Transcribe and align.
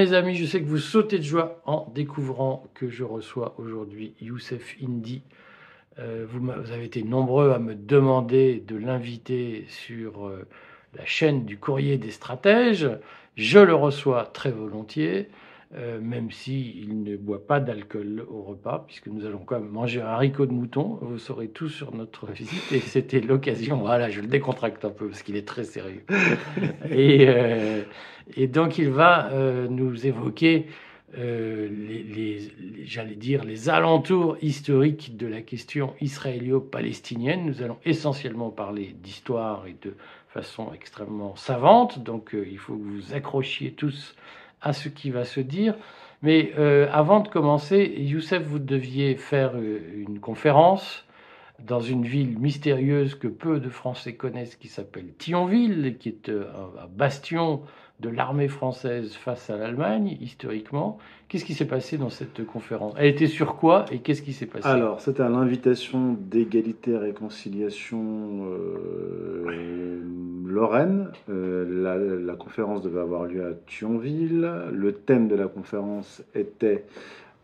Mes 0.00 0.14
amis, 0.14 0.34
je 0.34 0.46
sais 0.46 0.62
que 0.62 0.66
vous 0.66 0.78
sautez 0.78 1.18
de 1.18 1.24
joie 1.24 1.60
en 1.66 1.86
découvrant 1.94 2.64
que 2.72 2.88
je 2.88 3.04
reçois 3.04 3.54
aujourd'hui 3.58 4.14
Youssef 4.22 4.74
Indy. 4.82 5.20
Euh, 5.98 6.24
vous, 6.26 6.50
avez 6.50 6.86
été 6.86 7.02
nombreux 7.02 7.50
à 7.50 7.58
me 7.58 7.74
demander 7.74 8.64
de 8.66 8.76
l'inviter 8.76 9.66
sur 9.68 10.26
euh, 10.26 10.48
la 10.96 11.04
chaîne 11.04 11.44
du 11.44 11.58
courrier 11.58 11.98
des 11.98 12.12
stratèges. 12.12 12.88
Je 13.36 13.58
le 13.58 13.74
reçois 13.74 14.24
très 14.24 14.50
volontiers. 14.50 15.28
Euh, 15.76 16.00
même 16.00 16.32
s'il 16.32 16.76
il 16.78 17.04
ne 17.04 17.16
boit 17.16 17.46
pas 17.46 17.60
d'alcool 17.60 18.26
au 18.28 18.42
repas, 18.42 18.82
puisque 18.88 19.06
nous 19.06 19.24
allons 19.24 19.38
quand 19.38 19.60
même 19.60 19.68
manger 19.68 20.00
un 20.00 20.06
haricot 20.06 20.44
de 20.46 20.52
mouton. 20.52 20.98
Vous 21.00 21.18
saurez 21.18 21.46
tout 21.46 21.68
sur 21.68 21.94
notre 21.94 22.26
visite. 22.26 22.72
Et 22.72 22.80
c'était 22.80 23.20
l'occasion, 23.20 23.76
voilà, 23.76 24.10
je 24.10 24.20
le 24.20 24.26
décontracte 24.26 24.84
un 24.84 24.90
peu, 24.90 25.06
parce 25.06 25.22
qu'il 25.22 25.36
est 25.36 25.46
très 25.46 25.62
sérieux. 25.62 26.02
et, 26.90 27.24
euh, 27.28 27.84
et, 28.36 28.48
donc, 28.48 28.78
il 28.78 28.90
va 28.90 29.30
euh, 29.30 29.68
nous 29.68 30.06
évoquer 30.06 30.66
les, 31.16 31.68
les 31.68 32.52
j'allais 32.84 33.14
dire, 33.14 33.44
les 33.44 33.68
alentours 33.68 34.38
historiques 34.42 35.16
de 35.16 35.28
la 35.28 35.40
question 35.40 35.94
israélo-palestinienne. 36.00 37.46
Nous 37.46 37.62
allons 37.62 37.78
essentiellement 37.84 38.50
parler 38.50 38.96
d'histoire 39.00 39.68
et 39.68 39.76
de 39.82 39.94
façon 40.30 40.72
extrêmement 40.72 41.36
savante. 41.36 42.00
Donc, 42.02 42.30
il 42.34 42.58
faut 42.58 42.74
que 42.74 42.82
vous 42.82 43.14
accrochiez 43.14 43.70
tous 43.70 44.16
à 44.62 44.72
ce 44.72 44.88
qui 44.88 45.10
va 45.10 45.24
se 45.24 45.40
dire. 45.40 45.74
Mais 46.22 46.52
euh, 46.58 46.88
avant 46.92 47.20
de 47.20 47.28
commencer, 47.28 47.94
Youssef, 47.96 48.42
vous 48.42 48.58
deviez 48.58 49.16
faire 49.16 49.52
euh, 49.54 49.80
une 49.94 50.20
conférence 50.20 51.04
dans 51.60 51.80
une 51.80 52.04
ville 52.04 52.38
mystérieuse 52.38 53.14
que 53.14 53.28
peu 53.28 53.60
de 53.60 53.68
Français 53.68 54.14
connaissent, 54.14 54.56
qui 54.56 54.68
s'appelle 54.68 55.14
Thionville, 55.18 55.96
qui 55.98 56.10
est 56.10 56.28
euh, 56.28 56.44
un 56.82 56.88
bastion 56.88 57.62
de 58.00 58.08
l'armée 58.08 58.48
française 58.48 59.14
face 59.14 59.50
à 59.50 59.56
l'Allemagne, 59.56 60.16
historiquement. 60.20 60.98
Qu'est-ce 61.28 61.44
qui 61.44 61.54
s'est 61.54 61.66
passé 61.66 61.98
dans 61.98 62.10
cette 62.10 62.44
conférence? 62.46 62.94
Elle 62.98 63.08
était 63.08 63.26
sur 63.26 63.56
quoi 63.56 63.84
et 63.92 63.98
qu'est-ce 63.98 64.22
qui 64.22 64.32
s'est 64.32 64.46
passé? 64.46 64.66
Alors, 64.66 65.00
c'était 65.00 65.22
à 65.22 65.28
l'invitation 65.28 66.16
d'égalité 66.18 66.92
et 66.92 66.96
réconciliation 66.96 68.48
euh, 68.50 70.00
Lorraine. 70.46 71.08
Euh, 71.28 72.24
la, 72.24 72.34
conférence 72.34 72.82
devait 72.82 73.00
avoir 73.00 73.26
lieu 73.26 73.44
à 73.44 73.52
Thionville. 73.66 74.50
Le 74.72 74.92
thème 74.92 75.28
de 75.28 75.36
la 75.36 75.46
conférence 75.46 76.22
était 76.34 76.84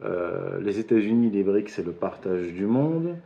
euh, 0.05 0.59
les 0.61 0.79
États-Unis, 0.79 1.31
les 1.31 1.43
BRICS 1.43 1.79
et 1.79 1.83
le 1.83 1.93
partage 1.93 2.53
du 2.53 2.67
monde. 2.67 3.17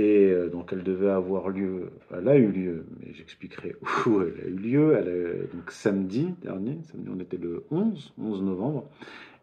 Et 0.00 0.30
euh, 0.30 0.48
donc 0.48 0.70
elle 0.72 0.82
devait 0.82 1.10
avoir 1.10 1.50
lieu, 1.50 1.90
elle 2.10 2.26
a 2.26 2.34
eu 2.34 2.50
lieu, 2.50 2.86
mais 2.98 3.12
j'expliquerai 3.12 3.76
où 4.06 4.22
elle 4.22 4.40
a 4.42 4.48
eu 4.48 4.56
lieu. 4.56 4.96
Elle 4.96 5.08
a, 5.08 5.54
donc 5.54 5.70
samedi 5.70 6.32
dernier, 6.40 6.78
samedi 6.90 7.10
on 7.14 7.20
était 7.20 7.36
le 7.36 7.64
11, 7.70 8.14
11 8.18 8.42
novembre. 8.42 8.84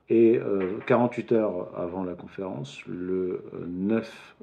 Et 0.10 0.40
48 0.86 1.34
heures 1.34 1.78
avant 1.78 2.06
la 2.06 2.14
conférence, 2.14 2.80
le 2.88 3.44
9 3.68 4.38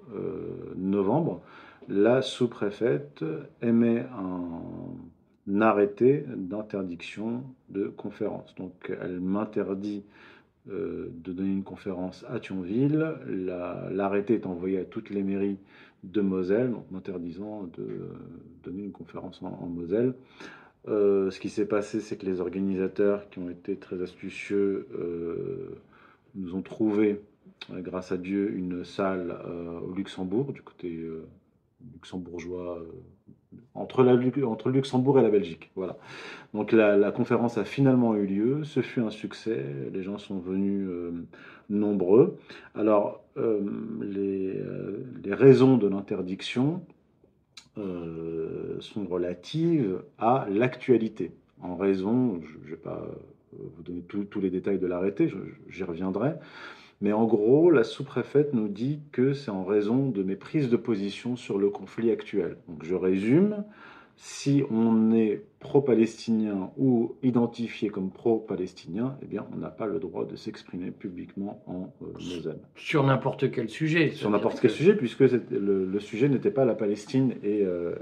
novembre, 0.76 1.40
la 1.88 2.20
sous-préfète 2.20 3.24
émet 3.62 4.04
un 4.14 5.60
arrêté 5.62 6.26
d'interdiction 6.36 7.44
de 7.70 7.88
conférence. 7.88 8.54
Donc 8.56 8.92
elle 9.00 9.20
m'interdit 9.20 10.04
euh, 10.70 11.10
de 11.22 11.32
donner 11.34 11.52
une 11.52 11.62
conférence 11.62 12.24
à 12.26 12.40
Thionville. 12.40 13.16
L'arrêté 13.26 14.32
est 14.32 14.46
envoyé 14.46 14.78
à 14.78 14.84
toutes 14.84 15.10
les 15.10 15.22
mairies 15.22 15.58
de 16.04 16.20
Moselle, 16.20 16.74
m'interdisant 16.90 17.64
de 17.76 18.08
donner 18.62 18.84
une 18.84 18.92
conférence 18.92 19.42
en, 19.42 19.66
Moselle. 19.66 20.14
Euh, 20.86 21.30
ce 21.30 21.40
qui 21.40 21.48
s'est 21.48 21.66
passé, 21.66 22.00
c'est 22.00 22.16
que 22.16 22.26
les 22.26 22.40
organisateurs, 22.40 23.28
qui 23.30 23.38
ont 23.38 23.50
été 23.50 23.76
très 23.76 24.02
astucieux, 24.02 24.86
euh, 24.98 25.76
nous 26.34 26.54
ont 26.54 26.62
trouvé, 26.62 27.20
grâce 27.70 28.12
à 28.12 28.16
Dieu, 28.16 28.52
une 28.54 28.84
salle 28.84 29.36
au 29.82 29.92
Luxembourg, 29.92 30.52
du 30.52 30.62
côté 30.62 31.08
luxembourgeois 31.92 32.82
entre, 33.74 34.02
la, 34.02 34.12
entre 34.46 34.68
le 34.68 34.74
Luxembourg 34.74 35.18
et 35.18 35.22
la 35.22 35.30
Belgique. 35.30 35.70
Voilà. 35.74 35.96
Donc 36.54 36.70
la, 36.72 37.10
conférence 37.10 37.58
a 37.58 37.64
finalement 37.64 38.14
eu 38.14 38.26
lieu, 38.26 38.64
ce 38.64 38.80
fut 38.80 39.00
un 39.00 39.10
succès, 39.10 39.64
les 39.92 40.02
gens 40.02 40.18
sont 40.18 40.38
venus 40.38 40.86
euh, 40.88 41.10
nombreux. 41.68 42.38
Alors 42.76 43.24
euh, 43.36 43.60
les, 44.00 44.56
euh, 44.56 45.04
les, 45.24 45.34
raisons 45.34 45.76
de 45.76 45.88
l'interdiction 45.88 46.84
sont 47.76 49.04
relatives 49.04 50.00
à 50.18 50.46
l'actualité. 50.48 51.32
En 51.60 51.74
raison, 51.74 52.40
je 52.40 52.58
ne 52.58 52.70
vais 52.70 52.80
pas 52.80 53.04
vous 53.52 53.82
donner 53.82 54.02
tous 54.02 54.40
les 54.40 54.48
détails 54.50 54.78
de 54.78 54.86
l'arrêté, 54.86 55.28
j'y 55.68 55.82
reviendrai, 55.82 56.34
mais 57.00 57.12
en 57.12 57.24
gros, 57.24 57.70
la 57.70 57.84
sous-préfète 57.84 58.54
nous 58.54 58.68
dit 58.68 59.00
que 59.12 59.32
c'est 59.32 59.50
en 59.50 59.64
raison 59.64 60.08
de 60.08 60.22
mes 60.22 60.36
prises 60.36 60.70
de 60.70 60.76
position 60.76 61.36
sur 61.36 61.58
le 61.58 61.70
conflit 61.70 62.10
actuel. 62.10 62.56
Donc 62.68 62.84
je 62.84 62.94
résume, 62.94 63.64
si 64.16 64.62
on 64.70 65.12
est 65.12 65.42
pro-palestinien 65.58 66.70
ou 66.76 67.16
identifié 67.22 67.88
comme 67.88 68.10
pro-palestinien, 68.10 69.16
eh 69.22 69.26
bien, 69.26 69.46
on 69.52 69.56
n'a 69.56 69.70
pas 69.70 69.86
le 69.86 69.98
droit 69.98 70.24
de 70.24 70.36
s'exprimer 70.36 70.90
publiquement 70.90 71.62
en 71.66 71.92
euh, 72.02 72.52
Sur 72.76 73.04
n'importe 73.04 73.50
quel 73.50 73.68
sujet. 73.68 74.10
Sur 74.10 74.30
n'importe 74.30 74.60
quel 74.60 74.70
sujet, 74.70 74.94
puisque 74.94 75.20
le, 75.20 75.98
sujet 76.00 76.28
n'était 76.28 76.50
pas 76.50 76.64
la 76.64 76.74
Palestine 76.74 77.34
et, 77.42 77.62
euh, 77.64 77.94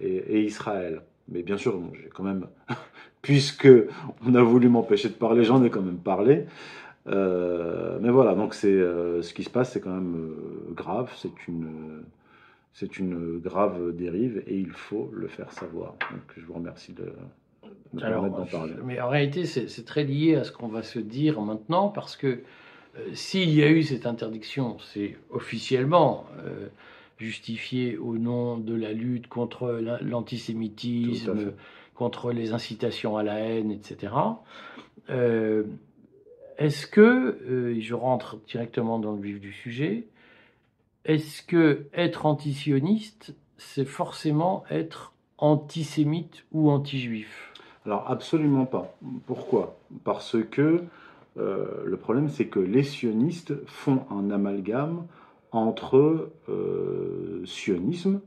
et, 0.00 0.42
Israël. 0.42 1.02
Mais 1.28 1.42
bien 1.42 1.56
sûr, 1.56 1.80
j'ai 1.94 2.08
quand 2.08 2.24
même, 2.24 2.46
puisque 3.22 3.68
on 4.26 4.34
a 4.34 4.42
voulu 4.42 4.68
m'empêcher 4.68 5.08
de 5.08 5.14
parler, 5.14 5.44
j'en 5.44 5.62
ai 5.64 5.70
quand 5.70 5.82
même 5.82 5.98
parlé. 5.98 6.46
Euh, 7.08 7.98
mais 8.00 8.10
voilà, 8.10 8.34
donc 8.34 8.54
c'est 8.54 8.68
euh, 8.68 9.22
ce 9.22 9.32
qui 9.32 9.44
se 9.44 9.50
passe, 9.50 9.72
c'est 9.72 9.80
quand 9.80 9.94
même 9.94 10.16
euh, 10.16 10.72
grave, 10.74 11.10
c'est 11.16 11.48
une, 11.48 12.02
c'est 12.72 12.98
une 12.98 13.38
grave 13.38 13.92
dérive 13.96 14.42
et 14.46 14.56
il 14.56 14.70
faut 14.70 15.10
le 15.12 15.28
faire 15.28 15.50
savoir. 15.52 15.94
Donc 16.10 16.22
je 16.36 16.44
vous 16.44 16.54
remercie 16.54 16.92
de, 16.92 17.12
de 17.94 18.04
Alors, 18.04 18.28
d'en 18.28 18.44
parler. 18.44 18.74
Mais 18.84 19.00
en 19.00 19.08
réalité, 19.08 19.46
c'est 19.46 19.84
très 19.84 20.04
lié 20.04 20.36
à 20.36 20.44
ce 20.44 20.52
qu'on 20.52 20.68
va 20.68 20.82
se 20.82 20.98
dire 20.98 21.40
maintenant 21.40 21.88
parce 21.88 22.16
que 22.16 22.40
s'il 23.12 23.50
y 23.50 23.62
a 23.62 23.70
eu 23.70 23.82
cette 23.82 24.06
interdiction, 24.06 24.76
c'est 24.80 25.16
officiellement 25.30 26.26
justifié 27.18 27.96
au 27.96 28.18
nom 28.18 28.58
de 28.58 28.74
la 28.74 28.92
lutte 28.92 29.28
contre 29.28 29.80
l'antisémitisme, 30.02 31.52
contre 31.94 32.32
les 32.32 32.52
incitations 32.52 33.16
à 33.16 33.22
la 33.22 33.38
haine, 33.38 33.70
etc. 33.70 34.12
Est-ce 36.58 36.88
que, 36.88 37.00
euh, 37.00 37.80
je 37.80 37.94
rentre 37.94 38.36
directement 38.48 38.98
dans 38.98 39.12
le 39.12 39.22
vif 39.22 39.40
du 39.40 39.52
sujet, 39.52 40.08
est-ce 41.04 41.42
que 41.42 41.86
être 41.94 42.26
antisioniste, 42.26 43.36
c'est 43.58 43.84
forcément 43.84 44.64
être 44.68 45.14
antisémite 45.38 46.44
ou 46.50 46.68
anti-juif? 46.68 47.52
Alors 47.86 48.10
absolument 48.10 48.66
pas. 48.66 48.98
Pourquoi? 49.26 49.78
Parce 50.02 50.36
que 50.50 50.82
euh, 51.36 51.84
le 51.84 51.96
problème, 51.96 52.28
c'est 52.28 52.48
que 52.48 52.58
les 52.58 52.82
sionistes 52.82 53.54
font 53.66 54.04
un 54.10 54.32
amalgame 54.32 55.06
entre 55.52 56.32
euh, 56.48 57.40
sionisme, 57.46 58.20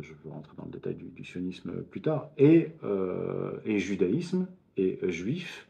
je 0.00 0.12
vais 0.12 0.30
rentrer 0.30 0.52
dans 0.56 0.66
le 0.66 0.70
détail 0.70 0.94
du, 0.94 1.24
sionisme 1.24 1.82
plus 1.82 2.00
tard, 2.00 2.28
et, 2.38 2.70
et 3.64 3.78
judaïsme 3.78 4.46
et 4.76 4.98
juif, 5.08 5.66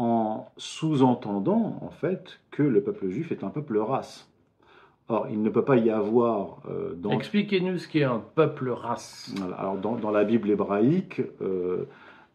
en 0.00 0.46
sous-entendant 0.56 1.78
en 1.82 1.90
fait 1.90 2.40
que 2.50 2.62
le 2.62 2.82
peuple 2.82 3.10
juif 3.10 3.32
est 3.32 3.44
un 3.44 3.50
peuple 3.50 3.76
race. 3.78 4.30
Or, 5.08 5.26
il 5.28 5.42
ne 5.42 5.50
peut 5.50 5.64
pas 5.64 5.76
y 5.76 5.90
avoir 5.90 6.62
euh, 6.70 6.94
dans... 6.94 7.10
Expliquez-nous 7.10 7.78
ce 7.78 7.88
qu'est 7.88 8.04
un 8.04 8.22
peuple 8.34 8.70
race. 8.70 9.34
Alors, 9.58 9.76
dans, 9.76 10.10
la 10.10 10.24
Bible 10.24 10.48
hébraïque, 10.50 11.20
euh, 11.42 11.84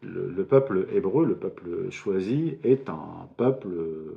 le, 0.01 0.44
peuple 0.44 0.88
hébreu, 0.94 1.25
le 1.25 1.35
peuple 1.35 1.89
choisi, 1.89 2.57
est 2.63 2.88
un 2.89 3.27
peuple 3.38 3.69
euh, 3.69 4.15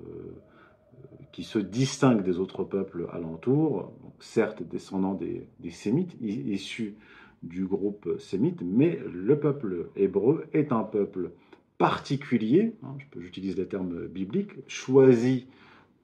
qui 1.32 1.42
se 1.42 1.58
distingue 1.58 2.22
des 2.22 2.38
autres 2.38 2.64
peuples 2.64 3.06
alentours, 3.12 3.92
certes 4.18 4.62
descendant 4.62 5.14
des, 5.14 5.46
des 5.60 5.70
sémites, 5.70 6.16
issus 6.20 6.96
du 7.42 7.64
groupe 7.64 8.18
sémite, 8.18 8.60
mais 8.62 8.98
le 9.10 9.38
peuple 9.38 9.88
hébreu 9.96 10.46
est 10.52 10.72
un 10.72 10.82
peuple 10.82 11.30
particulier, 11.78 12.75
hein, 12.82 12.96
j'utilise 13.19 13.56
les 13.56 13.66
termes 13.66 14.06
bibliques, 14.08 14.52
choisi 14.66 15.46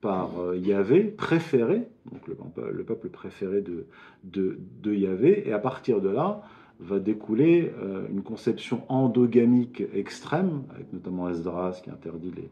par 0.01 0.39
euh, 0.39 0.57
Yahvé, 0.57 1.03
préféré, 1.03 1.87
donc 2.11 2.27
le, 2.27 2.83
peuple 2.83 3.09
préféré 3.09 3.61
de, 3.61 4.59
Yahvé, 4.85 5.47
et 5.47 5.53
à 5.53 5.59
partir 5.59 6.01
de 6.01 6.09
là 6.09 6.41
va 6.79 6.99
découler 6.99 7.71
euh, 7.81 8.05
une 8.09 8.21
conception 8.21 8.83
endogamique 8.89 9.83
extrême, 9.93 10.63
avec 10.73 10.91
notamment 10.93 11.29
Esdras 11.29 11.81
qui 11.83 11.89
interdit 11.89 12.31
les, 12.35 12.49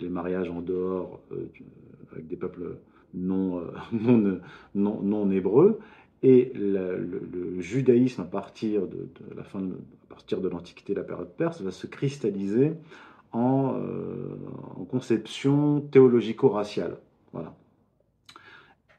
les 0.00 0.08
mariages 0.08 0.50
en 0.50 0.60
dehors 0.60 1.20
euh, 1.32 1.48
avec 2.12 2.26
des 2.26 2.36
peuples 2.36 2.78
non, 3.14 3.62
non, 3.92 4.40
non, 4.74 5.00
non 5.00 5.30
hébreux, 5.30 5.78
et 6.26 6.50
le, 6.56 7.60
judaïsme, 7.60 8.22
à 8.22 8.24
partir 8.24 8.88
de, 8.88 9.08
la 9.36 9.44
fin 9.44 9.60
à 9.60 10.08
partir 10.08 10.40
de 10.40 10.48
l'Antiquité, 10.48 10.92
la 10.92 11.04
période 11.04 11.30
perse, 11.36 11.60
va 11.60 11.70
se 11.70 11.86
cristalliser 11.86 12.72
en, 13.30 13.76
en 14.76 14.84
conception 14.86 15.82
théologico-raciale. 15.82 16.96
Voilà. 17.32 17.54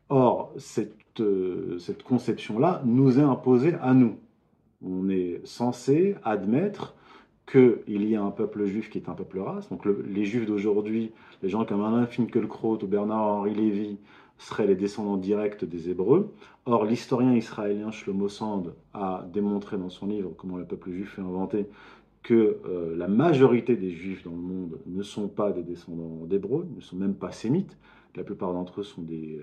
Or, 0.08 0.54
cette, 0.58 1.22
cette 1.80 2.04
conception-là 2.04 2.82
nous 2.86 3.20
est 3.20 3.24
imposée 3.24 3.74
à 3.82 3.94
nous. 3.94 4.16
On 4.82 5.10
est 5.10 5.42
censé 5.44 6.16
admettre 6.24 6.96
qu'il 7.52 8.10
y 8.10 8.16
a 8.16 8.24
un 8.24 8.32
peuple 8.32 8.66
juif 8.68 8.90
qui 8.90 9.00
est 9.00 9.10
un 9.10 9.16
peuple 9.16 9.40
race. 9.40 9.68
Donc 9.68 9.86
les 9.86 10.24
juifs 10.24 10.46
d'aujourd'hui, 10.46 11.12
les 11.44 11.50
gens 11.50 11.66
comme 11.66 11.84
Alain 11.84 12.06
Finkielkraut 12.06 12.82
ou 12.82 12.88
Bernard-Henri 12.88 13.54
Lévy, 13.54 13.98
seraient 14.38 14.68
les 14.68 14.76
descendants 14.76 15.18
directs 15.18 15.66
des 15.66 15.90
Hébreux. 15.90 16.34
Or, 16.66 16.86
l'historien 16.86 17.34
israélien 17.34 17.92
Shlomo 17.92 18.30
Sand 18.30 18.74
a 18.94 19.26
démontré 19.34 19.78
dans 19.78 19.90
son 19.90 20.08
livre 20.08 20.32
Comment 20.38 20.58
le 20.58 20.66
peuple 20.66 20.92
juif 20.92 21.18
est 21.18 21.22
inventé 21.22 21.68
que 22.24 22.58
euh, 22.66 22.96
la 22.98 23.08
majorité 23.08 23.76
des 23.76 23.92
juifs 23.92 24.24
dans 24.24 24.32
le 24.32 24.38
monde 24.38 24.80
ne 24.86 25.02
sont 25.02 25.28
pas 25.28 25.52
des 25.52 25.64
descendants 25.64 26.26
d'Hébreux, 26.26 26.68
ne 26.76 26.82
sont 26.82 26.98
même 26.98 27.16
pas 27.16 27.32
sémites. 27.32 27.78
La 28.16 28.24
plupart 28.24 28.54
d'entre 28.54 28.82
eux 28.82 28.84
sont 28.84 29.02
des, 29.02 29.40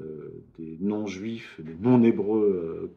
euh, 0.00 0.42
des 0.58 0.76
non-juifs, 0.80 1.60
des 1.60 1.74
non-hébreux 1.80 2.90
euh, 2.90 2.94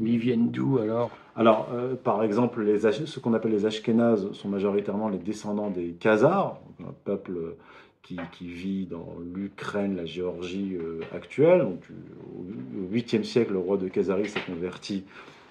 ils 0.00 0.18
viennent 0.18 0.50
d'où 0.50 0.78
alors? 0.78 1.10
Alors, 1.36 1.68
euh, 1.72 1.94
par 1.94 2.22
exemple, 2.22 2.62
les, 2.62 2.78
ce 2.78 3.20
qu'on 3.20 3.34
appelle 3.34 3.52
les 3.52 3.66
Ashkénazes 3.66 4.32
sont 4.32 4.48
majoritairement 4.48 5.08
les 5.08 5.18
descendants 5.18 5.70
des 5.70 5.92
Khazars, 5.92 6.60
un 6.80 6.94
peuple 7.04 7.56
qui, 8.02 8.18
vit 8.46 8.86
dans 8.86 9.16
l'Ukraine, 9.34 9.96
la 9.96 10.04
Géorgie 10.04 10.74
euh, 10.74 11.00
actuelle. 11.14 11.60
Donc, 11.60 11.82
au 12.36 12.94
8e 12.94 13.22
siècle, 13.22 13.52
le 13.52 13.58
roi 13.58 13.76
de 13.76 13.88
Khazarie 13.88 14.28
s'est 14.28 14.40
converti 14.40 15.04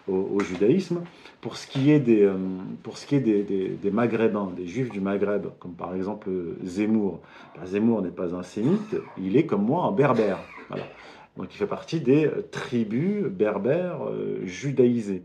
au, 0.10 0.40
judaïsme. 0.40 1.02
Pour 1.42 1.56
ce 1.56 1.68
qui 1.68 1.92
est, 1.92 2.00
des, 2.00 2.24
euh, 2.24 2.36
pour 2.84 2.98
ce 2.98 3.06
qui 3.06 3.16
est 3.16 3.20
des, 3.20 3.92
Maghrébins, 3.92 4.52
des 4.56 4.68
Juifs 4.68 4.90
du 4.90 5.02
Maghreb, 5.02 5.48
comme 5.60 5.74
par 5.74 5.96
exemple 5.96 6.30
Zemmour, 6.64 7.20
ben, 7.56 7.66
Zemmour 7.66 8.02
n'est 8.02 8.10
pas 8.10 8.36
un 8.36 8.44
sémite, 8.44 8.96
il 9.18 9.38
est 9.38 9.46
comme 9.46 9.64
moi 9.64 9.86
un 9.86 9.92
berbère. 9.92 10.40
Donc 11.38 11.54
il 11.54 11.58
fait 11.58 11.68
partie 11.68 12.02
des 12.02 12.26
euh, 12.26 12.48
tribus 12.52 13.24
berbères 13.24 14.06
euh, 14.08 14.40
judaïsées. 14.44 15.24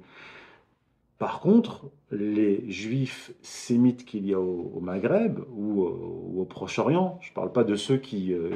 Par 1.18 1.40
contre, 1.40 1.86
les 2.10 2.68
juifs 2.70 3.32
sémites 3.40 4.04
qu'il 4.04 4.26
y 4.26 4.34
a 4.34 4.40
au, 4.40 4.80
Maghreb 4.80 5.38
ou, 5.56 5.82
au 5.82 6.44
Proche-Orient, 6.44 7.18
je 7.22 7.30
ne 7.30 7.34
parle 7.34 7.52
pas 7.52 7.64
de 7.64 7.76
ceux 7.76 7.96
qui, 7.96 8.32
euh, 8.32 8.50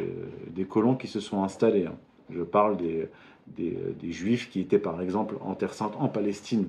des 0.51 0.65
colons 0.65 0.97
qui 0.97 1.07
se 1.07 1.21
sont 1.21 1.43
installés, 1.45 1.87
hein. 1.87 1.97
je 2.31 2.43
parle 2.43 2.77
des, 2.77 3.09
des, 3.57 4.13
juifs 4.13 4.51
qui 4.51 4.61
étaient 4.61 4.79
par 4.79 5.01
exemple 5.01 5.37
en 5.41 5.55
Terre 5.55 5.73
Sainte, 5.73 5.95
en 5.99 6.09
Palestine, 6.09 6.69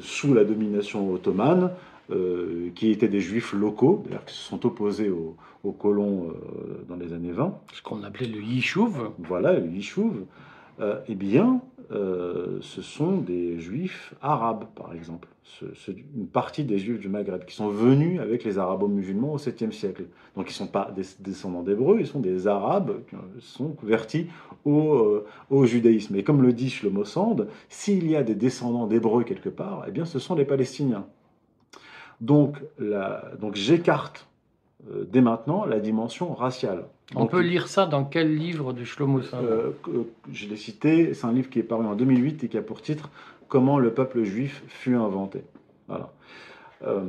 sous 0.00 0.34
la 0.34 0.44
domination 0.44 1.12
ottomane, 1.12 1.70
euh, 2.12 2.70
qui 2.74 2.90
étaient 2.90 3.08
des 3.08 3.20
juifs 3.20 3.52
locaux, 3.52 4.02
d'ailleurs 4.04 4.24
qui 4.24 4.34
se 4.34 4.42
sont 4.42 4.66
opposés 4.66 5.10
aux, 5.10 5.36
colons 5.72 6.30
euh, 6.30 6.84
dans 6.88 6.96
les 6.96 7.12
années 7.12 7.30
20. 7.30 7.56
Ce 7.72 7.82
qu'on 7.82 8.02
appelait 8.02 8.26
le 8.26 8.40
Yishuv. 8.40 9.10
Voilà, 9.18 9.52
le 9.52 9.68
Yishuv. 9.68 10.24
Euh, 10.80 11.00
eh 11.08 11.14
bien, 11.14 11.60
ce 11.90 12.82
sont 12.82 13.16
des 13.16 13.58
juifs 13.58 14.14
arabes, 14.22 14.64
par 14.76 14.94
exemple. 14.94 15.26
une 16.16 16.28
partie 16.28 16.62
des 16.62 16.78
juifs 16.78 17.00
du 17.00 17.08
Maghreb 17.08 17.44
qui 17.44 17.54
sont 17.56 17.68
venus 17.68 18.20
avec 18.20 18.44
les 18.44 18.58
arabo-musulmans 18.58 19.32
au 19.32 19.38
7e 19.38 19.72
siècle. 19.72 20.04
Donc 20.36 20.46
ils 20.46 20.52
ne 20.52 20.54
sont 20.54 20.68
pas 20.68 20.92
des 20.94 21.02
descendants 21.18 21.64
d'hébreux, 21.64 21.98
ils 21.98 22.06
sont 22.06 22.20
des 22.20 22.46
arabes 22.46 23.00
qui 23.08 23.16
sont 23.40 23.70
convertis 23.70 24.28
au, 24.64 25.24
au, 25.50 25.66
judaïsme. 25.66 26.14
Et 26.14 26.22
comme 26.22 26.42
le 26.42 26.52
dit 26.52 26.70
Shlomo 26.70 27.04
Sand, 27.04 27.48
s'il 27.68 28.08
y 28.08 28.14
a 28.14 28.22
des 28.22 28.36
descendants 28.36 28.86
d'hébreux 28.86 29.24
quelque 29.24 29.48
part, 29.48 29.84
eh 29.88 29.90
bien 29.90 30.04
ce 30.04 30.20
sont 30.20 30.36
les 30.36 30.44
Palestiniens. 30.44 31.06
Donc, 32.20 32.62
j'écarte 33.54 34.28
euh, 34.90 35.04
dès 35.10 35.20
maintenant 35.20 35.64
la 35.64 35.80
dimension 35.80 36.34
raciale. 36.34 36.84
On 37.16 37.26
peut 37.26 37.40
lire 37.40 37.68
ça 37.68 37.86
dans 37.86 38.04
quel 38.04 38.36
livre 38.36 38.72
de 38.72 38.84
Shlomo 38.84 39.20
euh, 39.34 39.70
Je 40.32 40.48
l'ai 40.48 40.56
cité, 40.56 41.14
c'est 41.14 41.26
un 41.26 41.32
livre 41.32 41.50
qui 41.50 41.58
est 41.58 41.64
paru 41.64 41.86
en 41.86 41.94
2008 41.94 42.44
et 42.44 42.48
qui 42.48 42.56
a 42.56 42.62
pour 42.62 42.82
titre 42.82 43.10
Comment 43.48 43.78
le 43.78 43.92
peuple 43.92 44.22
juif 44.22 44.62
fut 44.68 44.94
inventé. 44.94 45.42
Voilà. 45.88 46.12
Euh, 46.82 47.00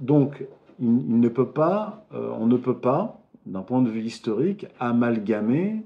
donc, 0.00 0.46
il, 0.80 1.20
ne 1.20 1.28
peut 1.28 1.48
pas, 1.48 2.06
on 2.12 2.46
ne 2.46 2.56
peut 2.56 2.78
pas, 2.78 3.20
d'un 3.44 3.60
point 3.60 3.82
de 3.82 3.90
vue 3.90 4.02
historique, 4.02 4.66
amalgamer 4.80 5.82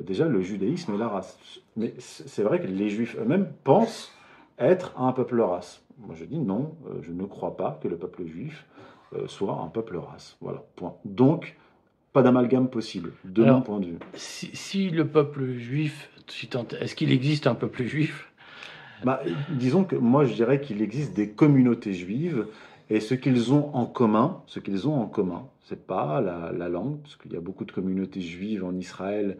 déjà 0.00 0.26
le 0.26 0.40
judaïsme 0.40 0.94
et 0.94 0.98
la 0.98 1.08
race. 1.08 1.38
Mais 1.76 1.94
c'est 1.98 2.42
vrai 2.42 2.60
que 2.60 2.66
les 2.66 2.88
juifs 2.88 3.16
eux-mêmes 3.20 3.52
pensent 3.62 4.12
être 4.58 4.98
un 4.98 5.12
peuple 5.12 5.40
race. 5.40 5.82
Moi 5.98 6.14
je 6.14 6.24
dis 6.24 6.38
non, 6.38 6.74
euh, 6.86 7.00
je 7.02 7.12
ne 7.12 7.24
crois 7.24 7.56
pas 7.56 7.78
que 7.82 7.88
le 7.88 7.96
peuple 7.96 8.24
juif 8.24 8.66
euh, 9.14 9.26
soit 9.26 9.60
un 9.60 9.68
peuple 9.68 9.96
race. 9.96 10.36
Voilà, 10.40 10.62
point. 10.76 10.94
Donc, 11.04 11.56
pas 12.14 12.22
d'amalgame 12.22 12.68
possible, 12.70 13.12
de 13.24 13.44
mon 13.44 13.60
point 13.60 13.80
de 13.80 13.86
vue. 13.86 13.98
Si, 14.14 14.88
le 14.88 15.06
peuple 15.06 15.54
juif, 15.54 16.08
est-ce 16.80 16.94
qu'il 16.94 17.12
existe 17.12 17.48
un 17.48 17.56
peuple 17.56 17.82
juif? 17.82 18.32
Bah, 19.04 19.20
Disons 19.50 19.82
que 19.82 19.96
moi 19.96 20.24
je 20.24 20.32
dirais 20.32 20.60
qu'il 20.60 20.80
existe 20.80 21.12
des 21.12 21.30
communautés 21.30 21.92
juives 21.92 22.46
et 22.88 23.00
ce 23.00 23.14
qu'ils 23.14 23.52
ont 23.52 23.74
en 23.74 23.84
commun, 23.84 24.42
ce 24.46 24.60
qu'ils 24.60 24.86
ont 24.86 24.94
en 24.94 25.06
commun, 25.06 25.48
c'est 25.64 25.86
pas 25.86 26.20
la, 26.20 26.68
langue, 26.68 27.00
parce 27.02 27.16
qu'il 27.16 27.32
y 27.32 27.36
a 27.36 27.40
beaucoup 27.40 27.64
de 27.64 27.72
communautés 27.72 28.20
juives 28.20 28.64
en 28.64 28.76
Israël 28.76 29.36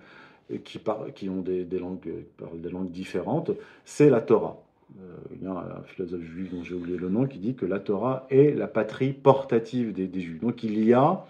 qui, 0.65 0.81
qui 1.15 1.29
ont 1.29 1.43
des, 1.43 1.65
langues, 1.79 2.01
qui 2.01 2.11
parlent 2.37 2.61
des 2.61 2.71
langues 2.71 2.91
différentes, 2.91 3.53
c'est 3.85 4.11
la 4.11 4.21
Torah. 4.21 4.61
Euh, 5.01 5.17
il 5.37 5.45
y 5.45 5.47
a 5.47 5.53
un 5.53 5.83
philosophe 5.87 6.23
juif 6.23 6.53
dont 6.53 6.65
j'ai 6.65 6.75
oublié 6.75 6.97
le 6.97 7.09
nom 7.09 7.27
qui 7.27 7.39
dit 7.39 7.55
que 7.55 7.67
la 7.67 7.79
Torah 7.79 8.27
est 8.31 8.57
la 8.57 8.67
patrie 8.67 9.13
portative 9.13 9.93
des, 9.93 10.21
Juifs. 10.21 10.41
Donc 10.41 10.65
il 10.65 10.85
y 10.85 10.93
a 10.93 11.25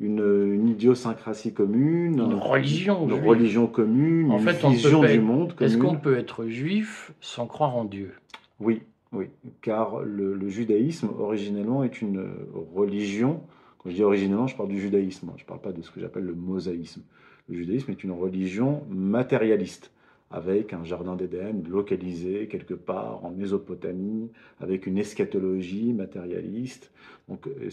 une, 0.00 0.68
idiosyncrasie 0.68 1.52
commune, 1.52 2.18
une 2.18 2.34
religion, 2.34 3.08
une 3.08 3.26
religion 3.26 3.66
commune, 3.66 4.30
en 4.30 4.38
une 4.38 4.70
vision 4.70 5.02
du 5.02 5.20
monde 5.20 5.54
commune. 5.54 5.72
Est-ce 5.72 5.78
qu'on 5.80 5.96
peut 5.96 6.18
être 6.18 6.46
juif 6.46 7.12
sans 7.20 7.46
croire 7.46 7.76
en 7.76 7.84
Dieu? 7.84 8.12
Oui, 8.60 8.82
oui, 9.12 9.26
car 9.62 10.00
le, 10.00 10.48
judaïsme 10.48 11.08
originellement 11.18 11.84
est 11.84 12.02
une 12.02 12.28
religion. 12.74 13.42
Quand 13.78 13.90
je 13.90 13.94
dis 13.94 14.02
originellement, 14.02 14.46
je 14.46 14.56
parle 14.56 14.68
du 14.68 14.80
judaïsme, 14.80 15.30
je 15.36 15.42
ne 15.42 15.46
parle 15.46 15.60
pas 15.60 15.72
de 15.72 15.82
ce 15.82 15.90
que 15.90 16.00
j'appelle 16.00 16.24
le 16.24 16.34
mosaïsme. 16.34 17.02
Le 17.48 17.56
judaïsme 17.56 17.90
est 17.92 18.04
une 18.04 18.12
religion 18.12 18.82
matérialiste 18.90 19.92
avec 20.30 20.72
un 20.72 20.84
jardin 20.84 21.14
d'Éden 21.14 21.62
localisé 21.68 22.48
quelque 22.48 22.74
part 22.74 23.24
en 23.24 23.30
Mésopotamie, 23.30 24.30
avec 24.60 24.86
une 24.86 24.98
eschatologie 24.98 25.92
matérialiste. 25.92 26.90
Donc 27.28 27.46
euh, 27.46 27.70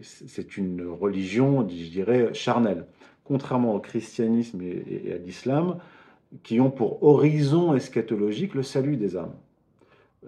c'est 0.00 0.56
une 0.56 0.86
religion, 0.86 1.68
je 1.68 1.90
dirais, 1.90 2.32
charnelle. 2.32 2.86
Contrairement 3.24 3.74
au 3.74 3.80
christianisme 3.80 4.62
et, 4.62 5.12
à 5.12 5.18
l'islam, 5.18 5.78
qui 6.42 6.60
ont 6.60 6.70
pour 6.70 7.02
horizon 7.02 7.74
eschatologique 7.74 8.54
le 8.54 8.62
salut 8.62 8.96
des 8.96 9.16
âmes. 9.16 9.34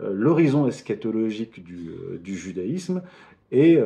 Euh, 0.01 0.13
l'horizon 0.13 0.67
eschatologique 0.67 1.63
du, 1.63 1.91
euh, 1.91 2.21
judaïsme 2.25 3.03
est, 3.51 3.79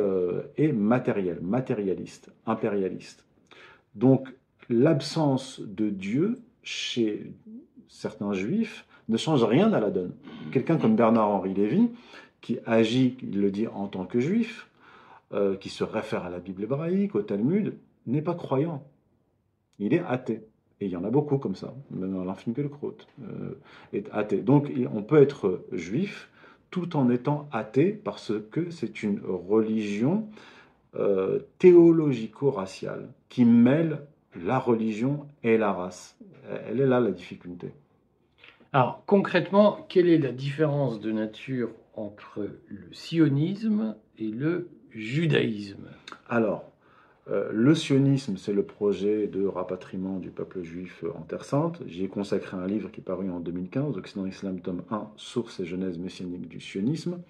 est 0.56 0.72
matériel, 0.72 1.38
matérialiste, 1.40 2.32
impérialiste. 2.46 3.24
Donc 3.94 4.28
l'absence 4.68 5.60
de 5.60 5.88
Dieu 5.88 6.40
chez 6.62 7.32
certains 7.88 8.32
juifs 8.32 8.86
ne 9.08 9.16
change 9.16 9.44
rien 9.44 9.72
à 9.72 9.80
la 9.80 9.90
donne. 9.90 10.12
Quelqu'un 10.52 10.76
comme 10.76 10.96
Bernard-Henri 10.96 11.54
Lévy, 11.54 11.90
qui 12.40 12.58
agit, 12.66 13.16
il 13.22 13.40
le 13.40 13.50
dit, 13.50 13.66
en 13.66 13.88
tant 13.88 14.04
que 14.04 14.20
juif, 14.20 14.68
euh, 15.32 15.56
qui 15.56 15.68
se 15.68 15.84
réfère 15.84 16.24
à 16.24 16.30
la 16.30 16.40
Bible 16.40 16.64
hébraïque, 16.64 17.14
au 17.14 17.22
Talmud, 17.22 17.74
n'est 18.06 18.22
pas 18.22 18.34
croyant. 18.34 18.84
Il 19.78 19.94
est 19.94 20.02
athée. 20.06 20.42
Et 20.80 20.86
il 20.86 20.90
y 20.90 20.96
en 20.96 21.04
a 21.04 21.10
beaucoup 21.10 21.38
comme 21.38 21.54
ça, 21.54 21.74
même 21.90 22.20
Alain 22.20 22.34
Finkielkraut 22.34 22.96
euh, 23.22 23.54
est 23.92 24.10
athée. 24.10 24.40
Donc 24.40 24.70
on 24.92 25.02
peut 25.02 25.22
être 25.22 25.64
juif 25.70 26.28
tout 26.70 26.96
en 26.96 27.08
étant 27.08 27.48
athée 27.52 27.92
parce 27.92 28.32
que 28.50 28.70
c'est 28.70 29.04
une 29.04 29.20
religion 29.24 30.28
euh, 30.96 31.38
théologico-raciale 31.58 33.08
qui 33.28 33.44
mêle 33.44 34.00
la 34.36 34.58
religion 34.58 35.26
et 35.42 35.58
la 35.58 35.72
race. 35.72 36.16
Elle 36.68 36.80
est 36.80 36.86
là 36.86 37.00
la 37.00 37.10
difficulté. 37.10 37.72
Alors 38.72 39.02
concrètement, 39.06 39.84
quelle 39.88 40.08
est 40.08 40.18
la 40.18 40.32
différence 40.32 41.00
de 41.00 41.12
nature 41.12 41.70
entre 41.94 42.48
le 42.68 42.92
sionisme 42.92 43.96
et 44.18 44.28
le 44.28 44.68
judaïsme? 44.90 45.88
Alors, 46.28 46.72
euh, 47.30 47.50
le 47.52 47.74
sionisme, 47.74 48.36
c'est 48.36 48.52
le 48.52 48.64
projet 48.64 49.26
de 49.26 49.46
rapatriement 49.46 50.18
du 50.18 50.30
peuple 50.30 50.62
juif 50.62 51.04
en 51.14 51.22
Terre 51.22 51.44
Sainte. 51.44 51.80
J'y 51.86 52.04
ai 52.04 52.08
consacré 52.08 52.56
un 52.56 52.66
livre 52.66 52.90
qui 52.90 53.00
est 53.00 53.04
paru 53.04 53.30
en 53.30 53.38
2015, 53.40 53.96
Occident 53.96 54.26
Islam, 54.26 54.60
tome 54.60 54.82
1, 54.90 55.08
Sources 55.16 55.60
et 55.60 55.66
genèse 55.66 55.98
messianique 55.98 56.48
du 56.48 56.60
sionisme. 56.60 57.20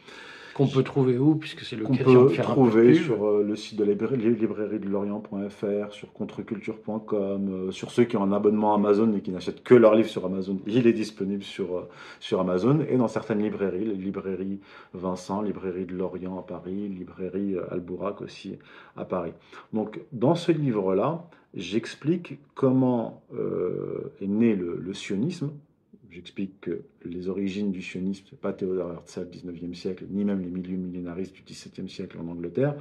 Qu'on 0.54 0.66
peut 0.66 0.82
trouver 0.82 1.18
où, 1.18 1.35
puisque 1.35 1.61
c'est 1.61 1.76
qu'on 1.76 1.92
l'occasion 1.92 2.25
de 2.25 2.28
peut 2.28 2.35
faire 2.35 2.50
un 2.50 2.54
peu 2.54 2.61
trouver 2.61 2.88
de 2.88 2.97
pub. 2.99 3.04
sur 3.04 3.25
euh, 3.25 3.42
le 3.42 3.56
site 3.56 3.78
de 3.78 3.85
la 3.85 3.92
librairie, 3.92 4.78
de 4.78 4.88
l'Orient.fr, 4.88 5.92
sur 5.92 6.12
contreculture.com, 6.12 7.49
euh, 7.49 7.71
sur 7.71 7.90
ceux 7.90 8.04
qui 8.04 8.16
ont 8.16 8.23
un 8.23 8.32
abonnement 8.32 8.75
Amazon 8.75 9.12
et 9.14 9.21
qui 9.21 9.30
n'achètent 9.30 9.62
que 9.62 9.75
leurs 9.75 9.94
livres 9.94 10.09
sur 10.09 10.26
Amazon, 10.26 10.59
il 10.66 10.87
est 10.87 10.92
disponible 10.92 11.42
sur, 11.42 11.76
euh, 11.76 11.88
sur 12.21 12.40
Amazon 12.40 12.80
et 12.88 12.97
dans 12.97 13.09
certaines 13.09 13.42
librairies, 13.42 13.85
les 13.85 13.94
librairies 13.94 14.61
Vincent, 14.92 15.40
librairie 15.42 15.87
de 15.87 15.94
l'Orient 15.94 16.38
à 16.38 16.42
Paris, 16.42 16.88
librairie 16.88 17.56
Albourak 17.71 18.21
aussi 18.21 18.59
à 18.97 19.04
Paris. 19.04 19.32
Donc 19.73 20.00
dans 20.12 20.35
ce 20.35 20.52
livre-là, 20.52 21.25
j'explique 21.54 22.38
comment 22.54 23.23
est 24.21 24.26
né 24.26 24.54
le, 24.54 24.78
le 24.80 24.94
sionisme. 24.94 25.50
J'explique 26.12 26.61
que 26.61 26.83
les 27.07 27.28
origines 27.28 27.73
du 27.73 27.81
sionisme, 27.81 28.25
ce 28.28 28.35
n'est 28.35 28.38
pas 28.40 28.52
Théodore 28.52 28.92
Herzl, 28.92 29.26
19e 29.31 29.75
siècle, 29.75 30.04
ni 30.11 30.25
même 30.25 30.40
les 30.42 30.50
milieux 30.50 30.76
millénaristes 30.76 31.35
du 31.35 31.42
17e 31.42 31.88
siècle 31.88 32.19
en 32.23 32.31
Angleterre, 32.31 32.75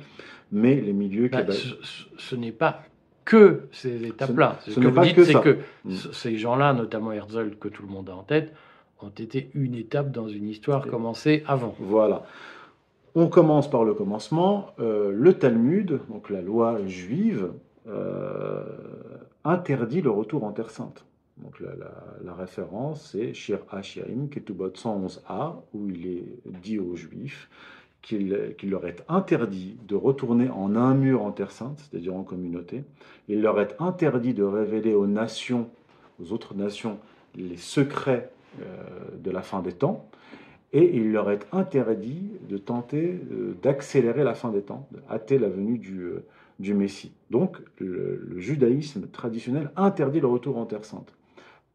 mais 0.51 0.81
les 0.81 0.91
milieux 0.91 1.29
Bah, 1.29 1.43
qui... 1.43 1.53
ce 1.57 1.75
ce- 2.17 2.35
n'est 2.35 2.51
pas 2.51 2.83
que 3.23 3.61
ces 3.71 4.03
étapes-là. 4.05 4.59
Ce- 4.65 4.71
Ce, 4.71 4.75
que 4.75 4.81
n'est 4.81 4.89
vous 4.89 4.95
pas 4.95 5.05
dites, 5.05 5.15
que 5.15 5.23
c'est 5.23 5.39
que 5.41 5.59
Mm. 5.85 5.91
ces 6.11 6.37
gens-là, 6.37 6.73
notamment 6.73 7.13
Herzl, 7.13 7.55
que 7.57 7.69
tout 7.69 7.83
le 7.83 7.87
monde 7.89 8.09
a 8.09 8.15
en 8.15 8.23
tête, 8.23 8.51
ont 9.01 9.09
été 9.09 9.49
une 9.53 9.75
étape 9.75 10.11
dans 10.11 10.27
une 10.27 10.49
histoire 10.49 10.85
commencée 10.85 11.43
avant. 11.47 11.73
Voilà. 11.79 12.25
On 13.15 13.27
commence 13.27 13.69
par 13.69 13.85
le 13.85 13.93
commencement. 13.93 14.71
Euh, 14.79 15.11
le 15.13 15.33
Talmud, 15.33 15.99
donc 16.09 16.29
la 16.29 16.41
loi 16.41 16.79
juive, 16.85 17.51
euh, 17.87 18.63
interdit 19.45 20.01
le 20.01 20.09
retour 20.09 20.43
en 20.43 20.51
Terre 20.51 20.69
Sainte. 20.69 21.05
Donc 21.41 21.59
la, 21.59 22.33
référence, 22.33 23.11
c'est 23.11 23.33
Shir 23.33 23.59
HaShirim, 23.71 24.29
Ketubot 24.29 24.69
111a, 24.69 25.55
où 25.73 25.89
il 25.89 26.07
est 26.07 26.25
dit 26.45 26.79
aux 26.79 26.95
Juifs 26.95 27.49
qu'il 28.01 28.29
leur 28.63 28.87
est 28.87 29.03
interdit 29.09 29.77
de 29.87 29.95
retourner 29.95 30.49
en 30.49 30.75
un 30.75 30.95
mur 30.95 31.23
en 31.23 31.31
Terre 31.31 31.51
Sainte, 31.51 31.79
c'est-à-dire 31.79 32.15
en 32.15 32.23
communauté. 32.23 32.83
Il 33.27 33.41
leur 33.41 33.59
est 33.59 33.75
interdit 33.79 34.33
de 34.33 34.43
révéler 34.43 34.93
aux 34.93 35.07
nations, 35.07 35.69
aux 36.19 36.31
autres 36.31 36.55
nations, 36.55 36.99
les 37.35 37.57
secrets 37.57 38.31
euh, 38.61 38.65
de 39.17 39.31
la 39.31 39.41
fin 39.41 39.61
des 39.61 39.73
temps. 39.73 40.09
Et 40.73 40.95
il 40.95 41.11
leur 41.11 41.29
est 41.29 41.45
interdit 41.51 42.31
de 42.49 42.57
tenter 42.57 43.19
euh, 43.31 43.55
d'accélérer 43.61 44.23
la 44.23 44.33
fin 44.33 44.49
des 44.49 44.61
temps, 44.61 44.87
de 44.91 44.99
hâter 45.09 45.37
la 45.37 45.49
venue 45.49 45.77
du, 45.77 46.01
euh, 46.01 46.23
Messie. 46.59 47.11
Donc 47.31 47.57
le 47.79 48.39
judaïsme 48.39 49.07
traditionnel 49.07 49.71
interdit 49.75 50.19
le 50.19 50.27
retour 50.27 50.57
en 50.57 50.65
Terre 50.65 50.85
Sainte. 50.85 51.11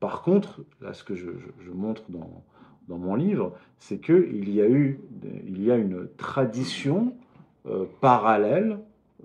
Par 0.01 0.23
contre, 0.23 0.63
là 0.81 0.93
ce 0.93 1.05
que 1.05 1.15
je, 1.15 1.31
montre 1.73 2.03
dans, 2.09 2.99
mon 2.99 3.15
livre, 3.15 3.53
c'est 3.79 3.99
qu'il 3.99 4.53
y 4.53 4.61
a 4.61 4.69
eu 4.69 5.01
a 5.71 5.77
une 5.77 6.09
tradition 6.17 7.15
euh, 7.67 7.85
parallèle 8.01 8.79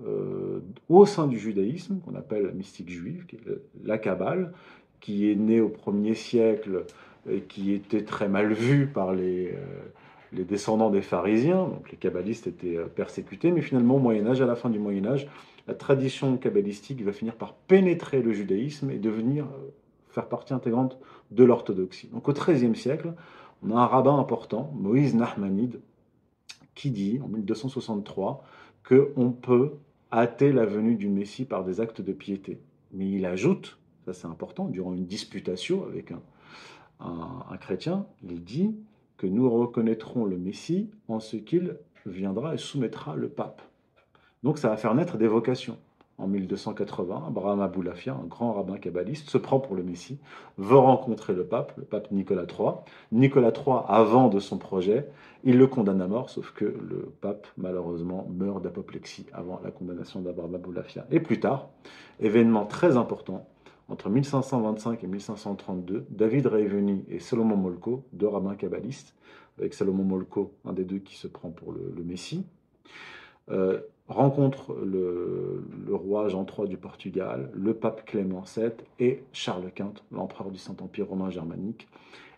euh, 0.06 0.62
au 0.90 1.06
sein 1.06 1.28
du 1.28 1.38
judaïsme, 1.38 2.00
qu'on 2.00 2.16
appelle 2.16 2.44
la 2.44 2.52
mystique 2.54 2.90
juive, 2.90 3.26
la 3.84 3.98
Kabbale, 3.98 4.54
qui 5.00 5.30
est 5.30 5.36
née 5.36 5.62
au 5.62 5.70
premier 5.70 6.16
siècle 6.16 6.86
et 7.30 7.42
qui 7.42 7.74
était 7.74 8.04
très 8.04 8.30
mal 8.30 8.54
vue 8.54 8.88
par 8.88 9.14
les, 9.14 9.54
euh, 9.54 10.44
descendants 10.44 10.90
des 10.90 11.02
pharisiens. 11.02 11.66
Donc 11.66 11.92
les 11.92 11.98
kabbalistes 11.98 12.48
étaient 12.48 12.80
persécutés, 12.96 13.52
mais 13.52 13.62
finalement 13.62 13.98
au 13.98 14.00
Moyen 14.00 14.26
Âge, 14.28 14.42
à 14.42 14.46
la 14.46 14.56
fin 14.56 14.70
du 14.70 14.80
Moyen 14.80 15.06
Âge, 15.06 15.28
la 15.68 15.74
tradition 15.74 16.38
kabbalistique 16.38 17.04
va 17.04 17.12
finir 17.12 17.36
par 17.36 17.54
pénétrer 17.54 18.22
le 18.22 18.32
judaïsme 18.32 18.90
et 18.90 18.98
devenir 18.98 19.46
faire 20.12 20.28
partie 20.28 20.54
intégrante 20.54 20.98
de 21.32 21.44
l'orthodoxie. 21.44 22.08
Donc 22.10 22.28
au 22.28 22.34
XIIIe 22.34 22.76
siècle, 22.76 23.14
on 23.64 23.76
a 23.76 23.80
un 23.80 23.86
rabbin 23.86 24.18
important, 24.18 24.72
Moïse 24.76 25.16
Nahmanide, 25.16 25.80
qui 26.76 26.92
dit 26.92 27.20
en 27.24 27.28
1263 27.28 28.44
qu'on 28.88 29.32
peut 29.32 29.74
hâter 30.12 30.52
la 30.52 30.66
venue 30.66 30.96
du 30.96 31.10
Messie 31.10 31.46
par 31.46 31.64
des 31.64 31.80
actes 31.80 32.02
de 32.02 32.12
piété. 32.12 32.60
Mais 32.92 33.10
il 33.10 33.26
ajoute, 33.26 33.78
ça 34.06 34.14
c'est 34.14 34.28
important, 34.28 34.66
durant 34.66 34.94
une 34.94 35.06
disputation 35.06 35.86
avec 35.86 36.12
un 37.00 37.58
chrétien, 37.58 38.06
il 38.24 38.44
dit 38.44 38.76
que 39.18 39.28
nous 39.28 39.50
reconnaîtrons 39.50 40.26
le 40.26 40.38
Messie 40.38 40.90
en 41.08 41.20
ce 41.20 41.38
qu'il 41.38 41.78
viendra 42.06 42.56
et 42.56 42.58
soumettra 42.58 43.16
le 43.16 43.30
pape. 43.30 43.62
Donc 44.44 44.58
ça 44.58 44.70
va 44.70 44.78
faire 44.78 44.96
naître 44.96 45.18
des 45.18 45.28
vocations. 45.28 45.78
En 46.22 46.28
1280, 46.28 47.24
Abraham 47.30 47.62
Aboulafia, 47.62 48.14
un 48.14 48.28
grand 48.28 48.54
rabbin 48.54 48.78
kabbaliste, 48.78 49.28
se 49.28 49.40
prend 49.40 49.60
pour 49.60 49.76
le 49.76 49.82
Messie, 49.82 50.20
veut 50.60 50.78
rencontrer 50.78 51.34
le 51.34 51.46
pape, 51.46 51.74
le 51.78 51.84
pape 51.84 52.12
Nicolas 52.12 52.44
III. 52.44 52.74
Nicolas 53.12 53.52
III, 53.52 53.78
avant 53.88 54.30
de 54.30 54.40
son 54.40 54.60
projet, 54.60 55.08
il 55.44 55.58
le 55.58 55.66
condamne 55.66 56.00
à 56.00 56.08
mort, 56.08 56.30
sauf 56.30 56.52
que 56.52 56.66
le 56.66 57.12
pape, 57.22 57.48
malheureusement, 57.58 58.28
meurt 58.30 58.62
d'apoplexie 58.62 59.26
avant 59.34 59.60
la 59.64 59.72
condamnation 59.72 60.22
d'Abraham 60.22 60.54
Aboulafia. 60.54 61.08
Et 61.10 61.20
plus 61.20 61.40
tard, 61.40 61.70
événement 62.20 62.66
très 62.66 62.98
important, 62.98 63.48
entre 63.90 64.12
1525 64.12 65.04
et 65.04 65.08
1532, 65.08 66.06
David 66.12 66.46
Reiveni 66.46 67.04
et 67.10 67.20
Salomon 67.20 67.58
Molko, 67.58 68.06
deux 68.14 68.28
rabbins 68.28 68.56
kabbalistes, 68.56 69.16
avec 69.58 69.74
Salomon 69.74 70.04
Molko, 70.04 70.54
un 70.66 70.74
des 70.74 70.86
deux 70.86 71.00
qui 71.00 71.16
se 71.16 71.28
prend 71.28 71.50
pour 71.50 71.72
le, 71.72 71.92
le 71.96 72.04
Messie, 72.04 72.46
euh, 73.50 73.82
rencontrent 74.12 74.74
le, 74.74 75.66
le 75.88 75.96
roi 75.96 76.28
Jean 76.28 76.46
III 76.46 76.68
du 76.68 76.78
Portugal, 76.78 77.50
le 77.54 77.74
pape 77.74 78.06
Clément 78.06 78.44
VII 78.56 78.72
et 79.00 79.24
Charles 79.32 79.72
Quint, 79.74 79.94
l'empereur 80.12 80.52
du 80.52 80.58
Saint-Empire 80.58 81.08
romain 81.08 81.30
germanique. 81.30 81.88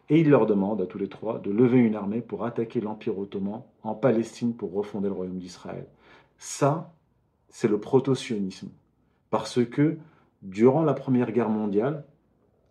Et 0.09 0.19
il 0.19 0.29
leur 0.29 0.45
demande 0.45 0.81
à 0.81 0.85
tous 0.85 0.97
les 0.97 1.07
trois 1.07 1.39
de 1.39 1.49
lever 1.49 1.79
une 1.79 1.95
armée 1.95 2.21
pour 2.21 2.45
attaquer 2.45 2.81
l'Empire 2.81 3.17
ottoman 3.17 3.63
en 3.83 3.95
Palestine 3.95 4.53
pour 4.53 4.73
refonder 4.73 5.07
le 5.07 5.13
royaume 5.13 5.39
d'Israël. 5.39 5.87
Ça, 6.37 6.93
c'est 7.49 7.67
le 7.67 7.79
proto-sionisme. 7.79 8.69
Parce 9.29 9.63
que 9.65 9.97
durant 10.41 10.83
la 10.83 10.93
Première 10.93 11.31
Guerre 11.31 11.49
mondiale, 11.49 12.03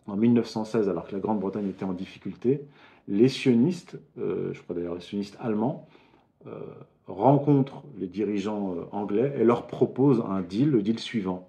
en 0.07 0.15
1916, 0.15 0.89
alors 0.89 1.07
que 1.07 1.13
la 1.13 1.19
Grande-Bretagne 1.19 1.69
était 1.69 1.85
en 1.85 1.93
difficulté, 1.93 2.61
les 3.07 3.29
sionistes, 3.29 3.99
euh, 4.17 4.53
je 4.53 4.61
crois 4.61 4.75
d'ailleurs 4.75 4.95
les 4.95 5.01
sionistes 5.01 5.37
allemands, 5.39 5.87
euh, 6.47 6.59
rencontrent 7.07 7.83
les 7.97 8.07
dirigeants 8.07 8.75
euh, 8.75 8.85
anglais 8.91 9.33
et 9.37 9.43
leur 9.43 9.67
proposent 9.67 10.23
un 10.27 10.41
deal, 10.41 10.71
le 10.71 10.81
deal 10.81 10.99
suivant. 10.99 11.47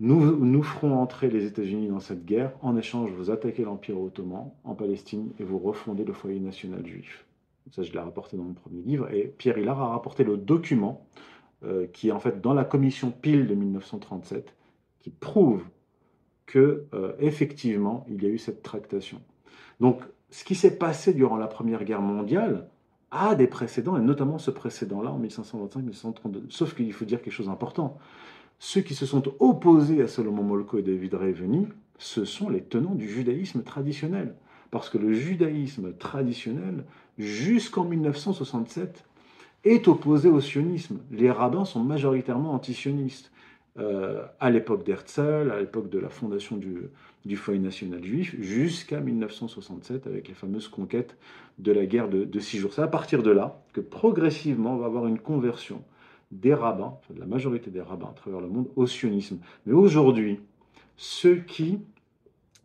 Nous, 0.00 0.36
nous 0.44 0.62
ferons 0.62 0.98
entrer 0.98 1.28
les 1.28 1.44
États-Unis 1.44 1.88
dans 1.88 2.00
cette 2.00 2.24
guerre. 2.24 2.52
En 2.62 2.76
échange, 2.76 3.10
vous 3.12 3.30
attaquez 3.30 3.62
l'Empire 3.62 4.00
ottoman 4.00 4.50
en 4.64 4.74
Palestine 4.74 5.30
et 5.38 5.44
vous 5.44 5.58
refondez 5.58 6.04
le 6.04 6.12
foyer 6.12 6.40
national 6.40 6.84
juif. 6.84 7.24
Ça, 7.70 7.82
je 7.82 7.92
l'ai 7.92 8.00
rapporté 8.00 8.36
dans 8.36 8.42
mon 8.42 8.54
premier 8.54 8.82
livre. 8.82 9.08
Et 9.12 9.32
Pierre 9.38 9.58
Hillard 9.58 9.80
a 9.80 9.88
rapporté 9.88 10.24
le 10.24 10.36
document 10.36 11.06
euh, 11.64 11.86
qui 11.86 12.08
est 12.08 12.12
en 12.12 12.20
fait 12.20 12.40
dans 12.40 12.52
la 12.52 12.64
commission 12.64 13.12
Peel 13.12 13.46
de 13.46 13.54
1937, 13.54 14.54
qui 15.00 15.10
prouve 15.10 15.64
que 16.46 16.86
effectivement 17.20 18.04
il 18.08 18.22
y 18.22 18.26
a 18.26 18.28
eu 18.28 18.38
cette 18.38 18.62
tractation. 18.62 19.20
Donc, 19.80 20.02
ce 20.30 20.44
qui 20.44 20.54
s'est 20.54 20.76
passé 20.76 21.14
durant 21.14 21.36
la 21.36 21.46
Première 21.46 21.84
Guerre 21.84 22.02
mondiale 22.02 22.68
a 23.14 23.34
des 23.34 23.46
précédents, 23.46 23.96
et 23.96 24.00
notamment 24.00 24.38
ce 24.38 24.50
précédent-là 24.50 25.10
en 25.10 25.20
1525-1532. 25.20 26.42
Sauf 26.50 26.74
qu'il 26.74 26.92
faut 26.92 27.04
dire 27.04 27.22
quelque 27.22 27.32
chose 27.32 27.46
d'important. 27.46 27.98
Ceux 28.58 28.80
qui 28.80 28.94
se 28.94 29.06
sont 29.06 29.22
opposés 29.38 30.02
à 30.02 30.08
Salomon 30.08 30.42
Molko 30.42 30.78
et 30.78 30.82
David 30.82 31.14
Reiveni, 31.14 31.68
ce 31.98 32.24
sont 32.24 32.48
les 32.48 32.62
tenants 32.62 32.94
du 32.94 33.08
judaïsme 33.08 33.62
traditionnel. 33.62 34.34
Parce 34.70 34.90
que 34.90 34.98
le 34.98 35.12
judaïsme 35.12 35.92
traditionnel, 35.94 36.84
jusqu'en 37.16 37.84
1967, 37.84 39.04
est 39.64 39.86
opposé 39.86 40.28
au 40.28 40.40
sionisme. 40.40 40.98
Les 41.10 41.30
rabbins 41.30 41.64
sont 41.64 41.82
majoritairement 41.84 42.52
antisionistes. 42.52 43.30
Euh, 43.76 44.24
à 44.38 44.50
l'époque 44.50 44.84
d'Herzl, 44.84 45.50
à 45.50 45.58
l'époque 45.58 45.90
de 45.90 45.98
la 45.98 46.08
fondation 46.08 46.56
du, 46.56 46.82
du 47.24 47.36
foyer 47.36 47.58
national 47.58 48.04
juif, 48.04 48.36
jusqu'à 48.40 49.00
1967, 49.00 50.06
avec 50.06 50.28
les 50.28 50.34
fameuses 50.34 50.68
conquêtes 50.68 51.16
de 51.58 51.72
la 51.72 51.86
guerre 51.86 52.08
de, 52.08 52.38
six 52.40 52.58
jours. 52.58 52.72
C'est 52.72 52.82
à 52.82 52.88
partir 52.88 53.22
de 53.22 53.30
là 53.30 53.62
que 53.72 53.80
progressivement 53.80 54.74
on 54.74 54.78
va 54.78 54.86
avoir 54.86 55.06
une 55.06 55.18
conversion 55.18 55.82
des 56.32 56.54
rabbins, 56.54 56.98
enfin 56.98 57.14
de 57.14 57.20
la 57.20 57.26
majorité 57.26 57.70
des 57.70 57.80
rabbins 57.80 58.08
à 58.08 58.14
travers 58.14 58.40
le 58.40 58.48
monde, 58.48 58.68
au 58.76 58.86
sionisme. 58.86 59.38
Mais 59.66 59.72
aujourd'hui, 59.72 60.40
ceux 60.96 61.36
qui 61.36 61.80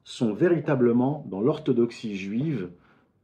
sont 0.04 0.34
véritablement 0.34 1.24
dans 1.30 1.42
l'orthodoxie 1.42 2.16
juive 2.16 2.70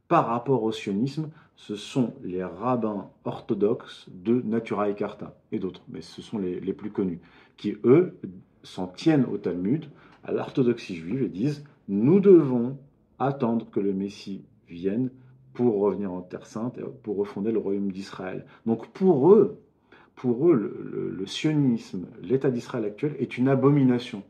par 0.08 0.26
rapport 0.28 0.62
au 0.62 0.70
sionisme, 0.70 1.30
ce 1.56 1.74
sont 1.74 2.14
les 2.22 2.44
rabbins 2.44 3.08
orthodoxes 3.24 4.06
de 4.10 4.40
Natura 4.42 4.88
et 4.88 4.94
Carta 4.94 5.36
et 5.50 5.58
d'autres, 5.58 5.82
mais 5.88 6.02
ce 6.02 6.22
sont 6.22 6.38
les, 6.38 6.60
les 6.60 6.72
plus 6.74 6.90
connus, 6.90 7.20
qui 7.56 7.76
eux 7.84 8.16
s'en 8.62 8.86
tiennent 8.86 9.24
au 9.24 9.38
Talmud, 9.38 9.86
à 10.22 10.32
l'orthodoxie 10.32 10.96
juive 10.96 11.22
et 11.22 11.28
disent 11.28 11.64
nous 11.88 12.20
devons 12.20 12.78
attendre 13.18 13.70
que 13.70 13.80
le 13.80 13.92
Messie 13.92 14.44
vienne 14.68 15.10
pour 15.56 15.80
revenir 15.80 16.12
en 16.12 16.20
Terre 16.20 16.46
Sainte 16.46 16.78
pour 17.02 17.16
refonder 17.16 17.50
le 17.50 17.58
royaume 17.58 17.90
d'Israël. 17.90 18.44
Donc 18.66 18.86
pour 18.88 19.32
eux, 19.32 19.58
pour 20.14 20.48
eux, 20.50 20.54
le, 20.54 20.90
le, 20.92 21.10
le 21.10 21.26
sionisme, 21.26 22.06
l'État 22.22 22.50
d'Israël 22.50 22.84
actuel 22.84 23.16
est 23.18 23.36
une 23.38 23.48
abomination 23.48 24.22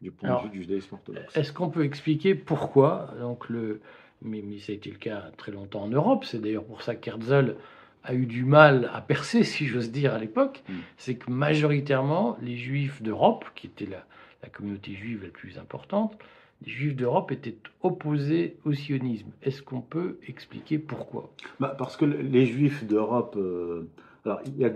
du 0.00 0.10
point 0.10 0.28
Alors, 0.30 0.42
de 0.42 0.46
vue 0.48 0.52
du 0.52 0.62
judaïsme 0.62 0.94
orthodoxe. 0.94 1.36
Est-ce 1.36 1.52
qu'on 1.52 1.70
peut 1.70 1.84
expliquer 1.84 2.34
pourquoi 2.34 3.14
donc 3.20 3.48
le 3.48 3.80
mais, 4.24 4.42
mais 4.46 4.58
ça 4.58 4.72
a 4.72 4.74
été 4.74 4.90
le 4.90 4.98
cas 4.98 5.30
très 5.36 5.52
longtemps 5.52 5.82
en 5.82 5.88
Europe. 5.88 6.24
C'est 6.24 6.40
d'ailleurs 6.40 6.64
pour 6.64 6.82
ça 6.82 6.94
qu'Herzl 6.94 7.56
a 8.04 8.14
eu 8.14 8.26
du 8.26 8.44
mal 8.44 8.90
à 8.92 9.00
percer, 9.00 9.44
si 9.44 9.66
j'ose 9.66 9.90
dire, 9.90 10.14
à 10.14 10.18
l'époque, 10.18 10.62
Mm. 10.68 10.72
c'est 10.96 11.16
que 11.16 11.30
majoritairement, 11.30 12.36
les 12.40 12.56
juifs 12.56 13.02
d'Europe, 13.02 13.44
qui 13.54 13.66
était 13.66 13.86
la, 13.86 14.04
la 14.42 14.48
communauté 14.48 14.92
juive 14.94 15.22
la 15.24 15.30
plus 15.30 15.58
importante, 15.58 16.16
les 16.64 16.70
juifs 16.70 16.96
d'Europe 16.96 17.32
étaient 17.32 17.56
opposés 17.82 18.56
au 18.64 18.72
sionisme. 18.72 19.30
Est-ce 19.42 19.62
qu'on 19.62 19.80
peut 19.80 20.18
expliquer 20.26 20.78
pourquoi? 20.78 21.32
Bah, 21.60 21.74
parce 21.76 21.96
que 21.96 22.04
les 22.04 22.46
juifs 22.46 22.84
d'Europe, 22.84 23.36
euh, 23.36 23.88
alors 24.24 24.40
il 24.46 24.58
y, 24.58 24.64
a, 24.64 24.72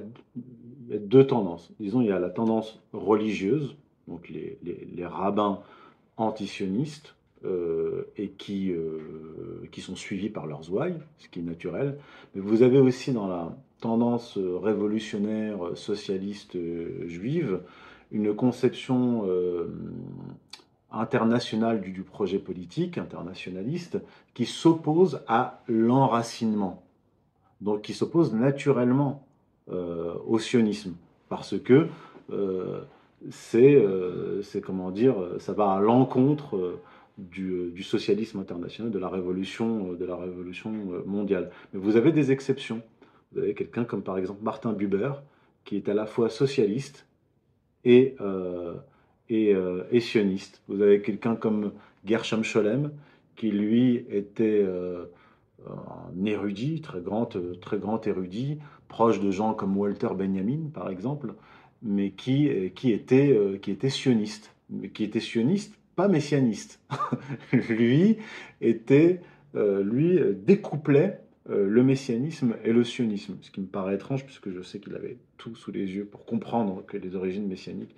deux 0.99 1.27
tendances. 1.27 1.73
Disons, 1.81 2.01
il 2.01 2.09
y 2.09 2.13
a 2.13 2.19
la 2.19 2.31
tendance 2.31 2.81
religieuse, 2.93 3.77
donc 4.09 4.29
les, 4.29 4.59
rabbins 5.05 5.61
antisionistes, 6.17 7.17
euh, 7.45 8.11
et 8.17 8.31
qui, 8.31 8.73
euh, 8.73 9.69
qui 9.71 9.81
sont 9.81 9.95
suivis 9.95 10.31
par 10.31 10.47
leurs 10.47 10.73
ouailles, 10.73 10.97
ce 11.19 11.29
qui 11.29 11.41
est 11.41 11.43
naturel. 11.43 11.99
Mais 12.35 12.41
vous 12.41 12.63
avez 12.63 12.79
aussi 12.79 13.13
dans 13.13 13.29
la 13.29 13.55
tendance 13.81 14.39
révolutionnaire 14.39 15.67
euh, 15.67 15.75
socialiste 15.75 16.57
juive 17.07 17.61
une 18.11 18.35
conception 18.35 19.29
internationale 20.91 21.81
du, 21.81 22.03
projet 22.03 22.39
politique, 22.39 22.99
internationaliste, 22.99 23.99
qui 24.35 24.47
s'oppose 24.47 25.23
à 25.27 25.63
l'enracinement. 25.69 26.83
Donc 27.61 27.83
qui 27.83 27.95
s'oppose 27.95 28.35
naturellement 28.35 29.27
euh, 29.71 30.15
au 30.27 30.39
sionisme. 30.39 30.95
Parce 31.29 31.59
que 31.59 31.89
euh, 32.31 32.81
c'est, 33.31 33.75
euh, 33.75 34.43
c'est, 34.43 34.61
comment 34.61 34.91
dire, 34.91 35.17
ça 35.39 35.53
va 35.53 35.73
à 35.73 35.81
l'encontre 35.81 36.57
euh, 36.57 36.81
du, 37.19 37.71
du 37.71 37.83
socialisme 37.83 38.39
international, 38.39 38.91
de 38.93 38.99
la 38.99 39.09
révolution, 39.09 39.95
de 39.95 40.05
la 40.05 40.17
révolution 40.17 40.71
mondiale. 41.07 41.51
Mais 41.73 41.81
vous 41.81 41.97
avez 41.97 42.13
des 42.13 42.31
exceptions. 42.31 42.83
Vous 43.33 43.41
avez 43.41 43.55
quelqu'un 43.55 43.85
comme 43.85 44.03
par 44.03 44.19
exemple 44.19 44.43
Martin 44.43 44.73
Buber, 44.73 45.13
qui 45.65 45.77
est 45.77 45.89
à 45.89 45.95
la 45.95 46.07
fois 46.07 46.29
socialiste 46.29 47.07
et, 47.85 48.17
et, 49.29 49.55
euh, 49.55 49.85
et 49.91 50.01
sioniste. 50.01 50.63
Vous 50.69 50.83
avez 50.83 51.03
quelqu'un 51.03 51.37
comme 51.37 51.73
Gershom 52.05 52.43
Scholem, 52.43 52.93
qui 53.35 53.51
lui 53.51 54.07
était 54.11 54.63
euh, 54.65 55.07
un 55.67 56.25
érudit, 56.25 56.81
très 56.81 57.01
grand, 57.01 57.37
euh, 57.37 57.55
très 57.61 57.79
grand 57.79 58.07
érudit, 58.07 58.59
proche 58.89 59.21
de 59.21 59.31
gens 59.31 59.55
comme 59.55 59.77
Walter 59.77 60.09
Benjamin, 60.17 60.71
par 60.73 60.91
exemple, 60.91 61.35
mais 61.83 62.11
qui, 62.11 62.73
qui, 62.75 62.93
était, 62.93 63.59
qui 63.61 63.71
était 63.71 63.91
sioniste. 63.91 64.55
Mais 64.71 64.89
qui 64.89 65.05
était 65.05 65.21
sioniste, 65.21 65.75
pas 65.95 66.09
messianiste. 66.09 66.81
lui 67.53 68.17
était, 68.61 69.21
lui 69.55 70.19
découplait 70.35 71.21
le 71.49 71.83
messianisme 71.83 72.57
et 72.65 72.73
le 72.73 72.83
sionisme, 72.83 73.37
ce 73.43 73.51
qui 73.51 73.61
me 73.61 73.67
paraît 73.67 73.97
étrange 73.97 74.25
puisque 74.25 74.51
je 74.51 74.63
sais 74.63 74.81
qu'il 74.81 74.95
avait 74.95 75.19
tout 75.37 75.55
sous 75.55 75.71
les 75.71 75.95
yeux 75.95 76.07
pour 76.07 76.25
comprendre 76.25 76.85
que 76.87 76.97
les 76.97 77.15
origines 77.15 77.47
messianiques, 77.47 77.95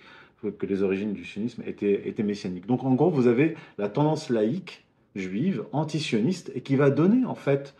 que 0.58 0.66
les 0.66 0.82
origines 0.82 1.12
du 1.12 1.24
sionisme 1.24 1.62
étaient, 1.66 2.08
étaient 2.08 2.22
messianiques. 2.22 2.66
Donc 2.66 2.84
en 2.84 2.94
gros, 2.94 3.10
vous 3.10 3.26
avez 3.26 3.56
la 3.76 3.88
tendance 3.88 4.30
laïque 4.30 4.84
juive, 5.16 5.64
antisioniste, 5.72 6.52
et 6.54 6.60
qui 6.60 6.76
va 6.76 6.90
donner 6.90 7.24
en 7.24 7.34
fait 7.34 7.74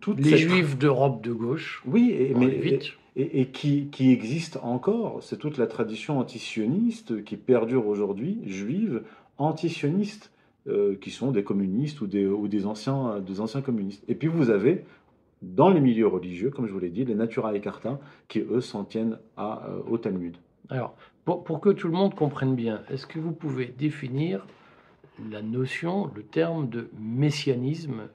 toute 0.00 0.20
Les 0.20 0.38
juifs 0.38 0.78
d'Europe 0.78 1.22
de 1.22 1.32
gauche, 1.32 1.82
Oui, 1.86 2.14
et, 2.16 2.34
mais, 2.34 2.80
et, 3.16 3.40
et 3.40 3.46
qui, 3.46 3.88
qui 3.90 4.12
existe 4.12 4.58
encore. 4.62 5.22
C'est 5.22 5.38
toute 5.38 5.58
la 5.58 5.66
tradition 5.66 6.18
antisioniste 6.18 7.24
qui 7.24 7.36
perdure 7.36 7.86
aujourd'hui, 7.88 8.38
juive, 8.46 9.02
antisioniste, 9.38 10.30
euh, 10.68 10.96
qui 11.00 11.10
sont 11.10 11.30
des 11.30 11.42
communistes 11.42 12.00
ou 12.00 12.06
des, 12.06 12.26
ou 12.26 12.46
des, 12.46 12.66
anciens, 12.66 13.20
des 13.20 13.40
anciens 13.40 13.62
communistes. 13.62 14.04
Et 14.06 14.14
puis 14.14 14.28
vous 14.28 14.50
avez, 14.50 14.84
dans 15.42 15.70
les 15.70 15.80
milieux 15.80 16.06
religieux, 16.06 16.50
comme 16.50 16.66
je 16.66 16.72
vous 16.72 16.78
l'ai 16.78 16.90
dit, 16.90 17.04
les 17.04 17.14
Natura 17.14 17.54
et 17.54 17.62
qui 18.28 18.40
eux 18.40 18.60
s'en 18.60 18.84
tiennent 18.84 19.18
à, 19.36 19.66
euh, 19.68 19.80
au 19.88 19.98
Talmud. 19.98 20.36
Alors, 20.70 20.94
pour, 21.24 21.60
que 21.60 21.70
tout 21.70 21.88
le 21.88 21.94
monde 21.94 22.14
comprenne 22.14 22.54
bien, 22.54 22.82
est-ce 22.90 23.06
que 23.06 23.18
vous 23.18 23.32
pouvez 23.32 23.66
définir 23.66 24.46
la 25.30 25.42
notion, 25.42 26.10
le 26.14 26.22
terme 26.22 26.68
de 26.68 26.90
messianisme 26.98 28.08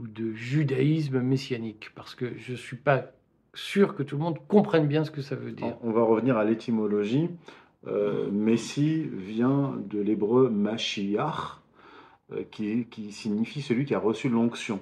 ou 0.00 0.06
de 0.06 0.32
judaïsme 0.32 1.20
messianique? 1.20 1.90
Parce 1.94 2.14
que 2.14 2.36
je 2.36 2.52
ne 2.52 2.56
suis 2.56 2.76
pas 2.76 3.12
sûr 3.54 3.94
que 3.94 4.02
tout 4.02 4.16
le 4.16 4.22
monde 4.22 4.38
comprenne 4.48 4.86
bien 4.86 5.04
ce 5.04 5.10
que 5.10 5.22
ça 5.22 5.34
veut 5.34 5.52
dire. 5.52 5.76
On 5.82 5.90
va 5.90 6.02
revenir 6.02 6.36
à 6.36 6.44
l'étymologie. 6.44 7.30
Euh, 7.86 8.30
Messie 8.30 9.08
vient 9.12 9.74
de 9.88 10.00
l'hébreu 10.00 10.48
Mashiach, 10.48 11.60
euh, 12.32 12.42
qui, 12.50 13.12
signifie 13.12 13.62
celui 13.62 13.84
qui 13.84 13.94
a 13.94 13.98
reçu 13.98 14.28
l'onction. 14.28 14.80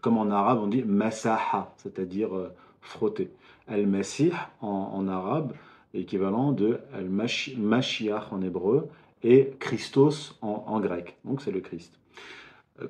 Comme 0.00 0.18
en 0.18 0.30
arabe, 0.30 0.58
on 0.60 0.66
dit 0.66 0.82
Masaha, 0.82 1.72
c'est-à-dire 1.76 2.36
euh, 2.36 2.52
frotter. 2.80 3.30
Al-Masih 3.68 4.32
en, 4.60 4.90
en, 4.92 5.08
arabe, 5.08 5.52
équivalent 5.94 6.52
de 6.52 6.78
Al-Mashiach 6.92 8.32
en 8.32 8.42
hébreu, 8.42 8.88
et 9.22 9.52
Christos 9.60 10.36
en, 10.42 10.80
grec. 10.80 11.16
Donc 11.24 11.42
c'est 11.42 11.52
le 11.52 11.60
Christ. 11.60 11.94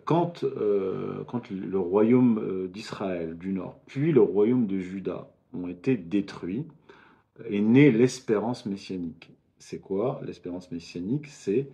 Quand, 0.05 0.45
euh, 0.45 1.25
quand, 1.27 1.51
le 1.51 1.79
royaume 1.79 2.69
d'Israël 2.73 3.37
du 3.37 3.53
Nord, 3.53 3.79
puis 3.87 4.13
le 4.13 4.23
royaume 4.23 4.67
de 4.67 4.79
Juda 4.79 5.29
ont 5.53 5.69
été 5.69 5.97
détruits, 5.97 6.65
est 7.51 7.61
née 7.61 7.91
l'espérance 7.91 8.67
messianique. 8.67 9.31
C'est 9.59 9.81
quoi 9.81 10.21
l'espérance 10.25 10.71
messianique? 10.73 11.27
C'est 11.27 11.69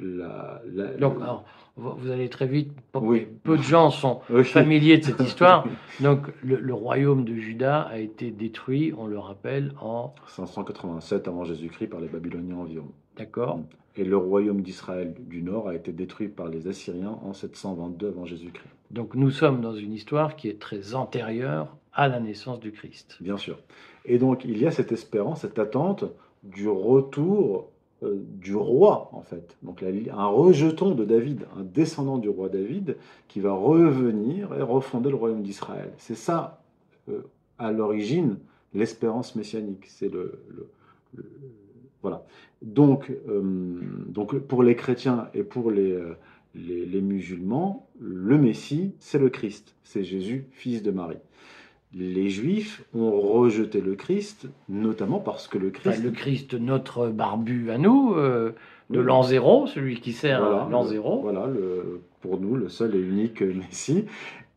la, 0.00 0.62
la, 0.72 0.86
Donc, 0.96 1.16
alors, 1.20 1.44
vous 1.76 2.10
allez 2.10 2.28
très 2.28 2.46
vite. 2.46 2.72
Oui. 2.94 3.26
Peu 3.42 3.56
de 3.56 3.62
gens 3.62 3.90
sont 3.90 4.20
familiers 4.44 4.98
de 4.98 5.04
cette 5.04 5.20
histoire. 5.20 5.66
Donc, 6.00 6.26
le, 6.42 6.56
le, 6.56 6.74
royaume 6.74 7.24
de 7.24 7.34
Juda 7.34 7.82
a 7.82 7.98
été 7.98 8.30
détruit, 8.30 8.92
on 8.96 9.06
le 9.06 9.18
rappelle, 9.18 9.72
en 9.80 10.14
587 10.26 11.28
avant 11.28 11.44
Jésus-Christ 11.44 11.88
par 11.88 12.00
les 12.00 12.08
Babyloniens 12.08 12.56
environ. 12.56 12.92
D'accord. 13.16 13.60
Et 13.96 14.04
le 14.04 14.16
royaume 14.16 14.62
d'Israël 14.62 15.14
du 15.18 15.42
Nord 15.42 15.68
a 15.68 15.74
été 15.74 15.92
détruit 15.92 16.28
par 16.28 16.48
les 16.48 16.68
Assyriens 16.68 17.18
en 17.22 17.32
722 17.32 18.08
avant 18.08 18.24
Jésus-Christ. 18.24 18.70
Donc, 18.90 19.14
nous 19.14 19.30
sommes 19.30 19.60
dans 19.60 19.74
une 19.74 19.92
histoire 19.92 20.36
qui 20.36 20.48
est 20.48 20.60
très 20.60 20.94
antérieure 20.94 21.76
à 21.92 22.08
la 22.08 22.20
naissance 22.20 22.60
du 22.60 22.72
Christ. 22.72 23.16
Bien 23.20 23.36
sûr. 23.36 23.58
Et 24.04 24.18
donc, 24.18 24.44
il 24.44 24.58
y 24.58 24.66
a 24.66 24.70
cette 24.70 24.92
espérance, 24.92 25.40
cette 25.40 25.58
attente 25.58 26.04
du 26.42 26.68
retour 26.68 27.68
euh, 28.02 28.16
du 28.40 28.54
roi, 28.54 29.10
en 29.12 29.20
fait. 29.20 29.56
Donc, 29.62 29.82
un 29.82 30.26
rejeton 30.26 30.94
de 30.94 31.04
David, 31.04 31.46
un 31.58 31.62
descendant 31.62 32.16
du 32.16 32.28
roi 32.28 32.48
David, 32.48 32.96
qui 33.28 33.40
va 33.40 33.52
revenir 33.52 34.54
et 34.54 34.62
refonder 34.62 35.10
le 35.10 35.16
royaume 35.16 35.42
d'Israël. 35.42 35.90
C'est 35.98 36.14
ça, 36.14 36.62
euh, 37.10 37.20
à 37.58 37.72
l'origine, 37.72 38.38
l'espérance 38.72 39.36
messianique. 39.36 39.84
C'est 39.86 40.10
le, 40.10 40.40
Voilà. 42.00 42.24
Donc, 42.62 43.12
euh, 43.28 43.42
donc, 44.08 44.38
pour 44.38 44.62
les 44.62 44.76
chrétiens 44.76 45.28
et 45.34 45.42
pour 45.42 45.70
les, 45.70 45.98
les 46.54 47.00
musulmans, 47.02 47.86
le 48.00 48.38
Messie, 48.38 48.94
c'est 48.98 49.18
le 49.18 49.28
Christ. 49.28 49.74
C'est 49.84 50.04
Jésus, 50.04 50.46
fils 50.52 50.82
de 50.82 50.90
Marie 50.90 51.18
les 51.94 52.28
Juifs 52.28 52.84
ont 52.94 53.20
rejeté 53.20 53.80
le 53.80 53.94
Christ, 53.94 54.46
notamment 54.68 55.18
parce 55.18 55.48
que 55.48 55.58
le 55.58 55.70
Christ. 55.70 55.98
Enfin, 55.98 56.02
le 56.02 56.10
Christ, 56.10 56.54
notre 56.54 57.08
barbu 57.08 57.70
à 57.70 57.78
nous, 57.78 58.14
euh, 58.14 58.52
de 58.90 59.00
oui. 59.00 59.04
l'an 59.04 59.22
zéro, 59.22 59.66
celui 59.66 60.00
qui 60.00 60.12
sert 60.12 60.40
voilà, 60.40 60.68
l'an 60.70 60.84
zéro. 60.84 61.20
Voilà, 61.20 61.46
le, 61.46 62.00
pour 62.20 62.40
nous, 62.40 62.56
le 62.56 62.68
seul 62.68 62.94
et 62.94 63.00
unique 63.00 63.42
Messie. 63.42 64.04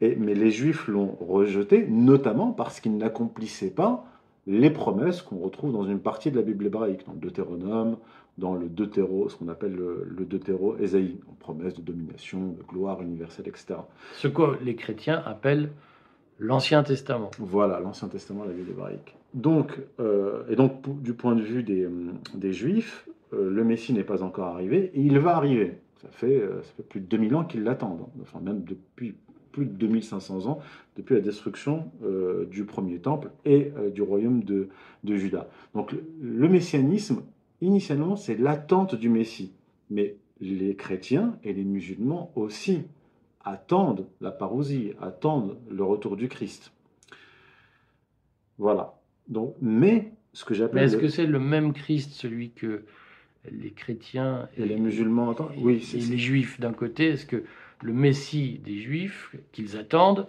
Et, 0.01 0.15
mais 0.15 0.35
les 0.35 0.51
Juifs 0.51 0.87
l'ont 0.87 1.15
rejeté, 1.19 1.87
notamment 1.87 2.51
parce 2.51 2.79
qu'il 2.79 2.97
n'accomplissait 2.97 3.71
pas 3.71 4.05
les 4.45 4.69
promesses 4.69 5.21
qu'on 5.21 5.37
retrouve 5.37 5.71
dans 5.71 5.85
une 5.85 5.99
partie 5.99 6.29
de 6.29 6.35
la 6.35 6.41
Bible 6.41 6.65
hébraïque, 6.65 7.05
dans 7.07 7.13
le 7.13 7.19
Deutéronome, 7.19 7.97
dans 8.37 8.55
le 8.55 8.67
Deutéro, 8.67 9.29
ce 9.29 9.37
qu'on 9.37 9.47
appelle 9.47 9.73
le, 9.73 10.05
le 10.09 10.25
Deutéro 10.25 10.75
Ésaïe, 10.77 11.17
promesse 11.39 11.75
de 11.75 11.81
domination, 11.81 12.49
de 12.57 12.63
gloire 12.63 13.01
universelle, 13.01 13.47
etc. 13.47 13.75
Ce 14.17 14.27
que 14.27 14.57
les 14.63 14.75
chrétiens 14.75 15.23
appellent 15.25 15.69
l'Ancien 16.39 16.83
Testament. 16.83 17.31
Voilà, 17.39 17.79
l'Ancien 17.79 18.07
Testament, 18.07 18.43
la 18.43 18.53
Bible 18.53 18.71
hébraïque. 18.71 19.15
Donc, 19.33 19.79
euh, 19.99 20.43
et 20.49 20.55
donc, 20.55 21.01
du 21.01 21.13
point 21.13 21.35
de 21.35 21.41
vue 21.41 21.63
des, 21.63 21.87
des 22.33 22.53
Juifs, 22.53 23.07
euh, 23.33 23.49
le 23.49 23.63
Messie 23.63 23.93
n'est 23.93 24.03
pas 24.03 24.23
encore 24.23 24.47
arrivé, 24.47 24.91
et 24.93 25.01
il 25.01 25.17
va 25.19 25.35
arriver. 25.35 25.79
Ça 26.01 26.09
fait, 26.11 26.37
euh, 26.37 26.61
plus 26.89 26.99
de 26.99 27.05
2000 27.05 27.35
ans 27.35 27.43
qu'ils 27.45 27.63
l'attendent, 27.63 28.05
enfin 28.21 28.39
même 28.41 28.63
depuis 28.63 29.15
plus 29.53 29.65
de 29.65 29.71
2500 29.71 30.47
ans, 30.47 30.59
depuis 30.97 31.13
la 31.13 31.21
destruction 31.21 31.91
euh, 32.03 32.45
du 32.45 32.65
premier 32.65 32.99
temple 32.99 33.29
et 33.45 33.71
euh, 33.77 33.89
du 33.89 34.01
royaume 34.01 34.43
de, 34.43 34.67
de 35.05 35.15
Juda. 35.15 35.47
Donc 35.73 35.95
le 36.21 36.49
messianisme, 36.49 37.21
initialement, 37.61 38.17
c'est 38.17 38.35
l'attente 38.35 38.95
du 38.95 39.07
Messie. 39.07 39.53
Mais 39.89 40.17
les 40.41 40.75
chrétiens 40.75 41.37
et 41.43 41.53
les 41.53 41.63
musulmans 41.63 42.31
aussi 42.35 42.81
attendent 43.43 44.07
la 44.21 44.31
parousie, 44.31 44.93
attendent 45.01 45.57
le 45.69 45.83
retour 45.83 46.15
du 46.15 46.27
Christ. 46.27 46.71
Voilà. 48.57 48.93
Donc, 49.27 49.55
mais 49.61 50.11
ce 50.33 50.45
que 50.45 50.53
j'appelle. 50.53 50.75
Mais 50.75 50.85
est-ce 50.85 50.95
le... 50.95 51.01
que 51.01 51.07
c'est 51.07 51.25
le 51.25 51.39
même 51.39 51.73
Christ, 51.73 52.11
celui 52.11 52.51
que 52.51 52.83
les 53.51 53.71
chrétiens 53.71 54.47
et, 54.57 54.63
et 54.63 54.65
les 54.65 54.77
musulmans 54.77 55.31
attendent? 55.31 55.51
Oui, 55.57 55.85
et 55.93 55.97
les 55.97 56.17
juifs 56.17 56.59
d'un 56.59 56.73
côté 56.73 57.09
Est-ce 57.09 57.25
que 57.25 57.43
le 57.81 57.93
Messie 57.93 58.61
des 58.63 58.77
juifs 58.77 59.35
qu'ils 59.51 59.75
attendent 59.77 60.27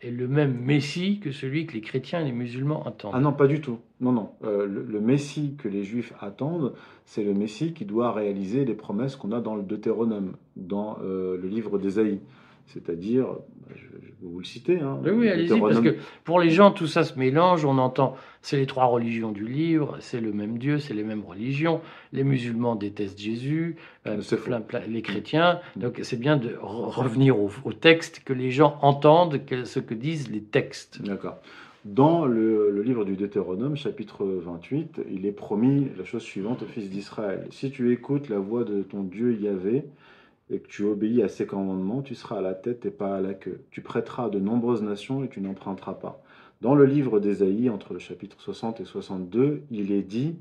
est 0.00 0.10
le 0.10 0.28
même 0.28 0.58
Messie 0.58 1.18
que 1.20 1.32
celui 1.32 1.66
que 1.66 1.74
les 1.74 1.80
chrétiens 1.80 2.20
et 2.20 2.24
les 2.24 2.32
musulmans 2.32 2.82
attendent? 2.84 3.12
Ah 3.14 3.20
non, 3.20 3.32
pas 3.32 3.46
du 3.46 3.60
tout. 3.60 3.78
Non, 4.00 4.12
non. 4.12 4.30
Euh, 4.44 4.66
le, 4.66 4.82
le 4.82 5.00
Messie 5.00 5.56
que 5.56 5.68
les 5.68 5.82
Juifs 5.82 6.12
attendent, 6.20 6.74
c'est 7.06 7.24
le 7.24 7.32
Messie 7.32 7.72
qui 7.72 7.84
doit 7.84 8.12
réaliser 8.12 8.64
les 8.64 8.74
promesses 8.74 9.16
qu'on 9.16 9.32
a 9.32 9.40
dans 9.40 9.56
le 9.56 9.62
Deutéronome, 9.62 10.36
dans 10.56 10.98
euh, 11.02 11.38
le 11.40 11.48
livre 11.48 11.78
d'Ésaïe. 11.78 12.20
C'est-à-dire, 12.66 13.26
je, 13.74 13.76
je 13.76 14.06
vais 14.08 14.14
vous 14.22 14.38
le 14.38 14.44
citer. 14.44 14.80
Hein, 14.80 14.98
Oui, 15.04 15.10
oui, 15.10 15.26
le 15.26 15.32
allez-y, 15.32 15.60
parce 15.60 15.80
que 15.80 15.96
pour 16.24 16.40
les 16.40 16.50
gens, 16.50 16.70
tout 16.70 16.86
ça 16.86 17.04
se 17.04 17.18
mélange. 17.18 17.64
On 17.64 17.78
entend, 17.78 18.16
c'est 18.42 18.56
les 18.56 18.66
trois 18.66 18.86
religions 18.86 19.32
du 19.32 19.46
livre, 19.46 19.96
c'est 20.00 20.20
le 20.20 20.32
même 20.32 20.58
Dieu, 20.58 20.78
c'est 20.78 20.94
les 20.94 21.04
mêmes 21.04 21.22
religions. 21.24 21.80
Les 22.12 22.24
musulmans 22.24 22.74
détestent 22.74 23.18
Jésus, 23.20 23.76
euh, 24.06 24.20
plein- 24.44 24.60
plein- 24.60 24.80
les 24.88 25.02
chrétiens. 25.02 25.60
Donc 25.76 26.00
c'est 26.02 26.18
bien 26.18 26.36
de 26.36 26.48
re- 26.50 26.88
revenir 26.90 27.38
au, 27.38 27.50
au 27.64 27.72
texte, 27.72 28.22
que 28.24 28.32
les 28.32 28.50
gens 28.50 28.78
entendent 28.82 29.44
que- 29.44 29.64
ce 29.64 29.78
que 29.80 29.94
disent 29.94 30.30
les 30.30 30.42
textes. 30.42 31.02
D'accord. 31.02 31.38
Dans 31.84 32.24
le, 32.24 32.70
le 32.70 32.82
livre 32.82 33.04
du 33.04 33.14
Deutéronome, 33.14 33.76
chapitre 33.76 34.24
28, 34.24 35.02
il 35.12 35.26
est 35.26 35.32
promis 35.32 35.88
la 35.98 36.04
chose 36.06 36.22
suivante 36.22 36.62
aux 36.62 36.66
fils 36.66 36.88
d'Israël. 36.88 37.46
Si 37.50 37.70
tu 37.70 37.92
écoutes 37.92 38.30
la 38.30 38.38
voix 38.38 38.64
de 38.64 38.80
ton 38.82 39.02
Dieu 39.02 39.34
Yahvé 39.38 39.84
et 40.50 40.58
que 40.60 40.68
tu 40.68 40.84
obéis 40.84 41.22
à 41.22 41.28
ses 41.28 41.46
commandements, 41.46 42.02
tu 42.02 42.14
seras 42.14 42.38
à 42.38 42.42
la 42.42 42.54
tête 42.54 42.84
et 42.86 42.90
pas 42.90 43.16
à 43.16 43.20
la 43.20 43.34
queue. 43.34 43.60
Tu 43.70 43.80
prêteras 43.80 44.26
à 44.26 44.28
de 44.28 44.38
nombreuses 44.38 44.82
nations 44.82 45.24
et 45.24 45.28
tu 45.28 45.40
n'emprunteras 45.40 45.94
pas. 45.94 46.22
Dans 46.60 46.74
le 46.74 46.84
livre 46.84 47.20
d'Ésaïe, 47.20 47.70
entre 47.70 47.92
le 47.92 47.98
chapitre 47.98 48.40
60 48.40 48.80
et 48.80 48.84
62, 48.84 49.62
il 49.70 49.92
est 49.92 50.02
dit 50.02 50.36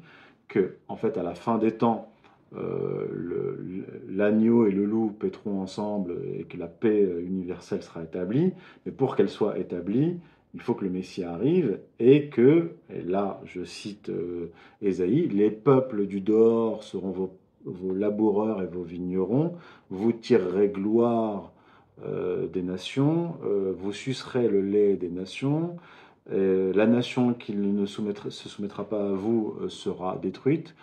que, 0.48 0.76
en 0.88 0.96
fait, 0.96 1.18
à 1.18 1.24
la 1.24 1.36
fin 1.36 1.58
des 1.58 1.72
temps, 1.72 2.14
euh, 2.56 3.08
l'agneau 4.10 4.68
et 4.68 4.72
le 4.72 4.86
loup 4.86 5.10
paîtront 5.12 5.62
ensemble 5.62 6.18
et 6.38 6.44
que 6.44 6.58
la 6.58 6.68
paix 6.68 7.10
universelle 7.26 7.82
sera 7.82 8.04
établie. 8.04 8.52
Mais 8.86 8.92
pour 8.92 9.16
qu'elle 9.16 9.30
soit 9.30 9.58
établie, 9.58 10.18
il 10.54 10.62
faut 10.62 10.76
que 10.76 10.86
le 10.86 10.92
Messie 10.92 11.24
arrive 11.24 11.80
et 12.00 12.30
que, 12.30 12.72
et 12.94 13.02
là 13.02 13.42
je 13.46 13.64
cite 13.64 14.10
euh, 14.10 14.52
Ésaïe, 14.82 15.28
les 15.30 15.50
peuples 15.50 16.06
du 16.06 16.22
dehors 16.22 16.84
seront 16.84 17.12
vos, 17.12 17.36
vos 17.66 17.94
laboureurs 17.94 18.62
et 18.62 18.68
vos 18.68 18.84
vignerons, 18.84 19.54
vous 19.90 20.12
tirerez 20.12 20.70
gloire 20.70 21.54
euh, 22.06 22.48
des 22.48 22.64
nations, 22.64 23.36
euh, 23.46 23.74
vous 23.78 23.94
sucerez 23.94 24.48
le 24.48 24.62
lait 24.62 24.96
des 24.96 25.10
nations, 25.10 25.78
euh, 26.32 26.74
la 26.74 26.88
nation 26.88 27.34
qui 27.34 27.56
ne 27.56 27.86
se 27.86 28.50
soumettra 28.50 28.84
pas 28.86 29.10
à 29.10 29.12
vous 29.12 29.56
sera 29.70 30.18
détruite, 30.18 30.76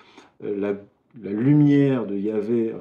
la, 0.43 0.75
lumière 1.23 2.07
de 2.07 2.16
Yahvé 2.16 2.73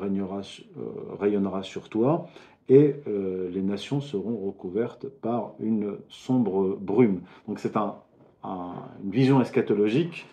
rayonnera 1.20 1.64
sur 1.64 1.90
toi, 1.90 2.28
et 2.70 2.94
les 3.08 3.64
nations 3.64 4.00
seront 4.02 4.38
recouvertes 4.38 5.08
par 5.08 5.54
une 5.60 5.96
sombre 6.10 6.78
brume. 6.80 7.22
Donc 7.48 7.58
c'est 7.58 7.76
un, 7.76 7.96
un- 8.44 8.76
une 9.04 9.10
vision 9.10 9.42
eschatologique 9.42 10.28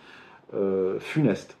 funeste, 0.99 1.57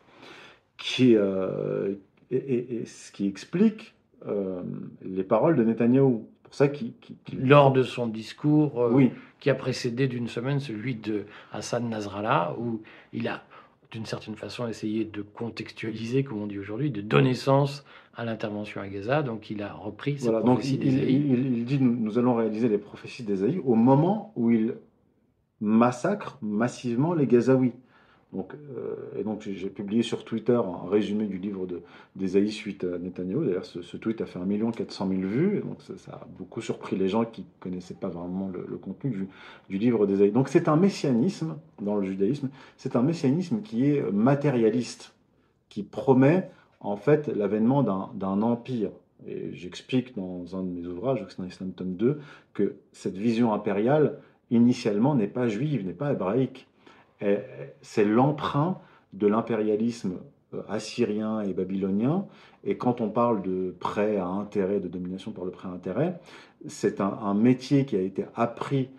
qui, 0.77 1.15
euh, 1.15 1.93
et, 2.31 2.35
et- 2.37 2.75
et 2.81 2.85
ce 2.85 3.11
qui 3.11 3.27
explique 3.27 3.93
euh, 4.27 4.61
les 5.03 5.23
paroles 5.23 5.55
de 5.55 5.63
Netanyahou. 5.63 6.27
Pour 6.43 6.53
ça 6.53 6.67
qu'il- 6.67 6.93
Lors 7.37 7.71
de 7.71 7.83
son 7.83 8.07
discours 8.07 8.81
euh, 8.81 8.91
Oui, 8.91 9.11
qui 9.39 9.49
a 9.49 9.55
précédé 9.55 10.07
d'une 10.07 10.27
semaine 10.27 10.59
celui 10.59 10.95
de 10.95 11.25
Hassan 11.51 11.87
Nasrallah, 11.89 12.55
où 12.59 12.81
il 13.13 13.27
a 13.27 13.43
d'une 13.91 14.05
certaine 14.05 14.35
façon 14.35 14.67
essayé 14.67 15.05
de 15.05 15.21
contextualiser, 15.21 16.23
comme 16.23 16.41
on 16.41 16.47
dit 16.47 16.59
aujourd'hui, 16.59 16.91
de 16.91 17.01
donner 17.01 17.33
sens 17.35 17.85
à 18.15 18.25
l'intervention 18.25 18.81
à 18.81 18.87
Gaza. 18.87 19.23
Donc 19.23 19.49
il 19.49 19.61
a 19.61 19.71
repris 19.73 20.15
voilà. 20.15 20.39
Donc 20.41 20.59
prophétie 20.59 20.79
il, 20.81 20.97
il- 21.03 21.31
il- 21.31 21.57
il 21.59 21.65
dit 21.65 21.79
nous, 21.79 21.95
nous 21.95 22.17
allons 22.19 22.35
réaliser 22.35 22.67
les 22.69 22.77
prophéties 22.79 23.23
d'Ésaïe 23.23 23.61
au 23.63 23.75
moment 23.75 24.33
où 24.35 24.51
il 24.51 24.73
massacre 25.61 26.37
massivement 26.41 27.13
les 27.13 27.27
Gazaouis. 27.27 27.73
Euh, 28.39 29.19
et 29.19 29.23
donc 29.23 29.41
j'ai 29.41 29.69
publié 29.69 30.03
sur 30.03 30.25
Twitter 30.25 30.53
un 30.53 30.89
résumé 30.89 31.25
du 31.25 31.37
livre 31.37 31.65
de- 31.65 31.81
d'Ésaïe 32.15 32.51
suite 32.51 32.83
à 32.83 32.97
Netanyahou. 32.97 33.45
D'ailleurs, 33.45 33.65
ce, 33.65 33.97
tweet 33.97 34.21
a 34.21 34.25
fait 34.25 34.39
1 34.39 34.71
400 34.71 35.07
000 35.07 35.21
vues. 35.21 35.61
Donc 35.61 35.81
ça, 35.81 36.13
a 36.13 36.27
beaucoup 36.37 36.61
surpris 36.61 36.95
les 36.95 37.09
gens 37.09 37.25
qui 37.25 37.41
ne 37.41 37.47
connaissaient 37.59 37.93
pas 37.93 38.09
vraiment 38.09 38.49
le, 38.49 38.77
contenu 38.77 39.27
du, 39.69 39.77
livre 39.77 40.05
d'Ésaïe. 40.05 40.31
Donc 40.31 40.49
c'est 40.49 40.67
un 40.67 40.75
messianisme 40.75 41.57
dans 41.81 41.95
le 41.95 42.05
judaïsme. 42.05 42.49
C'est 42.77 42.95
un 42.95 43.03
messianisme 43.03 43.61
qui 43.61 43.85
est 43.85 44.01
matérialiste, 44.11 45.13
qui 45.69 45.83
promet 45.83 46.49
en 46.79 46.97
fait 46.97 47.27
l'avènement 47.27 47.83
d'un 47.83 48.41
empire. 48.41 48.91
Et 49.25 49.51
j'explique 49.53 50.15
dans 50.15 50.55
un 50.55 50.63
de 50.63 50.69
mes 50.69 50.85
ouvrages, 50.85 51.25
dans 51.37 51.43
Islam 51.43 51.71
tome 51.71 51.95
2, 51.95 52.19
que 52.53 52.75
cette 52.91 53.17
vision 53.17 53.51
impériale, 53.51 54.19
initialement, 54.51 55.15
n'est 55.15 55.27
pas 55.27 55.47
juive, 55.47 55.85
n'est 55.85 55.93
pas 55.93 56.11
hébraïque. 56.11 56.67
Et 57.21 57.37
C'est 57.81 58.05
l'emprunt 58.05 58.79
de 59.13 59.27
l'impérialisme 59.27 60.19
euh, 60.53 60.61
assyrien 60.69 61.41
et 61.41 61.53
babylonien. 61.53 62.25
Et 62.63 62.77
quand 62.77 63.01
on 63.01 63.09
parle 63.09 63.41
de 63.41 63.75
prêt 63.79 64.15
à 64.15 64.27
intérêt, 64.27 64.79
de 64.79 64.87
domination 64.87 65.31
par 65.31 65.43
le 65.43 65.51
prêt 65.51 65.67
à 65.67 65.71
intérêt, 65.71 66.19
c'est 66.67 67.01
un, 67.01 67.33
métier 67.33 67.85
qui 67.85 67.97
a 67.97 68.01
été 68.01 68.25
appris 68.33 68.89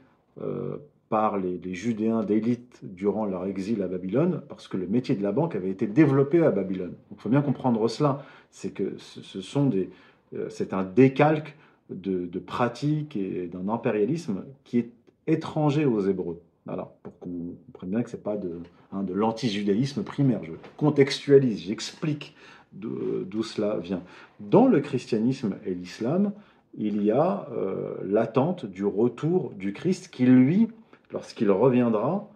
euh, 0.43 0.77
par 1.09 1.39
les, 1.39 1.59
Judéens 1.73 2.23
d'élite 2.23 2.81
durant 2.83 3.25
leur 3.25 3.47
exil 3.47 3.83
à 3.83 3.89
Babylone, 3.89 4.43
parce 4.51 4.69
que 4.69 4.77
le 4.77 4.87
métier 4.87 5.15
de 5.15 5.23
la 5.23 5.33
banque 5.33 5.55
avait 5.55 5.71
été 5.71 5.87
développé 5.87 6.45
à 6.45 6.51
Babylone. 6.51 6.93
Il 7.13 7.19
faut 7.19 7.31
bien 7.31 7.41
comprendre 7.41 7.89
cela. 7.89 8.23
C'est 8.51 8.71
que 8.71 8.97
euh, 9.25 10.47
c'est 10.51 10.75
un 10.75 10.85
décalque 10.85 11.57
de, 11.89 12.27
de 12.27 12.39
pratiques 12.39 13.17
et 13.17 13.47
d'un 13.47 13.71
impérialisme 13.71 14.45
qui 14.65 14.81
est 14.81 14.91
étranger 15.27 15.87
aux 15.87 16.01
Hébreux. 16.01 16.43
Voilà, 16.69 16.93
pour 17.03 17.19
qu'on 17.19 17.57
comprenne 17.67 17.91
bien 17.91 18.03
que 18.03 18.11
c'est 18.11 18.23
pas 18.23 18.37
de, 18.37 18.61
hein, 18.93 19.03
l'anti-judaïsme 19.11 20.03
primaire. 20.03 20.45
Je 20.45 20.53
contextualise, 20.77 21.61
j'explique 21.61 22.37
d'o- 22.75 23.25
d'où 23.25 23.43
cela 23.43 23.79
vient. 23.79 24.03
Dans 24.39 24.69
le 24.69 24.81
christianisme 24.81 25.57
et 25.65 25.73
l'islam, 25.75 26.33
il 26.77 27.03
y 27.03 27.11
a 27.11 27.49
euh, 27.53 27.95
l'attente 28.05 28.67
du 28.67 28.85
retour 28.85 29.51
du 29.55 29.73
Christ 29.73 30.09
qui, 30.13 30.27
lui, 30.27 30.69
lorsqu'il 31.11 31.51
reviendra, 31.51 32.29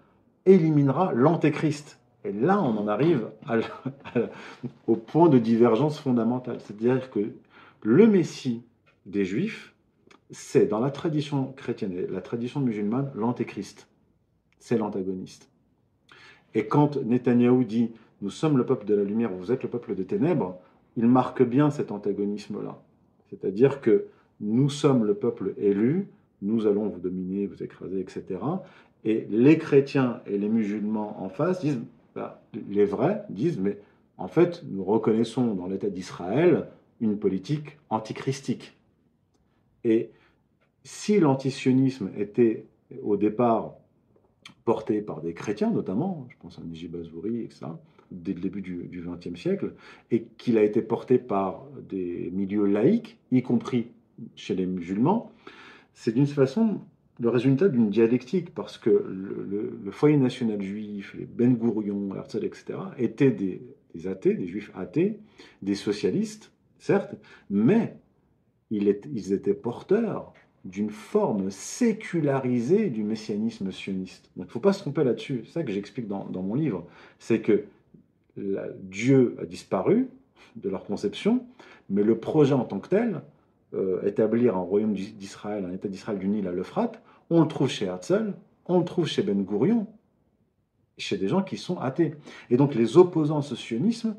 éliminera 0.46 1.12
l'antéchrist. 1.12 1.98
Et 2.24 2.32
là, 2.32 2.58
on 2.62 2.78
en 2.78 2.88
arrive 2.88 3.28
au 4.86 4.96
point 4.96 5.28
de 5.28 5.38
divergence 5.38 5.98
fondamentale. 5.98 6.56
C'est-à-dire 6.60 7.10
que 7.10 7.34
le 7.82 8.06
Messie 8.06 8.62
des 9.04 9.26
Juifs, 9.26 9.74
c'est 10.30 10.66
dans 10.66 10.80
la 10.80 10.90
tradition 10.90 11.52
chrétienne 11.52 11.92
et 11.92 12.06
la 12.06 12.22
tradition 12.22 12.60
musulmane 12.60 13.10
l'antéchrist. 13.14 13.88
C'est 14.62 14.78
l'antagoniste. 14.78 15.48
Et 16.54 16.68
quand 16.68 16.96
Netanyahou 16.96 17.64
dit 17.64 17.90
Nous 18.20 18.30
sommes 18.30 18.56
le 18.56 18.64
peuple 18.64 18.86
de 18.86 18.94
la 18.94 19.02
lumière, 19.02 19.32
vous 19.32 19.50
êtes 19.50 19.64
le 19.64 19.68
peuple 19.68 19.96
des 19.96 20.04
ténèbres, 20.04 20.56
il 20.96 21.08
marque 21.08 21.42
bien 21.42 21.70
cet 21.70 21.90
antagonisme-là. 21.90 22.80
C'est-à-dire 23.28 23.80
que 23.80 24.06
nous 24.40 24.70
sommes 24.70 25.04
le 25.04 25.14
peuple 25.14 25.54
élu, 25.58 26.06
nous 26.42 26.68
allons 26.68 26.86
vous 26.86 27.00
dominer, 27.00 27.48
vous 27.48 27.60
écraser, 27.64 27.98
etc. 27.98 28.38
Et 29.04 29.26
les 29.30 29.58
chrétiens 29.58 30.20
et 30.26 30.38
les 30.38 30.48
musulmans 30.48 31.20
en 31.20 31.28
face 31.28 31.60
disent 31.60 31.80
bah, 32.14 32.40
Les 32.70 32.84
vrais 32.84 33.24
disent 33.30 33.58
Mais 33.58 33.80
en 34.16 34.28
fait, 34.28 34.62
nous 34.70 34.84
reconnaissons 34.84 35.54
dans 35.54 35.66
l'État 35.66 35.90
d'Israël 35.90 36.68
une 37.00 37.18
politique 37.18 37.80
antichristique. 37.90 38.78
Et 39.82 40.10
si 40.84 41.18
l'antisionisme 41.18 42.12
était 42.16 42.64
au 43.02 43.16
départ 43.16 43.74
porté 44.64 45.02
par 45.02 45.20
des 45.20 45.34
chrétiens 45.34 45.70
notamment, 45.70 46.26
je 46.30 46.36
pense 46.40 46.58
à 46.58 46.62
Najib 46.62 46.96
Azouri, 46.96 47.40
etc., 47.42 47.66
dès 48.10 48.34
le 48.34 48.40
début 48.40 48.60
du 48.60 49.04
XXe 49.06 49.40
siècle, 49.40 49.74
et 50.10 50.24
qu'il 50.36 50.58
a 50.58 50.62
été 50.62 50.82
porté 50.82 51.18
par 51.18 51.64
des 51.88 52.30
milieux 52.32 52.66
laïcs, 52.66 53.18
y 53.30 53.42
compris 53.42 53.88
chez 54.36 54.54
les 54.54 54.66
musulmans, 54.66 55.32
c'est 55.94 56.12
d'une 56.12 56.26
façon 56.26 56.80
le 57.20 57.28
résultat 57.28 57.68
d'une 57.68 57.90
dialectique, 57.90 58.54
parce 58.54 58.78
que 58.78 58.90
le, 58.90 59.90
foyer 59.90 60.16
national 60.16 60.60
juif, 60.60 61.14
les 61.14 61.24
Ben 61.26 61.54
Gourion, 61.54 62.14
Herzl, 62.14 62.44
etc., 62.44 62.78
étaient 62.98 63.30
des, 63.30 63.62
athées, 64.06 64.34
des 64.34 64.48
juifs 64.48 64.72
athées, 64.74 65.20
des 65.60 65.74
socialistes, 65.74 66.52
certes, 66.78 67.14
mais 67.50 67.96
ils 68.70 68.88
étaient 69.32 69.54
porteurs 69.54 70.32
d'une 70.64 70.90
forme 70.90 71.50
sécularisée 71.50 72.88
du 72.88 73.02
messianisme 73.02 73.72
sioniste. 73.72 74.30
Donc 74.36 74.46
il 74.46 74.48
ne 74.48 74.52
faut 74.52 74.60
pas 74.60 74.72
se 74.72 74.80
tromper 74.80 75.02
là-dessus. 75.04 75.42
C'est 75.46 75.52
ça 75.52 75.62
que 75.62 75.72
j'explique 75.72 76.06
dans, 76.06 76.24
mon 76.30 76.54
livre. 76.54 76.86
C'est 77.18 77.40
que 77.40 77.64
Dieu 78.36 79.36
a 79.40 79.44
disparu 79.44 80.08
de 80.56 80.68
leur 80.68 80.84
conception, 80.84 81.44
mais 81.90 82.02
le 82.02 82.18
projet 82.18 82.54
en 82.54 82.64
tant 82.64 82.78
que 82.78 82.88
tel, 82.88 83.22
euh, 83.74 84.02
établir 84.06 84.56
un 84.56 84.60
royaume 84.60 84.94
d'Is- 84.94 85.12
d'Israël, 85.12 85.64
un 85.64 85.72
État 85.72 85.88
d'Israël 85.88 86.18
du 86.18 86.28
Nil 86.28 86.46
à 86.46 86.52
l'Euphrate, 86.52 87.02
on 87.30 87.40
le 87.40 87.48
trouve 87.48 87.68
chez 87.68 87.86
Herzl, 87.86 88.34
on 88.66 88.78
le 88.78 88.84
trouve 88.84 89.06
chez 89.06 89.22
Ben 89.22 89.42
Gourion, 89.42 89.86
chez 90.98 91.16
des 91.16 91.28
gens 91.28 91.42
qui 91.42 91.56
sont 91.56 91.78
athées. 91.78 92.14
Et 92.50 92.56
donc 92.56 92.74
les 92.74 92.96
opposants 92.96 93.38
au 93.38 93.56
sionisme 93.56 94.14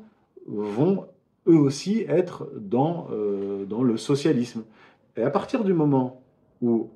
vont 0.46 1.06
eux 1.46 1.58
aussi 1.58 2.04
être 2.08 2.50
dans, 2.56 3.08
euh, 3.12 3.64
dans 3.64 3.82
le 3.82 3.96
socialisme. 3.96 4.64
Et 5.16 5.22
à 5.22 5.30
partir 5.30 5.64
du 5.64 5.72
moment 5.72 6.23
où 6.62 6.90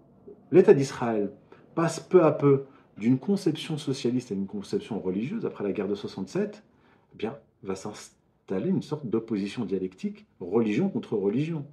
l'État 0.50 0.74
d'Israël 0.74 1.30
passe 1.74 2.00
peu 2.00 2.24
à 2.24 2.32
peu 2.32 2.64
d'une 2.96 3.18
conception 3.18 3.78
socialiste 3.78 4.32
à 4.32 4.34
une 4.34 4.46
conception 4.46 4.98
religieuse 4.98 5.46
après 5.46 5.64
la 5.64 5.72
guerre 5.72 5.88
de 5.88 5.94
67, 5.94 6.62
eh 7.12 7.16
bien, 7.16 7.36
va 7.62 7.74
s'installer 7.74 8.68
une 8.68 8.82
sorte 8.82 9.06
d'opposition 9.06 9.64
dialectique, 9.64 10.26
religion 10.40 10.88
contre 10.88 11.16
religion, 11.16 11.64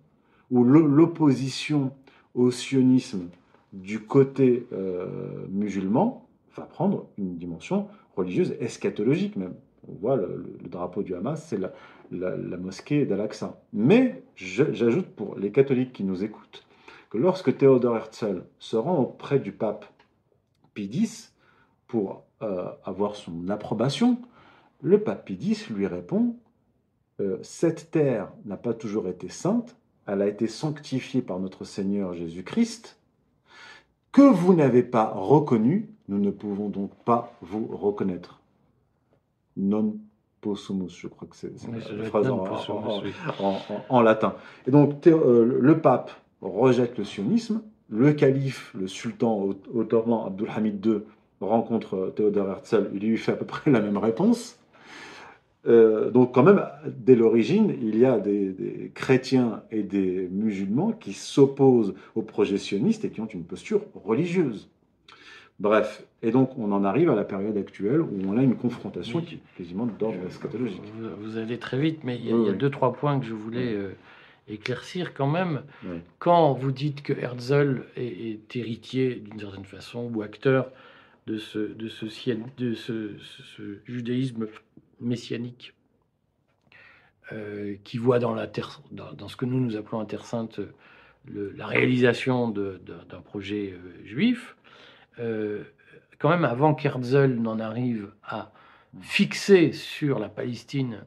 où 0.51 0.63
l'opposition 0.63 1.91
au 2.35 2.51
sionisme 2.51 3.29
du 3.73 3.99
côté 4.01 4.67
euh, 4.73 5.47
musulman 5.49 6.27
va 6.55 6.63
prendre 6.63 7.07
une 7.17 7.37
dimension 7.37 7.87
religieuse, 8.15 8.55
eschatologique 8.59 9.35
même. 9.35 9.55
On 9.87 9.93
voit 9.93 10.15
le, 10.15 10.45
drapeau 10.69 11.03
du 11.03 11.13
Hamas, 11.13 11.45
c'est 11.47 11.57
la, 11.57 11.73
la, 12.11 12.57
mosquée 12.57 13.05
d'Al-Aqsa. 13.05 13.61
Mais 13.73 14.23
j'ajoute 14.35 15.07
pour 15.07 15.37
les 15.37 15.51
catholiques 15.51 15.93
qui 15.93 16.03
nous 16.03 16.23
écoutent 16.23 16.64
que 17.15 17.21
lorsque 17.21 17.57
Théodore 17.57 17.95
Herzl 17.95 18.43
se 18.59 18.75
rend 18.75 18.97
auprès 18.97 19.39
du 19.39 19.53
pape 19.53 19.85
Pie 20.73 20.89
X 20.91 21.33
pour 21.87 22.23
euh, 22.41 22.69
avoir 22.83 23.15
son 23.15 23.47
approbation, 23.47 24.19
le 24.81 25.01
pape 25.01 25.23
Pie 25.23 25.37
X 25.39 25.69
lui 25.69 25.87
répond 25.87 26.35
euh, 27.21 27.37
Cette 27.41 27.89
terre 27.89 28.33
n'a 28.43 28.57
pas 28.57 28.73
toujours 28.73 29.07
été 29.07 29.29
sainte, 29.29 29.77
elle 30.07 30.21
a 30.21 30.27
été 30.27 30.47
sanctifiée 30.47 31.21
par 31.21 31.39
notre 31.39 31.63
Seigneur 31.63 32.13
Jésus-Christ, 32.13 32.97
que 34.11 34.21
vous 34.21 34.53
n'avez 34.53 34.83
pas 34.83 35.13
reconnu, 35.15 35.89
nous 36.09 36.19
ne 36.19 36.31
pouvons 36.31 36.67
donc 36.67 36.93
pas 37.05 37.33
vous 37.41 37.65
reconnaître. 37.67 38.41
Non 39.55 39.95
possumus, 40.41 40.89
je 40.89 41.07
crois 41.07 41.29
que 41.29 41.35
c'est 41.37 41.51
la 41.63 42.03
phrase 42.05 42.29
en, 43.89 44.01
latin. 44.01 44.35
Et 44.67 44.71
donc 44.71 45.07
euh, 45.07 45.57
le 45.61 45.79
pape 45.79 46.11
rejette 46.41 46.97
le 46.97 47.03
sionisme, 47.03 47.61
le 47.89 48.13
calife, 48.13 48.73
le 48.77 48.87
sultan 48.87 49.49
ottoman 49.73 50.27
Abdulhamid 50.27 50.85
II 50.85 51.01
rencontre 51.41 52.13
Théodore 52.15 52.49
Herzl, 52.49 52.89
il 52.93 52.99
lui 53.01 53.17
fait 53.17 53.33
à 53.33 53.35
peu 53.35 53.45
près 53.45 53.71
la 53.71 53.81
même 53.81 53.97
réponse. 53.97 54.59
Euh, 55.67 56.11
donc 56.11 56.33
quand 56.33 56.43
même, 56.43 56.63
dès 56.85 57.15
l'origine, 57.15 57.73
il 57.81 57.97
y 57.97 58.05
a 58.05 58.19
des, 58.19 58.91
chrétiens 58.93 59.63
et 59.71 59.83
des 59.83 60.29
musulmans 60.31 60.91
qui 60.91 61.13
s'opposent 61.13 61.95
aux 62.13 62.21
projectionnistes 62.21 63.05
et 63.05 63.09
qui 63.09 63.21
ont 63.21 63.25
une 63.25 63.43
posture 63.43 63.81
religieuse. 63.95 64.69
Bref, 65.59 66.05
et 66.21 66.31
donc 66.31 66.57
on 66.57 66.71
en 66.71 66.83
arrive 66.83 67.09
à 67.09 67.15
la 67.15 67.23
période 67.23 67.57
actuelle 67.57 68.01
où 68.01 68.19
on 68.27 68.37
a 68.37 68.43
une 68.43 68.55
confrontation 68.55 69.21
qui 69.21 69.35
est 69.35 69.39
quasiment 69.57 69.85
d'ordre 69.85 70.17
eschatologique. 70.27 70.81
Vous, 71.21 71.37
allez 71.37 71.57
très 71.57 71.79
vite, 71.79 72.03
mais 72.03 72.17
il 72.17 72.27
y 72.27 72.49
a, 72.49 72.51
deux, 72.51 72.69
trois 72.69 72.93
points 72.93 73.19
que 73.19 73.25
je 73.25 73.33
voulais 73.33 73.73
euh, 73.73 73.91
éclaircir 74.47 75.13
quand 75.13 75.27
même. 75.27 75.63
Quand 76.19 76.53
vous 76.53 76.71
dites 76.71 77.01
que 77.01 77.13
Herzl 77.13 77.83
est, 77.95 78.55
héritier 78.55 79.15
d'une 79.15 79.39
certaine 79.39 79.65
façon 79.65 80.11
ou 80.13 80.21
acteur 80.21 80.71
de 81.27 81.37
ce, 81.37 81.59
de 81.59 81.89
ce, 81.89 82.05
de 82.57 82.73
ce, 82.75 83.79
judaïsme 83.85 84.47
messianique 84.99 85.73
euh, 87.31 87.75
qui 87.83 87.97
voit 87.97 88.19
dans, 88.19 88.35
la 88.35 88.45
terre, 88.45 88.81
dans, 88.91 89.27
ce 89.27 89.35
que 89.35 89.45
nous 89.45 89.59
nous 89.59 89.75
appelons 89.75 89.99
la 89.99 90.05
Terre 90.05 90.25
Sainte 90.25 90.59
la 91.27 91.65
réalisation 91.65 92.49
d'un 92.49 93.21
projet 93.21 93.73
euh, 93.73 94.05
juif, 94.05 94.55
euh, 95.19 95.63
quand 96.19 96.29
même, 96.29 96.45
avant 96.45 96.75
qu'Herzl 96.75 97.33
n'en 97.33 97.59
arrive 97.59 98.11
à 98.23 98.51
fixer 99.01 99.71
sur 99.71 100.19
la 100.19 100.29
Palestine 100.29 101.03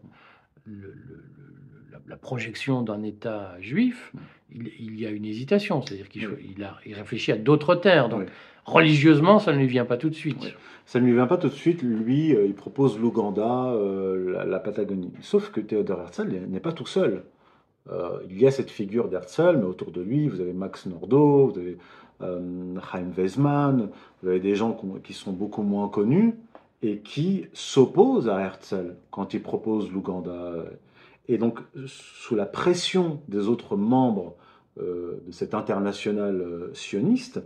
la, 2.08 2.16
projection 2.16 2.82
d'un 2.82 3.02
État 3.02 3.56
juif, 3.60 4.12
il, 4.52 4.98
y 4.98 5.06
a 5.06 5.10
une 5.10 5.24
hésitation, 5.24 5.82
c'est-à-dire 5.82 6.08
qu'il 6.08 6.28
il, 6.86 6.94
réfléchit 6.94 7.32
à 7.32 7.36
d'autres 7.36 7.74
terres. 7.74 8.08
Donc, 8.08 8.28
religieusement, 8.64 9.38
ça 9.38 9.52
ne 9.52 9.58
lui 9.58 9.66
vient 9.66 9.84
pas 9.84 9.96
tout 9.96 10.08
de 10.10 10.14
suite. 10.14 10.54
Ça 10.86 11.00
ne 11.00 11.06
lui 11.06 11.12
vient 11.12 11.26
pas 11.26 11.36
tout 11.36 11.48
de 11.48 11.54
suite. 11.54 11.82
Lui, 11.82 12.34
euh, 12.34 12.46
il 12.46 12.54
propose 12.54 12.98
l'Ouganda, 12.98 13.66
euh, 13.72 14.44
la, 14.46 14.58
Patagonie. 14.58 15.12
Sauf 15.20 15.50
que 15.50 15.60
Théodore 15.60 16.00
Herzl 16.00 16.28
n'est 16.48 16.60
pas 16.60 16.72
tout 16.72 16.86
seul. 16.86 17.24
il 18.30 18.40
y 18.40 18.46
a 18.46 18.50
cette 18.50 18.70
figure 18.70 19.08
d'Herzl, 19.08 19.56
mais 19.58 19.64
autour 19.64 19.90
de 19.92 20.02
lui, 20.02 20.28
vous 20.28 20.40
avez 20.40 20.52
Max 20.52 20.86
Nordau, 20.86 21.48
vous 21.48 21.58
avez 21.58 21.78
euh, 22.20 22.74
Chaim 22.90 23.10
Weizmann, 23.16 23.90
vous 24.22 24.28
avez 24.28 24.40
des 24.40 24.56
gens 24.56 24.76
qui 25.04 25.12
sont 25.12 25.32
beaucoup 25.32 25.62
moins 25.62 25.88
connus 25.88 26.34
et 26.82 26.98
qui 26.98 27.46
s'opposent 27.52 28.28
à 28.28 28.40
Herzl 28.40 28.96
quand 29.10 29.34
il 29.34 29.42
propose 29.42 29.90
l'Ouganda. 29.92 30.64
Et 31.28 31.38
donc, 31.38 31.60
sous 31.86 32.34
la 32.34 32.46
pression 32.46 33.20
des 33.28 33.48
autres 33.48 33.76
membres 33.76 34.34
euh, 34.80 35.22
de 35.26 35.32
cette 35.32 35.54
internationale 35.54 36.40
euh, 36.40 36.74
sioniste, 36.74 37.40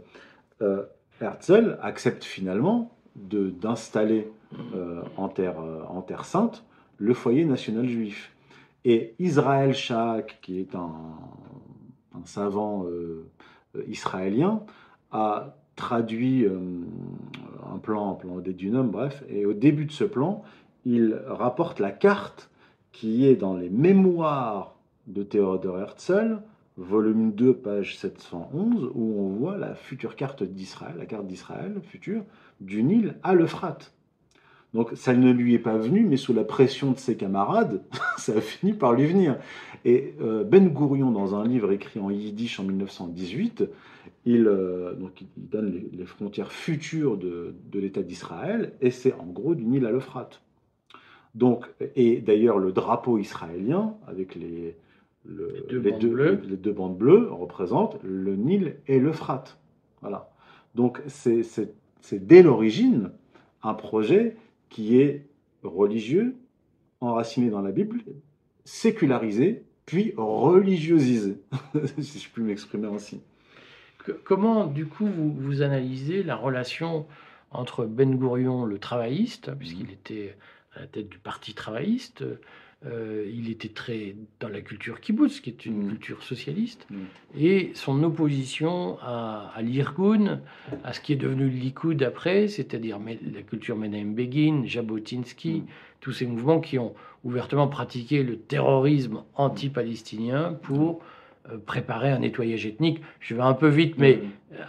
Herzl 1.20 1.76
accepte 1.82 2.22
finalement 2.22 2.96
d'installer 3.16 4.30
en, 5.16 5.28
terre, 5.28 5.56
en 5.88 6.02
Terre 6.02 6.24
Sainte 6.24 6.64
le 6.98 7.14
foyer 7.14 7.44
national 7.44 7.88
juif. 7.88 8.32
Et 8.84 9.14
Israël 9.18 9.74
Shak, 9.74 10.38
qui 10.40 10.60
est 10.60 10.74
un, 10.74 10.90
savant 12.24 12.86
euh, 12.86 13.84
israélien 13.88 14.62
a 15.10 15.56
traduit 15.76 16.44
euh, 16.44 16.58
un 17.72 17.78
plan, 17.78 18.12
un 18.12 18.14
plan 18.14 18.36
d'Edunum, 18.38 18.90
bref, 18.90 19.24
et 19.28 19.46
au 19.46 19.52
début 19.52 19.86
de 19.86 19.92
ce 19.92 20.04
plan, 20.04 20.42
il 20.84 21.20
rapporte 21.26 21.80
la 21.80 21.90
carte 21.90 22.50
qui 22.92 23.26
est 23.26 23.36
dans 23.36 23.56
les 23.56 23.70
mémoires 23.70 24.76
de 25.06 25.22
Théodore 25.22 25.78
Herzl, 25.78 26.38
volume 26.76 27.32
2, 27.32 27.54
page 27.54 27.96
711, 27.98 28.90
où 28.94 29.20
on 29.20 29.28
voit 29.28 29.56
la 29.56 29.74
future 29.74 30.16
carte 30.16 30.42
d'Israël, 30.42 30.94
la 30.98 31.06
carte 31.06 31.26
d'Israël 31.26 31.80
future, 31.82 32.22
du 32.60 32.82
Nil 32.82 33.16
à 33.22 33.34
l'Euphrate. 33.34 33.92
Donc 34.74 34.92
ça 34.94 35.14
ne 35.14 35.30
lui 35.30 35.54
est 35.54 35.58
pas 35.58 35.76
venu, 35.76 36.06
mais 36.06 36.16
sous 36.16 36.32
la 36.32 36.44
pression 36.44 36.92
de 36.92 36.98
ses 36.98 37.16
camarades, 37.16 37.82
ça 38.16 38.32
a 38.32 38.40
fini 38.40 38.72
par 38.72 38.94
lui 38.94 39.06
venir. 39.06 39.36
Et 39.84 40.14
euh, 40.20 40.44
Ben 40.44 40.68
Gourion, 40.68 41.10
dans 41.10 41.34
un 41.34 41.46
livre 41.46 41.72
écrit 41.72 42.00
en 42.00 42.10
yiddish 42.10 42.58
en 42.58 42.64
1918, 42.64 43.64
il, 44.24 44.46
euh, 44.46 44.94
il 45.20 45.26
donne 45.36 45.82
les, 45.92 46.04
frontières 46.06 46.52
futures 46.52 47.18
de, 47.18 47.54
l'État 47.74 48.02
d'Israël, 48.02 48.72
et 48.80 48.90
c'est 48.90 49.12
en 49.14 49.26
gros 49.26 49.54
du 49.54 49.64
Nil 49.64 49.84
à 49.84 49.90
l'Euphrate. 49.90 50.40
Donc, 51.34 51.66
et 51.96 52.20
d'ailleurs, 52.20 52.58
le 52.58 52.72
drapeau 52.72 53.18
israélien, 53.18 53.96
avec 54.06 54.34
les, 54.34 54.76
deux, 55.24 55.66
les, 55.70 56.56
deux, 56.56 56.72
bandes 56.72 56.96
bleues, 56.96 57.28
représente 57.30 57.98
le 58.02 58.36
Nil 58.36 58.76
et 58.86 58.98
l'Euphrate. 58.98 59.58
Voilà. 60.00 60.30
Donc, 60.74 61.00
c'est 61.06 61.46
dès 62.12 62.42
l'origine 62.42 63.12
un 63.62 63.74
projet 63.74 64.36
qui 64.68 65.00
est 65.00 65.26
religieux, 65.62 66.36
enraciné 67.00 67.50
dans 67.50 67.62
la 67.62 67.72
Bible, 67.72 68.00
sécularisé, 68.64 69.64
puis 69.86 70.12
religiosisé, 70.16 71.40
si 71.98 72.18
je 72.18 72.28
puis 72.30 72.42
m'exprimer 72.42 72.88
ainsi. 72.88 73.20
Comment, 74.24 74.66
du 74.66 74.86
coup, 74.86 75.06
vous, 75.06 75.32
vous, 75.32 75.62
analysez 75.62 76.22
la 76.22 76.34
relation 76.34 77.06
entre 77.50 77.84
Ben 77.84 78.16
Gourion, 78.16 78.64
le 78.64 78.78
travailliste, 78.78 79.52
puisqu'il 79.54 79.86
mmh. 79.86 79.90
était 79.90 80.36
à 80.74 80.80
la 80.80 80.86
tête 80.86 81.08
du 81.08 81.18
parti 81.18 81.54
travailliste, 81.54 82.24
euh, 82.84 83.30
il 83.32 83.48
était 83.48 83.68
très 83.68 84.16
dans 84.40 84.48
la 84.48 84.60
culture 84.60 85.00
kibbutz, 85.00 85.40
qui 85.40 85.50
est 85.50 85.66
une 85.66 85.84
mm. 85.84 85.88
culture 85.90 86.22
socialiste, 86.24 86.86
mm. 86.90 86.96
et 87.38 87.70
son 87.74 88.02
opposition 88.02 88.98
à, 89.00 89.52
à 89.54 89.62
l'Irgun, 89.62 90.40
à 90.82 90.92
ce 90.92 91.00
qui 91.00 91.12
est 91.12 91.16
devenu 91.16 91.44
le 91.44 91.56
Likoud 91.56 92.02
après, 92.02 92.48
c'est-à-dire 92.48 92.98
la 92.98 93.42
culture 93.42 93.76
Menahem 93.76 94.14
Begin, 94.14 94.62
Jabotinsky, 94.64 95.60
mm. 95.60 95.66
tous 96.00 96.12
ces 96.12 96.26
mouvements 96.26 96.60
qui 96.60 96.78
ont 96.78 96.94
ouvertement 97.22 97.68
pratiqué 97.68 98.24
le 98.24 98.36
terrorisme 98.36 99.22
anti-palestinien 99.36 100.58
pour 100.62 101.02
euh, 101.50 101.58
préparer 101.58 102.10
un 102.10 102.18
nettoyage 102.18 102.66
ethnique. 102.66 103.00
Je 103.20 103.36
vais 103.36 103.42
un 103.42 103.54
peu 103.54 103.68
vite, 103.68 103.94
mais 103.96 104.22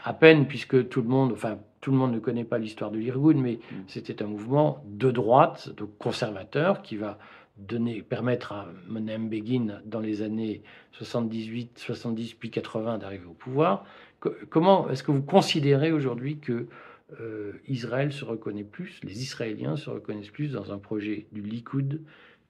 à 0.04 0.14
peine, 0.14 0.46
puisque 0.46 0.88
tout 0.88 1.02
le 1.02 1.08
monde, 1.08 1.32
enfin, 1.34 1.58
tout 1.84 1.92
le 1.92 1.98
monde 1.98 2.14
ne 2.14 2.20
connaît 2.20 2.46
pas 2.46 2.58
l'histoire 2.58 2.92
de 2.92 2.98
l'Irgun, 2.98 3.34
mais 3.34 3.60
c'était 3.88 4.24
un 4.24 4.28
mouvement 4.28 4.82
de 4.88 5.12
droite, 5.12 5.70
de 5.76 5.84
conservateur, 5.84 6.82
qui 6.82 6.96
va 6.96 7.20
donner, 7.58 8.02
permettre 8.02 8.54
à 8.54 8.68
Menem 8.88 9.28
Begin, 9.28 9.82
dans 9.86 10.00
les 10.00 10.22
années 10.22 10.64
78, 10.94 11.78
70 11.78 12.36
puis 12.36 12.52
80, 12.52 13.00
d'arriver 13.00 13.26
au 13.26 13.34
pouvoir. 13.34 13.86
comment 14.50 14.90
est-ce 14.90 15.04
que 15.04 15.12
vous 15.12 15.24
considérez 15.24 15.92
aujourd'hui 15.92 16.38
que 16.38 16.68
euh, 17.20 17.52
Israël 17.68 18.14
se 18.14 18.24
reconnaît 18.24 18.64
plus, 18.64 19.02
les 19.04 19.22
Israéliens 19.22 19.76
se 19.76 19.90
reconnaissent 19.90 20.30
plus 20.30 20.54
dans 20.54 20.72
un 20.72 20.78
projet 20.78 21.28
du 21.34 21.42
Likoud 21.42 22.00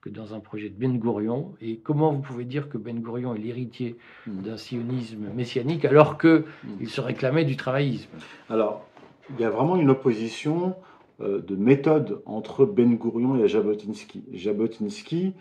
que 0.02 0.10
dans 0.10 0.36
un 0.36 0.42
projet 0.42 0.70
de 0.70 0.76
Ben 0.76 1.00
Gurion? 1.00 1.56
Et 1.60 1.78
comment 1.78 2.14
vous 2.14 2.22
pouvez 2.22 2.46
dire 2.46 2.70
que 2.70 2.78
Ben 2.78 3.02
Gurion 3.02 3.34
est 3.34 3.40
l'héritier 3.40 3.98
hmm. 4.28 4.44
d'un 4.44 4.58
sionisme 4.58 5.30
messianique 5.34 5.86
alors 5.86 6.20
qu'il 6.20 6.44
il 6.80 6.88
se 6.88 7.02
réclamait 7.02 7.46
du 7.46 7.58
travaillisme? 7.58 8.12
Alors, 8.48 8.88
il 9.30 9.40
y 9.40 9.44
a 9.44 9.50
vraiment 9.50 9.76
une 9.76 9.90
opposition 9.90 10.76
euh, 11.22 11.42
de 11.42 11.56
méthode 11.56 12.22
entre 12.26 12.66
Ben 12.66 12.96
Gourion 12.96 13.36
et 13.38 13.48
Jabotinsky. 13.48 14.24
Jabotinsky, 14.32 15.34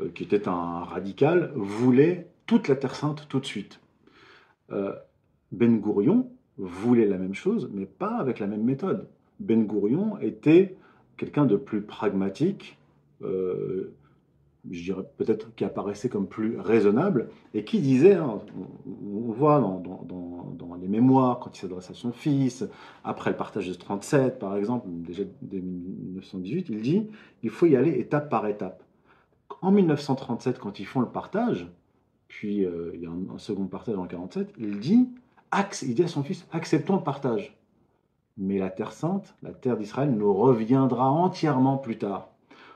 euh, 0.00 0.08
qui 0.14 0.24
était 0.24 0.48
un 0.48 0.84
radical, 0.84 1.52
voulait 1.54 2.28
toute 2.46 2.68
la 2.68 2.76
Terre 2.76 2.94
Sainte 2.94 3.26
tout 3.28 3.40
de 3.40 3.46
suite. 3.46 3.80
Euh, 4.72 4.94
ben 5.52 5.78
Gourion 5.78 6.30
voulait 6.58 7.06
la 7.06 7.18
même 7.18 7.34
chose, 7.34 7.70
mais 7.72 7.86
pas 7.86 8.18
avec 8.18 8.38
la 8.38 8.46
même 8.46 8.62
méthode. 8.62 9.08
Ben 9.40 9.66
Gurion 9.66 10.18
était 10.20 10.76
quelqu'un 11.16 11.46
de 11.46 11.56
plus 11.56 11.82
pragmatique, 11.82 12.76
je 14.68 14.82
dirais 14.82 15.04
peut-être 15.16 15.54
qui 15.54 15.64
apparaissait 15.64 16.08
comme 16.08 16.26
plus 16.26 16.58
raisonnable, 16.58 17.30
et 17.54 17.64
qui 17.64 17.80
disait, 17.80 18.14
hein, 18.14 18.38
on, 18.86 19.32
voit 19.32 19.60
dans, 19.60 20.74
les 20.80 20.88
mémoires, 20.88 21.38
quand 21.40 21.56
il 21.56 21.60
s'adresse 21.60 21.90
à 21.90 21.94
son 21.94 22.12
fils, 22.12 22.64
après 23.04 23.30
le 23.30 23.36
partage 23.36 23.68
de 23.68 23.74
37 23.74 24.38
par 24.38 24.56
exemple, 24.56 24.86
déjà 24.88 25.24
dès 25.42 25.60
1918, 25.60 26.66
il 26.70 26.82
dit, 26.82 27.06
il 27.42 27.50
faut 27.50 27.66
y 27.66 27.76
aller 27.76 27.98
étape 27.98 28.30
par 28.30 28.46
étape. 28.46 28.82
En 29.62 29.72
1937, 29.72 30.58
quand 30.58 30.80
ils 30.80 30.86
font 30.86 31.00
le 31.00 31.08
partage, 31.08 31.68
puis 32.28 32.64
euh, 32.64 32.92
il 32.94 33.00
y 33.00 33.06
a 33.06 33.10
un, 33.10 33.38
second 33.38 33.66
partage 33.66 33.96
en 33.96 34.06
47, 34.06 34.54
il 34.58 34.78
dit, 34.78 35.08
il 35.82 35.94
dit 35.94 36.02
à 36.02 36.08
son 36.08 36.22
fils, 36.22 36.46
acceptons 36.52 36.96
le 36.96 37.02
partage. 37.02 37.56
Mais 38.38 38.58
la 38.58 38.70
Terre 38.70 38.92
sainte, 38.92 39.34
la 39.42 39.52
terre 39.52 39.76
d'Israël, 39.76 40.10
nous 40.10 40.32
reviendra 40.32 41.10
entièrement 41.10 41.76
plus 41.76 41.98
tard. 41.98 42.29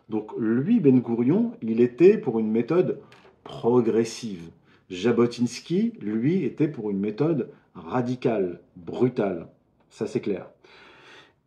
Donc 0.08 0.32
lui, 0.38 0.80
Ben 0.80 1.00
Gourion, 1.00 1.52
il 1.62 1.80
était 1.80 2.18
pour 2.18 2.38
une 2.38 2.50
méthode 2.50 3.00
progressive. 3.42 4.50
Jabotinsky, 4.90 5.94
lui, 6.00 6.44
était 6.44 6.68
pour 6.68 6.90
une 6.90 6.98
méthode 6.98 7.50
radicale, 7.74 8.60
brutale. 8.76 9.48
Ça, 9.88 10.06
c'est 10.06 10.20
clair. 10.20 10.46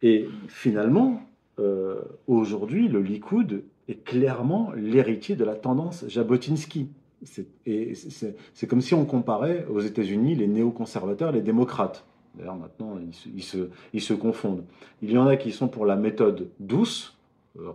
Et 0.01 0.27
finalement, 0.47 1.21
euh, 1.59 2.01
aujourd'hui, 2.27 2.87
le 2.87 3.01
Likoud 3.01 3.63
est 3.87 4.03
clairement 4.03 4.71
l'héritier 4.75 5.35
de 5.35 5.43
la 5.43 5.55
tendance 5.55 6.05
Jabotinsky. 6.07 6.89
C'est 7.23 8.67
comme 8.67 8.81
si 8.81 8.93
on 8.93 9.05
comparait 9.05 9.65
aux 9.69 9.79
États-Unis 9.79 10.35
les 10.35 10.47
néoconservateurs 10.47 11.31
les 11.31 11.41
démocrates. 11.41 12.05
D'ailleurs, 12.35 12.55
maintenant, 12.55 12.97
ils 13.35 14.01
se, 14.01 14.13
confondent. 14.13 14.63
Il 15.01 15.11
y 15.11 15.17
en 15.17 15.25
a 15.25 15.37
qui 15.37 15.51
sont 15.51 15.67
pour 15.67 15.87
la 15.87 15.95
méthode 15.95 16.49
douce, 16.59 17.16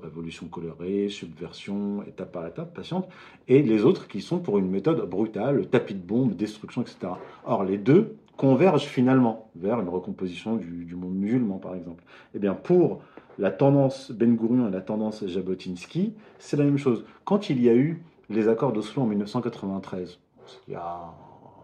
révolution 0.02 0.46
colorée, 0.46 1.08
subversion, 1.08 2.02
étape 2.04 2.32
par 2.32 2.46
étape, 2.46 2.74
patiente, 2.74 3.08
et 3.48 3.62
les 3.62 3.84
autres 3.84 4.08
qui 4.08 4.20
sont 4.20 4.38
pour 4.38 4.58
une 4.58 4.70
méthode 4.70 5.08
brutale, 5.08 5.66
tapis 5.66 5.94
de 5.94 6.00
bombe, 6.00 6.34
destruction, 6.34 6.82
etc. 6.82 7.12
Or, 7.44 7.64
les 7.64 7.78
deux 7.78 8.16
convergent 8.36 8.86
finalement 8.86 9.50
vers 9.54 9.80
une 9.80 9.88
recomposition 9.88 10.56
du, 10.56 10.94
monde 10.94 11.14
musulman, 11.14 11.58
par 11.58 11.74
exemple. 11.74 12.02
Eh 12.34 12.38
bien, 12.38 12.54
pour 12.54 13.02
la 13.38 13.50
tendance 13.50 14.10
Ben 14.10 14.36
Gurion 14.36 14.68
et 14.68 14.70
la 14.70 14.80
tendance 14.80 15.26
Jabotinsky, 15.26 16.14
c'est 16.38 16.56
la 16.56 16.64
même 16.64 16.78
chose. 16.78 17.04
Quand 17.24 17.50
il 17.50 17.62
y 17.62 17.68
a 17.68 17.74
eu 17.74 18.02
les 18.30 18.48
accords 18.48 18.72
d'Oslo 18.72 19.02
en 19.02 19.06
1993, 19.06 20.18
il 20.68 20.72
y 20.72 20.76
a 20.76 21.14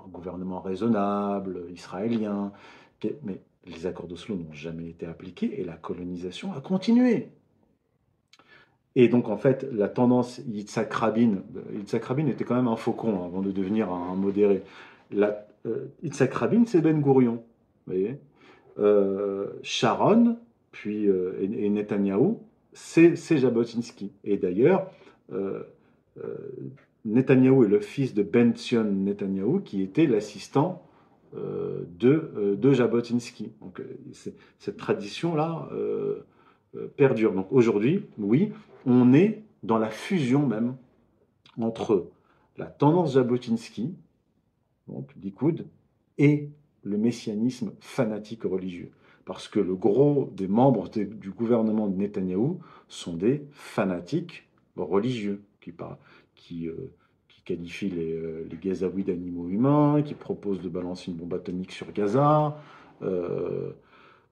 un 0.06 0.08
gouvernement 0.10 0.60
raisonnable, 0.60 1.64
israélien, 1.72 2.52
mais 3.22 3.40
les 3.66 3.86
accords 3.86 4.06
d'Oslo 4.06 4.36
n'ont 4.36 4.52
jamais 4.52 4.88
été 4.88 5.06
appliqués 5.06 5.60
et 5.60 5.64
la 5.64 5.74
colonisation 5.74 6.52
a 6.52 6.60
continué. 6.60 7.30
Et 9.00 9.06
donc, 9.06 9.28
en 9.28 9.36
fait, 9.36 9.64
la 9.72 9.88
tendance 9.88 10.40
Yitzhak 10.48 10.92
Rabin, 10.92 11.36
Yitzhak 11.72 12.04
Rabin 12.04 12.26
était 12.26 12.42
quand 12.42 12.56
même 12.56 12.66
un 12.66 12.74
faucon 12.74 13.24
avant 13.24 13.42
de 13.42 13.52
devenir 13.52 13.92
un, 13.92 14.16
modéré. 14.16 14.64
La, 15.12 15.46
euh, 15.66 15.86
Yitzhak 16.02 16.34
Rabin, 16.34 16.64
c'est 16.66 16.80
Ben 16.80 17.00
Gurion. 17.00 17.44
Vous 17.86 17.92
voyez 17.92 18.18
euh, 18.80 19.46
Sharon, 19.62 20.36
puis, 20.72 21.06
euh, 21.06 21.32
et, 21.40 21.68
Netanyahou, 21.68 22.40
c'est 22.72 23.14
Jabotinsky. 23.38 24.10
Et 24.24 24.36
d'ailleurs, 24.36 24.90
euh, 25.32 25.62
Netanyahou 27.04 27.66
est 27.66 27.68
le 27.68 27.78
fils 27.78 28.14
de 28.14 28.24
Ben 28.24 28.52
Zion 28.56 28.82
Netanyahou, 28.82 29.60
qui 29.60 29.80
était 29.80 30.06
l'assistant 30.06 30.82
de, 31.34 32.56
de 32.58 32.72
Jabotinsky. 32.72 33.52
Donc, 33.60 33.80
cette 34.58 34.76
tradition-là 34.76 35.68
perdure. 36.96 37.32
Donc 37.32 37.48
aujourd'hui, 37.50 38.06
oui, 38.18 38.50
on 38.88 39.12
est 39.12 39.42
dans 39.62 39.78
la 39.78 39.90
fusion 39.90 40.46
même 40.46 40.76
entre 41.60 42.10
la 42.56 42.66
tendance 42.66 43.12
Jabotinsky, 43.14 43.94
donc 44.88 45.10
Likoud, 45.22 45.66
et 46.16 46.48
le 46.82 46.96
messianisme 46.96 47.72
fanatique 47.80 48.44
religieux. 48.44 48.90
Parce 49.26 49.46
que 49.46 49.60
le 49.60 49.74
gros 49.74 50.32
des 50.34 50.48
membres 50.48 50.88
du 50.88 51.30
gouvernement 51.30 51.86
de 51.86 51.96
Netanyahou 51.96 52.60
sont 52.88 53.14
des 53.14 53.46
fanatiques 53.52 54.48
religieux 54.76 55.42
qui, 55.60 56.66
euh, 56.66 56.90
qualifient 57.44 57.90
les, 57.90 58.12
euh, 58.12 58.48
d'animaux 59.04 59.48
humains, 59.48 60.02
qui 60.02 60.14
proposent 60.14 60.62
de 60.62 60.68
balancer 60.68 61.10
une 61.10 61.16
bombe 61.18 61.34
atomique 61.34 61.72
sur 61.72 61.92
Gaza. 61.92 62.56
Euh, 63.02 63.72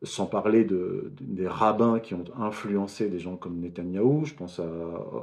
sans 0.02 0.26
parler 0.26 0.64
de, 0.64 1.12
des 1.20 1.48
rabbins 1.48 2.00
qui 2.00 2.14
ont 2.14 2.24
influencé 2.38 3.08
des 3.08 3.18
gens 3.18 3.36
comme 3.36 3.60
Netanyahou, 3.60 4.24
je 4.24 4.34
pense 4.34 4.60
à 4.60 4.68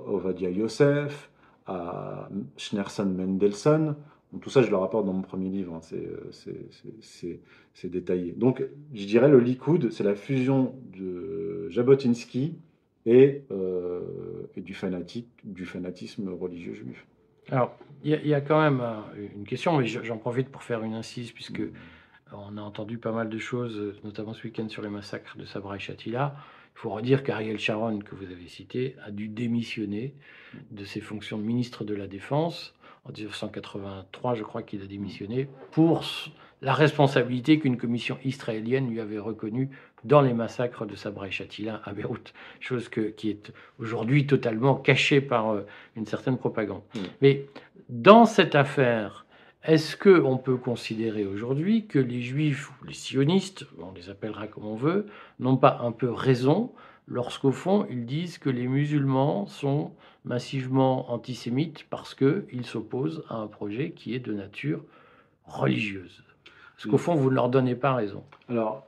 Ovadia 0.07 0.49
Yosef, 0.49 1.29
à 1.67 2.29
Schneerson 2.57 3.05
Mendelssohn. 3.05 3.95
tout 4.41 4.49
ça, 4.49 4.61
je 4.61 4.69
le 4.69 4.77
rapporte 4.77 5.05
dans 5.05 5.13
mon 5.13 5.21
premier 5.21 5.49
livre, 5.49 5.75
hein, 5.75 5.97
c'est 7.01 7.89
détaillé. 7.89 8.33
Donc, 8.33 8.63
je 8.93 9.05
dirais 9.05 9.29
le 9.29 9.39
Likoud, 9.39 9.91
c'est 9.91 10.03
la 10.03 10.15
fusion 10.15 10.75
de 10.97 11.67
Jabotinsky 11.69 12.55
et, 13.05 13.43
euh, 13.51 14.01
et 14.55 14.61
du, 14.61 14.73
fanatique, 14.73 15.29
du 15.43 15.65
fanatisme 15.65 16.29
religieux 16.29 16.73
juif. 16.73 17.05
Alors, 17.51 17.77
il 18.03 18.11
y, 18.11 18.33
a 18.33 18.41
quand 18.41 18.61
même 18.61 18.81
euh, 18.81 19.27
une 19.35 19.45
question, 19.45 19.77
mais 19.77 19.85
j'en 19.85 20.17
profite 20.17 20.49
pour 20.49 20.63
faire 20.63 20.83
une 20.83 20.93
incise, 20.93 21.31
puisque 21.31 21.61
on 22.33 22.57
a 22.57 22.61
entendu 22.61 22.97
pas 22.97 23.11
mal 23.11 23.29
de 23.29 23.37
choses, 23.37 23.95
notamment 24.03 24.33
ce 24.33 24.43
week-end 24.43 24.67
sur 24.69 24.81
les 24.81 24.89
massacres 24.89 25.37
de 25.37 25.45
Sabra 25.45 25.75
et 25.75 25.79
Chatila. 25.79 26.35
Il 26.75 26.79
faut 26.79 26.89
redire 26.89 27.23
qu'Ariel 27.23 27.59
Sharon, 27.59 27.99
que 27.99 28.15
vous 28.15 28.25
avez 28.25 28.47
cité, 28.47 28.95
a 29.05 29.11
dû 29.11 29.27
démissionner 29.27 30.15
de 30.71 30.83
ses 30.85 31.01
fonctions 31.01 31.37
de 31.37 31.43
ministre 31.43 31.83
de 31.83 31.93
la 31.93 32.07
Défense. 32.07 32.73
En 33.05 33.11
1983, 33.11 34.35
je 34.35 34.43
crois 34.43 34.63
qu'il 34.63 34.81
a 34.81 34.85
démissionné 34.85 35.47
pour 35.71 36.03
la 36.61 36.73
responsabilité 36.73 37.59
qu'une 37.59 37.77
commission 37.77 38.17
israélienne 38.23 38.89
lui 38.89 39.01
avait 39.01 39.19
reconnue 39.19 39.69
dans 40.03 40.21
les 40.21 40.33
massacres 40.33 40.85
de 40.85 40.95
Sabra 40.95 41.27
et 41.27 41.31
Chatila 41.31 41.81
à 41.85 41.93
Beyrouth, 41.93 42.33
chose 42.59 42.89
qui 42.89 43.29
est 43.29 43.53
aujourd'hui 43.79 44.25
totalement 44.25 44.75
cachée 44.75 45.21
par 45.21 45.51
euh, 45.51 45.65
une 45.95 46.05
certaine 46.05 46.37
propagande. 46.37 46.81
Mm. 46.95 46.99
Mais 47.21 47.45
dans 47.89 48.25
cette 48.25 48.55
affaire, 48.55 49.22
est-ce 49.65 49.95
qu'on 49.95 50.37
peut 50.37 50.57
considérer 50.57 51.25
aujourd'hui 51.25 51.87
que 51.87 51.99
les 51.99 52.21
juifs 52.21 52.69
ou 52.71 52.85
les 52.85 52.93
sionistes, 52.93 53.65
on 53.79 53.93
les 53.93 54.09
appellera 54.09 54.47
comme 54.47 54.65
on 54.65 54.75
veut, 54.75 55.05
n'ont 55.39 55.57
pas 55.57 55.79
un 55.81 55.91
peu 55.91 56.11
raison 56.11 56.71
lorsqu'au 57.07 57.51
fond 57.51 57.85
ils 57.89 58.05
disent 58.05 58.37
que 58.37 58.49
les 58.49 58.67
musulmans 58.67 59.45
sont 59.47 59.91
massivement 60.25 61.11
antisémites 61.11 61.85
parce 61.89 62.13
qu'ils 62.13 62.65
s'opposent 62.65 63.23
à 63.29 63.35
un 63.35 63.47
projet 63.47 63.91
qui 63.91 64.13
est 64.15 64.19
de 64.19 64.33
nature 64.33 64.83
religieuse? 65.45 66.23
Est-ce 66.77 66.87
qu'au 66.87 66.97
fond 66.97 67.15
vous 67.15 67.29
ne 67.29 67.35
leur 67.35 67.49
donnez 67.49 67.75
pas 67.75 67.93
raison. 67.93 68.23
Alors, 68.49 68.85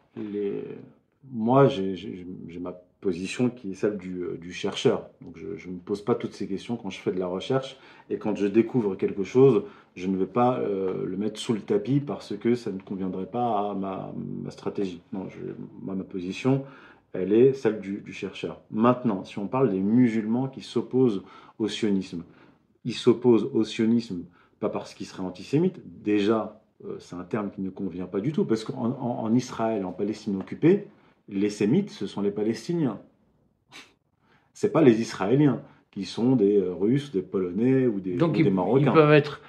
moi 1.32 1.68
j'ai 1.68 2.26
ma 2.60 2.74
position 3.02 3.50
qui 3.50 3.72
est 3.72 3.76
celle 3.76 3.98
du, 3.98 4.24
euh, 4.24 4.52
chercheur. 4.52 5.10
Donc 5.22 5.38
je, 5.38 5.68
ne 5.68 5.74
me 5.74 5.80
pose 5.80 6.02
pas 6.04 6.16
toutes 6.16 6.34
ces 6.34 6.48
questions 6.48 6.78
quand 6.78 6.90
je 6.90 7.00
fais 7.00 7.12
de 7.12 7.20
la 7.20 7.28
recherche 7.28 7.78
et 8.10 8.18
quand 8.18 8.36
je 8.36 8.48
découvre 8.48 8.96
quelque 8.96 9.24
chose, 9.24 9.64
je 9.96 10.08
ne 10.08 10.18
vais 10.18 10.26
pas 10.26 10.60
euh, 10.60 11.06
le 11.06 11.18
mettre 11.18 11.40
sous 11.40 11.54
le 11.54 11.62
tapis 11.62 12.00
parce 12.00 12.36
que 12.36 12.56
ça 12.56 12.72
ne 12.72 12.80
conviendrait 12.80 13.28
pas 13.28 13.72
à 13.72 13.74
ma, 13.74 14.12
stratégie. 14.50 15.02
Non, 15.14 15.28
je, 15.30 15.40
ma 15.84 15.96
position, 16.04 16.66
elle 17.14 17.34
est 17.34 17.54
celle 17.54 17.80
du, 17.80 18.12
chercheur. 18.12 18.62
Maintenant, 18.72 19.24
si 19.24 19.40
on 19.40 19.48
parle 19.48 19.70
des 19.70 19.80
musulmans 19.80 20.48
qui 20.48 20.62
s'opposent 20.62 21.24
au 21.60 21.68
sionisme, 21.68 22.24
ils 22.84 22.94
s'opposent 22.94 23.50
au 23.54 23.64
sionisme 23.64 24.24
pas 24.60 24.70
parce 24.70 24.94
qu'ils 24.94 25.06
seraient 25.06 25.24
antisémites, 25.24 25.82
déjà 26.04 26.62
euh, 26.86 26.98
c'est 27.00 27.16
un 27.16 27.24
terme 27.24 27.52
qui 27.52 27.62
ne 27.62 27.70
convient 27.70 28.06
pas 28.06 28.20
du 28.20 28.32
tout, 28.32 28.46
parce 28.46 28.64
qu'en 28.64 28.92
en, 28.92 29.34
Israël, 29.34 29.86
en 29.86 29.92
Palestine 29.92 30.36
occupée, 30.38 30.88
les 31.28 31.50
Sémites, 31.50 31.90
ce 31.90 32.08
sont 32.08 32.22
les 32.22 32.32
Palestiniens. 32.32 33.00
Ce 34.54 34.68
pas 34.68 34.82
les 34.82 35.02
Israéliens 35.02 35.62
qui 35.92 36.06
sont 36.06 36.36
des 36.36 36.58
euh, 36.58 36.74
Russes, 36.74 37.12
des 37.12 37.22
Polonais 37.22 37.88
ou 37.88 38.00
des, 38.00 38.16
Donc 38.16 38.38
ils, 38.38 38.52
Marocains. 38.52 38.88
Ils 38.88 38.94
peuvent 38.94 39.14
être, 39.14 39.42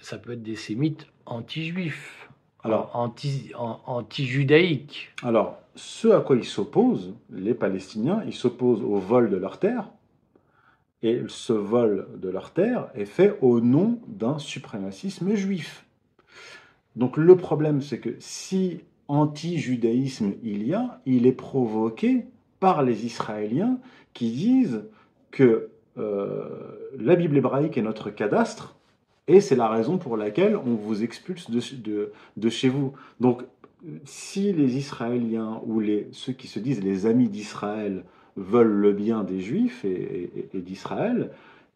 ça 0.00 0.18
peut 0.18 0.32
être 0.32 0.42
des 0.42 0.56
Sémites 0.56 1.06
anti-juifs, 1.26 2.28
alors 2.62 2.90
anti, 2.94 3.52
anti-judaïques. 3.54 5.12
Alors, 5.22 5.58
ce 5.74 6.08
à 6.08 6.20
quoi 6.20 6.36
ils 6.36 6.44
s'opposent, 6.44 7.14
les 7.30 7.54
Palestiniens, 7.54 8.22
ils 8.26 8.34
s'opposent 8.34 8.82
au 8.82 8.96
vol 8.96 9.30
de 9.30 9.36
leurs 9.36 9.58
terres. 9.58 9.90
Et 11.02 11.22
ce 11.28 11.52
vol 11.52 12.08
de 12.16 12.28
leurs 12.28 12.52
terres 12.52 12.88
est 12.94 13.04
fait 13.04 13.36
au 13.40 13.60
nom 13.60 14.00
d'un 14.08 14.38
suprémacisme 14.38 15.34
juif. 15.34 15.84
Donc 16.96 17.16
le 17.16 17.36
problème, 17.36 17.82
c'est 17.82 18.00
que 18.00 18.16
si 18.18 18.80
anti-judaïsme 19.08 20.34
il 20.42 20.66
y 20.66 20.74
a, 20.74 21.00
il 21.06 21.26
est 21.26 21.32
provoqué 21.32 22.26
par 22.60 22.82
les 22.82 23.06
Israéliens 23.06 23.78
qui 24.14 24.30
disent 24.30 24.84
que 25.30 25.68
euh, 25.98 26.48
la 26.98 27.16
Bible 27.16 27.36
hébraïque 27.36 27.78
est 27.78 27.82
notre 27.82 28.10
cadastre 28.10 28.76
et 29.28 29.40
c'est 29.40 29.56
la 29.56 29.68
raison 29.68 29.98
pour 29.98 30.16
laquelle 30.16 30.56
on 30.56 30.74
vous 30.74 31.02
expulse 31.02 31.50
de, 31.50 32.12
de, 32.36 32.48
chez 32.48 32.68
vous. 32.68 32.92
Donc 33.20 33.42
si 34.04 34.52
les 34.52 34.76
Israéliens 34.76 35.60
ou 35.66 35.80
les, 35.80 36.08
ceux 36.12 36.32
qui 36.32 36.46
se 36.48 36.58
disent 36.58 36.82
les 36.82 37.06
amis 37.06 37.28
d'Israël 37.28 38.04
veulent 38.36 38.66
le 38.66 38.92
bien 38.92 39.24
des 39.24 39.40
Juifs 39.40 39.84
et, 39.84 40.48
d'Israël, 40.54 41.30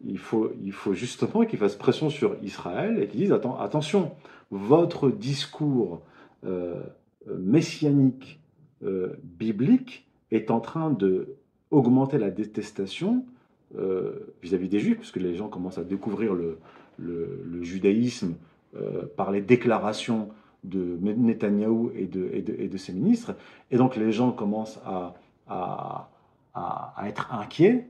il 0.07 0.19
faut, 0.19 0.53
il 0.63 0.73
faut 0.73 0.95
justement 0.95 1.45
qu'ils 1.45 1.59
fassent 1.59 1.77
pression 1.77 2.09
sur 2.09 2.37
Israël 2.43 3.03
et 3.03 3.09
qu'ils 3.09 3.21
disent 3.21 3.33
attention, 3.33 4.13
votre 4.51 5.11
discours 5.11 6.03
euh, 6.45 6.81
messianique 7.27 8.41
euh, 8.83 9.15
biblique 9.23 10.07
est 10.31 10.51
en 10.51 10.61
train 10.61 10.91
de 10.91 11.37
augmenter 11.71 12.19
la 12.19 12.31
détestation 12.31 13.25
euh, 13.77 14.35
vis-à-vis 14.43 14.69
des 14.69 14.81
Juifs, 14.81 14.99
puisque 14.99 15.17
les 15.17 15.35
gens 15.35 15.49
commencent 15.49 15.79
à 15.79 15.85
découvrir 15.85 16.35
le, 16.35 16.59
judaïsme 17.63 18.35
par 19.17 19.31
les 19.31 19.41
déclarations 19.41 20.29
de 20.65 20.99
Netanyahou 21.01 21.91
et 21.95 22.07
de, 22.07 22.77
ses 22.77 22.93
ministres. 22.93 23.35
Et 23.71 23.77
donc 23.77 23.97
les 23.97 24.13
gens 24.13 24.33
commencent 24.33 24.81
à, 24.85 25.17
être 27.07 27.33
inquiets 27.33 27.87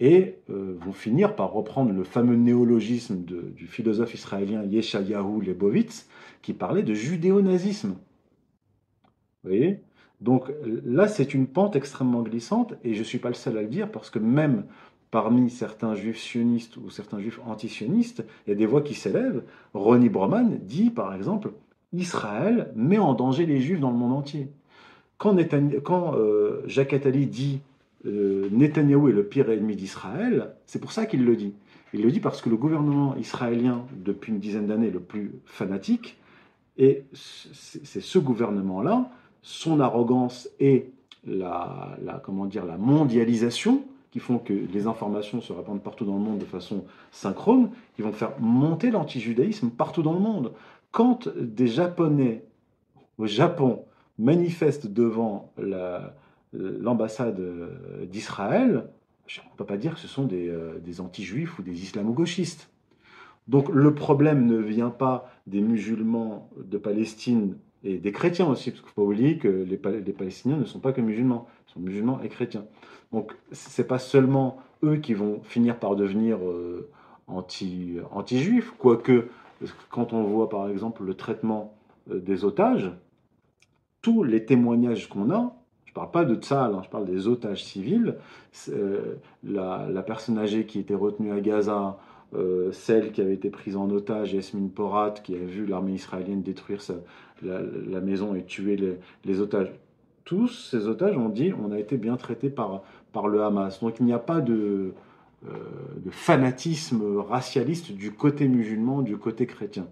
et 0.00 0.36
euh, 0.48 0.76
vont 0.80 0.92
finir 0.92 1.36
par 1.36 1.52
reprendre 1.52 1.92
le 1.92 2.04
fameux 2.04 2.36
néologisme 2.36 3.22
du 3.24 3.66
philosophe 3.66 4.14
israélien 4.14 4.64
Yeshayahu 4.64 5.42
Lebovitz 5.42 6.08
qui 6.42 6.54
parlait 6.54 6.82
de 6.82 6.94
judéo-nazisme. 6.94 7.94
Vous 9.42 9.50
voyez? 9.50 9.80
Donc 10.20 10.52
là, 10.84 11.08
c'est 11.08 11.32
une 11.32 11.46
pente 11.46 11.76
extrêmement 11.76 12.22
glissante 12.22 12.74
et 12.84 12.94
je 12.94 12.98
ne 12.98 13.04
suis 13.04 13.18
pas 13.18 13.28
le 13.28 13.34
seul 13.34 13.56
à 13.56 13.62
le 13.62 13.68
dire 13.68 13.90
parce 13.90 14.10
que 14.10 14.18
même 14.18 14.64
parmi 15.10 15.50
certains 15.50 15.94
juifs 15.94 16.18
sionistes 16.18 16.76
ou 16.76 16.90
certains 16.90 17.20
juifs 17.20 17.40
anti-sionistes, 17.46 18.24
il 18.46 18.50
y 18.50 18.52
a 18.52 18.56
des 18.56 18.66
voix 18.66 18.82
qui 18.82 18.94
s'élèvent. 18.94 19.42
Ronnie 19.72 20.10
Broman 20.10 20.58
dit 20.62 20.90
par 20.90 21.14
exemple 21.14 21.52
Israël 21.92 22.70
met 22.76 22.98
en 22.98 23.14
danger 23.14 23.46
les 23.46 23.60
juifs 23.60 23.80
dans 23.80 23.90
le 23.90 23.96
monde 23.96 24.12
entier. 24.12 24.48
Quand, 25.18 25.36
euh, 25.36 26.62
Jacques 26.66 26.92
Attali 26.92 27.26
dit 27.26 27.60
euh, 28.06 28.48
Netanyahou 28.52 29.08
est 29.08 29.12
le 29.12 29.24
pire 29.24 29.50
ennemi 29.50 29.76
d'Israël, 29.76 30.54
c'est 30.66 30.80
pour 30.80 30.92
ça 30.92 31.06
qu'il 31.06 31.24
le 31.24 31.36
dit. 31.36 31.54
Il 31.92 32.02
le 32.02 32.10
dit 32.10 32.20
parce 32.20 32.40
que 32.40 32.48
le 32.48 32.56
gouvernement 32.56 33.16
israélien, 33.16 33.84
depuis 33.96 34.32
une 34.32 34.38
dizaine 34.38 34.66
d'années, 34.66 34.90
le 34.90 35.00
plus 35.00 35.32
fanatique, 35.44 36.18
et 36.78 37.04
c'est 37.12 38.00
ce 38.00 38.18
gouvernement-là, 38.18 39.10
son 39.42 39.80
arrogance 39.80 40.48
et 40.58 40.90
la, 41.26 41.96
comment 42.24 42.46
dire, 42.46 42.64
la 42.64 42.76
mondialisation, 42.76 43.82
qui 44.10 44.18
font 44.18 44.38
que 44.38 44.52
les 44.52 44.86
informations 44.86 45.40
se 45.40 45.52
répandent 45.52 45.82
partout 45.82 46.04
dans 46.04 46.16
le 46.16 46.20
monde 46.20 46.38
de 46.38 46.44
façon 46.44 46.84
synchrone, 47.12 47.70
qui 47.94 48.02
vont 48.02 48.12
faire 48.12 48.32
monter 48.40 48.90
l'antijudaïsme 48.90 49.70
partout 49.70 50.02
dans 50.02 50.12
le 50.12 50.18
monde. 50.18 50.52
Quand 50.90 51.28
des 51.28 51.68
Japonais 51.68 52.44
au 53.18 53.26
Japon 53.26 53.84
manifestent 54.18 54.88
devant 54.88 55.52
l'ambassade 56.52 57.40
d'Israël, 58.10 58.88
on 59.38 59.52
ne 59.52 59.56
peut 59.56 59.64
pas 59.64 59.76
dire 59.76 59.94
que 59.94 60.00
ce 60.00 60.08
sont 60.08 60.24
des, 60.24 60.48
euh, 60.48 60.80
des 60.80 61.00
anti-juifs 61.00 61.58
ou 61.58 61.62
des 61.62 61.84
islamo-gauchistes. 61.84 62.68
Donc 63.46 63.68
le 63.68 63.94
problème 63.94 64.46
ne 64.46 64.56
vient 64.56 64.90
pas 64.90 65.30
des 65.46 65.60
musulmans 65.60 66.50
de 66.56 66.78
Palestine 66.78 67.56
et 67.82 67.98
des 67.98 68.12
chrétiens 68.12 68.46
aussi, 68.46 68.70
parce 68.70 68.82
qu'il 68.82 68.90
faut 68.90 69.02
pas 69.02 69.06
oublier 69.06 69.38
que 69.38 69.48
les, 69.48 69.80
les, 70.00 70.12
Palestiniens 70.12 70.56
ne 70.56 70.64
sont 70.64 70.80
pas 70.80 70.92
que 70.92 71.00
musulmans, 71.00 71.48
ils 71.68 71.72
sont 71.72 71.80
musulmans 71.80 72.20
et 72.22 72.28
chrétiens. 72.28 72.64
Donc 73.12 73.34
ce 73.52 73.80
n'est 73.80 73.88
pas 73.88 73.98
seulement 73.98 74.58
eux 74.84 74.96
qui 74.96 75.14
vont 75.14 75.40
finir 75.42 75.78
par 75.78 75.96
devenir 75.96 76.38
euh, 76.38 76.90
anti, 77.26 77.96
anti-juifs, 78.10 78.72
quoique 78.78 79.28
quand 79.90 80.12
on 80.12 80.24
voit 80.24 80.48
par 80.48 80.68
exemple 80.68 81.04
le 81.04 81.14
traitement 81.14 81.74
euh, 82.10 82.20
des 82.20 82.44
otages, 82.44 82.90
tous 84.02 84.22
les 84.22 84.44
témoignages 84.44 85.08
qu'on 85.08 85.30
a, 85.30 85.54
je 85.84 85.92
parle 85.92 86.10
pas 86.10 86.24
de 86.24 86.36
Tzal, 86.36 86.74
hein, 86.74 86.82
je 86.84 86.88
parle 86.88 87.04
des 87.04 87.26
otages 87.26 87.64
civils, 87.64 88.16
euh, 88.68 89.16
la, 89.42 90.02
personne 90.02 90.38
âgée 90.38 90.64
qui 90.64 90.78
était 90.78 90.94
retenue 90.94 91.32
à 91.32 91.40
Gaza, 91.40 91.98
euh, 92.34 92.70
celle 92.72 93.10
qui 93.10 93.20
avait 93.20 93.34
été 93.34 93.50
prise 93.50 93.76
en 93.76 93.90
otage, 93.90 94.32
Yasmine 94.32 94.70
Porat, 94.70 95.10
qui 95.10 95.34
a 95.34 95.38
vu 95.38 95.66
l'armée 95.66 95.94
israélienne 95.94 96.42
détruire 96.42 96.80
la, 97.42 98.00
maison 98.00 98.34
et 98.34 98.44
tuer 98.44 98.76
les, 99.24 99.40
otages. 99.40 99.72
Tous 100.24 100.48
ces 100.48 100.86
otages 100.86 101.16
ont 101.16 101.28
dit 101.28 101.52
on 101.52 101.72
a 101.72 101.78
été 101.78 101.96
bien 101.96 102.16
traités 102.16 102.50
par, 102.50 102.82
le 103.28 103.42
Hamas. 103.42 103.80
Donc 103.80 103.98
il 103.98 104.06
n'y 104.06 104.12
a 104.12 104.20
pas 104.20 104.40
de, 104.40 104.92
euh, 105.48 105.52
de 105.96 106.10
fanatisme 106.10 107.18
racialiste 107.18 107.92
du 107.92 108.12
côté 108.12 108.46
musulman, 108.46 109.02
du 109.02 109.16
côté 109.16 109.46
chrétien. 109.46 109.88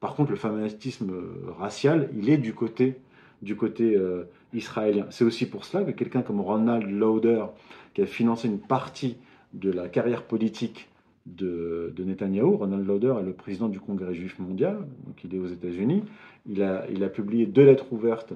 Par 0.00 0.14
contre, 0.14 0.30
le 0.30 0.36
fanatisme 0.36 1.12
racial, 1.58 2.08
il 2.16 2.30
est 2.30 2.38
du 2.38 2.54
côté, 2.54 2.96
du 3.42 3.54
côté 3.54 3.94
euh, 3.94 4.24
israélien. 4.54 5.06
C'est 5.10 5.24
aussi 5.24 5.44
pour 5.46 5.66
cela 5.66 5.84
que 5.84 5.90
quelqu'un 5.90 6.22
comme 6.22 6.40
Ronald 6.40 6.88
Lauder, 6.90 7.44
qui 7.92 8.00
a 8.00 8.06
financé 8.06 8.48
une 8.48 8.58
partie 8.58 9.18
de 9.52 9.70
la 9.70 9.88
carrière 9.88 10.22
politique 10.22 10.88
de, 11.26 11.92
Netanyahou, 11.98 12.56
Ronald 12.56 12.86
Lauder 12.86 13.14
est 13.20 13.24
le 13.24 13.32
président 13.32 13.68
du 13.68 13.80
Congrès 13.80 14.14
juif 14.14 14.38
mondial, 14.38 14.78
donc 15.06 15.22
il 15.24 15.34
est 15.34 15.38
aux 15.38 15.46
États-Unis, 15.46 16.02
il 16.46 16.62
a, 16.62 16.84
il 16.90 17.04
a 17.04 17.08
publié 17.08 17.46
deux 17.46 17.64
lettres 17.64 17.92
ouvertes 17.92 18.34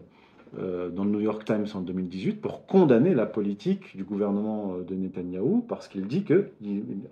euh, 0.58 0.90
dans 0.90 1.04
le 1.04 1.10
New 1.10 1.20
York 1.20 1.44
Times 1.44 1.66
en 1.74 1.80
2018 1.80 2.40
pour 2.40 2.66
condamner 2.66 3.14
la 3.14 3.26
politique 3.26 3.96
du 3.96 4.04
gouvernement 4.04 4.76
euh, 4.76 4.84
de 4.84 4.94
Netanyahou 4.94 5.64
parce 5.68 5.88
qu'il 5.88 6.06
dit 6.06 6.22
que, 6.22 6.50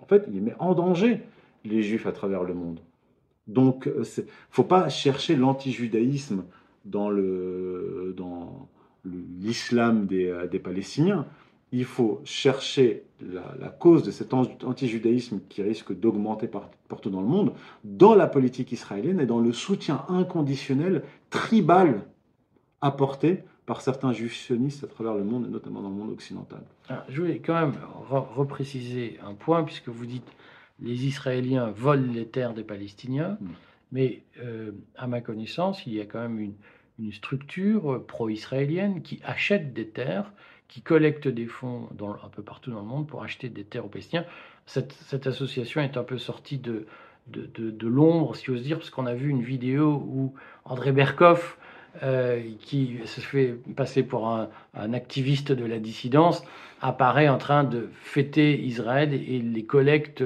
en 0.01 0.05
fait, 0.05 0.27
il 0.33 0.41
met 0.41 0.55
en 0.59 0.73
danger 0.73 1.19
les 1.65 1.83
juifs 1.83 2.07
à 2.07 2.13
travers 2.13 2.43
le 2.43 2.53
monde. 2.53 2.79
Donc, 3.47 3.83
il 3.87 4.01
euh, 4.01 4.25
faut 4.49 4.63
pas 4.63 4.87
chercher 4.87 5.35
l'antijudaïsme 5.35 6.45
dans 6.85 7.09
le 7.09 8.13
dans 8.15 8.69
l'islam 9.03 10.05
des, 10.05 10.33
des, 10.49 10.59
Palestiniens. 10.59 11.27
Il 11.75 11.83
faut 11.83 12.21
chercher 12.23 13.03
la, 13.19 13.53
la 13.59 13.67
cause 13.67 14.03
de 14.03 14.11
cet 14.11 14.33
antijudaïsme 14.33 15.41
qui 15.49 15.61
risque 15.61 15.91
d'augmenter 15.93 16.47
partout 16.87 17.09
dans 17.09 17.19
le 17.19 17.27
monde 17.27 17.51
dans 17.83 18.15
la 18.15 18.27
politique 18.27 18.71
israélienne 18.71 19.19
et 19.19 19.25
dans 19.25 19.41
le 19.41 19.51
soutien 19.51 20.05
inconditionnel 20.07 21.03
tribal 21.29 22.05
apporté 22.79 23.43
par 23.65 23.81
certains 23.81 24.13
juifs 24.13 24.35
sionistes 24.35 24.85
à 24.85 24.87
travers 24.87 25.15
le 25.15 25.25
monde, 25.25 25.47
et 25.47 25.49
notamment 25.49 25.81
dans 25.81 25.89
le 25.89 25.95
monde 25.95 26.11
occidental. 26.11 26.61
je 27.09 27.21
voulais 27.21 27.39
quand 27.39 27.59
même 27.59 27.73
repréciser 28.09 29.19
un 29.25 29.33
point, 29.33 29.63
puisque 29.63 29.89
vous 29.89 30.05
dites 30.05 30.31
les 30.79 31.05
Israéliens 31.05 31.71
volent 31.71 32.13
les 32.13 32.27
terres 32.27 32.53
des 32.53 32.63
Palestiniens, 32.63 33.37
hmm. 33.41 33.47
mais 33.91 34.23
euh, 34.39 34.71
à 34.95 35.07
ma 35.07 35.19
connaissance, 35.19 35.85
il 35.87 35.93
y 35.93 35.99
a 35.99 36.05
quand 36.05 36.21
même 36.21 36.39
une, 36.39 36.53
une 36.99 37.11
structure 37.11 38.05
pro-israélienne 38.05 39.01
qui 39.01 39.19
achète 39.23 39.73
des 39.73 39.87
terres, 39.87 40.31
qui 40.67 40.81
collecte 40.81 41.27
des 41.27 41.45
fonds 41.45 41.87
dans, 41.91 42.13
un 42.13 42.29
peu 42.31 42.41
partout 42.41 42.71
dans 42.71 42.79
le 42.79 42.85
monde 42.85 43.07
pour 43.07 43.23
acheter 43.23 43.49
des 43.49 43.63
terres 43.63 43.85
aux 43.85 43.89
Palestiniens. 43.89 44.25
Cette, 44.65 45.27
association 45.27 45.81
est 45.81 45.97
un 45.97 46.03
peu 46.03 46.17
sortie 46.17 46.57
de, 46.57 46.85
l'ombre, 47.81 48.35
si 48.35 48.45
j'ose 48.45 48.63
dire, 48.63 48.77
parce 48.77 48.89
qu'on 48.89 49.05
a 49.05 49.13
vu 49.13 49.29
une 49.29 49.43
vidéo 49.43 50.03
où 50.07 50.33
André 50.65 50.91
Berkoff 50.91 51.57
euh, 52.03 52.41
qui 52.59 52.97
se 53.05 53.21
fait 53.21 53.55
passer 53.75 54.03
pour 54.03 54.27
un, 54.27 54.49
activiste 54.93 55.51
de 55.51 55.65
la 55.65 55.79
dissidence, 55.79 56.43
apparaît 56.81 57.29
en 57.29 57.37
train 57.37 57.63
de 57.63 57.89
fêter 57.93 58.59
Israël 58.61 59.13
et 59.13 59.39
les 59.39 59.65
collecte 59.65 60.23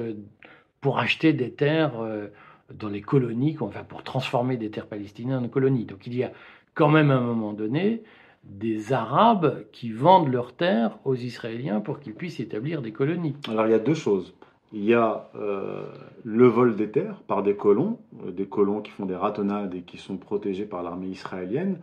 pour 0.82 1.00
acheter 1.00 1.34
des 1.34 1.52
terres 1.52 2.00
euh, 2.02 2.28
dans 2.74 2.90
les 2.90 3.02
colonies, 3.02 3.56
enfin 3.60 3.84
pour 3.84 4.04
transformer 4.04 4.58
des 4.58 4.72
terres 4.72 4.88
palestiniennes 4.88 5.46
en 5.46 5.48
colonies. 5.48 5.86
Donc 5.86 6.08
il 6.08 6.16
y 6.16 6.24
a 6.24 6.32
quand 6.74 6.90
même 6.90 7.12
un 7.12 7.20
moment 7.20 7.54
donné 7.54 8.02
des 8.44 8.94
Arabes 8.94 9.66
qui 9.72 9.92
vendent 9.92 10.32
leurs 10.32 10.54
terres 10.54 10.98
aux 11.06 11.16
Israéliens 11.16 11.82
pour 11.82 12.00
qu'ils 12.00 12.14
puissent 12.14 12.40
établir 12.40 12.82
des 12.82 12.92
colonies. 12.92 13.36
Alors 13.48 13.68
il 13.68 13.72
y 13.72 13.76
a 13.76 13.80
deux 13.80 13.94
choses. 13.94 14.34
Il 14.72 14.84
y 14.86 14.94
a 14.94 15.30
euh, 15.36 15.84
le 16.24 16.46
vol 16.46 16.76
des 16.76 16.90
terres 16.90 17.22
par 17.28 17.42
des 17.42 17.56
colons, 17.56 18.00
euh, 18.26 18.32
des 18.32 18.46
colons 18.46 18.82
qui 18.82 18.92
font 18.92 19.06
des 19.06 19.16
ratonnades 19.16 19.74
et 19.74 19.82
qui 19.82 19.98
sont 19.98 20.18
protégés 20.18 20.66
par 20.66 20.84
l'armée 20.84 21.08
israélienne. 21.08 21.80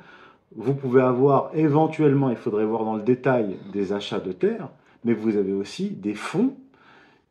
Vous 0.54 0.74
pouvez 0.74 1.02
avoir 1.02 1.50
éventuellement, 1.54 2.30
il 2.30 2.36
faudrait 2.36 2.64
voir 2.64 2.84
dans 2.84 2.94
le 2.94 3.02
détail, 3.02 3.56
des 3.72 3.92
achats 3.92 4.20
de 4.20 4.32
terres, 4.32 4.68
mais 5.04 5.14
vous 5.14 5.36
avez 5.36 5.52
aussi 5.52 5.90
des 5.90 6.14
fonds 6.14 6.56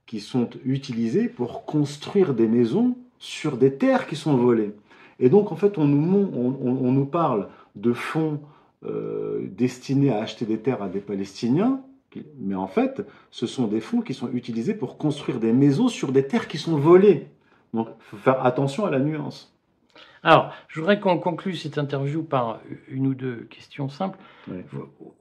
qui 0.05 0.19
sont 0.19 0.49
utilisés 0.65 1.30
pour 1.30 1.65
construire 1.65 2.34
des 2.34 2.47
maisons 2.47 2.97
sur 3.17 3.57
des 3.57 3.76
terres 3.76 4.07
qui 4.07 4.15
sont 4.15 4.36
volées. 4.36 4.73
Et 5.19 5.30
donc, 5.30 5.51
en 5.51 5.55
fait, 5.55 5.78
on 5.78 5.86
nous, 5.86 6.30
on, 6.34 6.91
nous 6.91 7.05
parle 7.05 7.47
de 7.76 7.93
fonds 7.93 8.39
euh, 8.88 9.47
destinés 9.49 10.11
à 10.11 10.19
acheter 10.19 10.45
des 10.45 10.59
terres 10.59 10.81
à 10.81 10.89
des 10.89 10.99
Palestiniens, 10.99 11.81
mais 12.38 12.55
en 12.55 12.67
fait, 12.67 13.05
ce 13.31 13.47
sont 13.47 13.67
des 13.67 13.81
fonds 13.81 14.01
qui 14.01 14.13
sont 14.13 14.31
utilisés 14.31 14.73
pour 14.73 14.97
construire 14.97 15.39
des 15.39 15.53
maisons 15.53 15.88
sur 15.88 16.11
des 16.11 16.27
terres 16.27 16.47
qui 16.47 16.57
sont 16.57 16.77
volées. 16.77 17.27
Donc, 17.73 17.89
il 17.89 18.03
faut 18.03 18.17
faire 18.17 18.45
attention 18.45 18.86
à 18.86 18.91
la 18.91 18.99
nuance. 18.99 19.53
Alors, 20.23 20.51
je 20.69 20.79
voudrais 20.79 20.99
qu'on 20.99 21.19
conclue 21.19 21.55
cette 21.55 21.77
interview 21.77 22.23
par 22.23 22.59
une 22.88 23.07
ou 23.07 23.13
deux 23.13 23.47
questions 23.49 23.89
simples. 23.89 24.17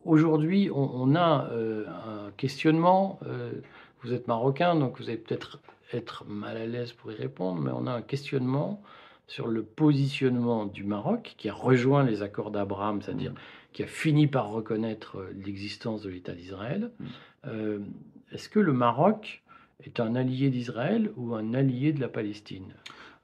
Aujourd'hui, 0.04 0.70
on, 0.72 1.14
a 1.14 1.48
euh, 1.50 1.84
un 1.86 2.30
questionnement. 2.38 3.18
Euh, 3.26 3.52
vous 4.02 4.14
êtes 4.14 4.28
marocain, 4.28 4.74
donc 4.74 4.98
vous 4.98 5.08
allez 5.08 5.18
peut-être 5.18 5.60
être 5.92 6.24
mal 6.26 6.56
à 6.56 6.66
l'aise 6.66 6.92
pour 6.92 7.12
y 7.12 7.14
répondre, 7.14 7.60
mais 7.60 7.70
on 7.74 7.86
a 7.86 7.92
un 7.92 8.02
questionnement 8.02 8.82
sur 9.26 9.48
le 9.48 9.62
positionnement 9.62 10.66
du 10.66 10.84
Maroc, 10.84 11.34
qui 11.38 11.48
a 11.48 11.54
rejoint 11.54 12.04
les 12.04 12.22
accords 12.22 12.50
d'Abraham, 12.50 13.00
c'est-à-dire 13.02 13.32
mm. 13.32 13.36
qui 13.72 13.82
a 13.82 13.86
fini 13.86 14.26
par 14.26 14.50
reconnaître 14.50 15.18
euh, 15.18 15.32
l'existence 15.44 16.02
de 16.02 16.10
l'État 16.10 16.32
d'Israël. 16.32 16.90
Mm. 16.98 17.04
Euh, 17.46 17.78
est-ce 18.32 18.48
que 18.48 18.60
le 18.60 18.72
Maroc 18.72 19.42
est 19.82 20.00
un 20.00 20.14
allié 20.14 20.50
d'Israël 20.50 21.10
ou 21.16 21.34
un 21.34 21.54
allié 21.54 21.92
de 21.92 22.00
la 22.00 22.08
Palestine? 22.08 22.74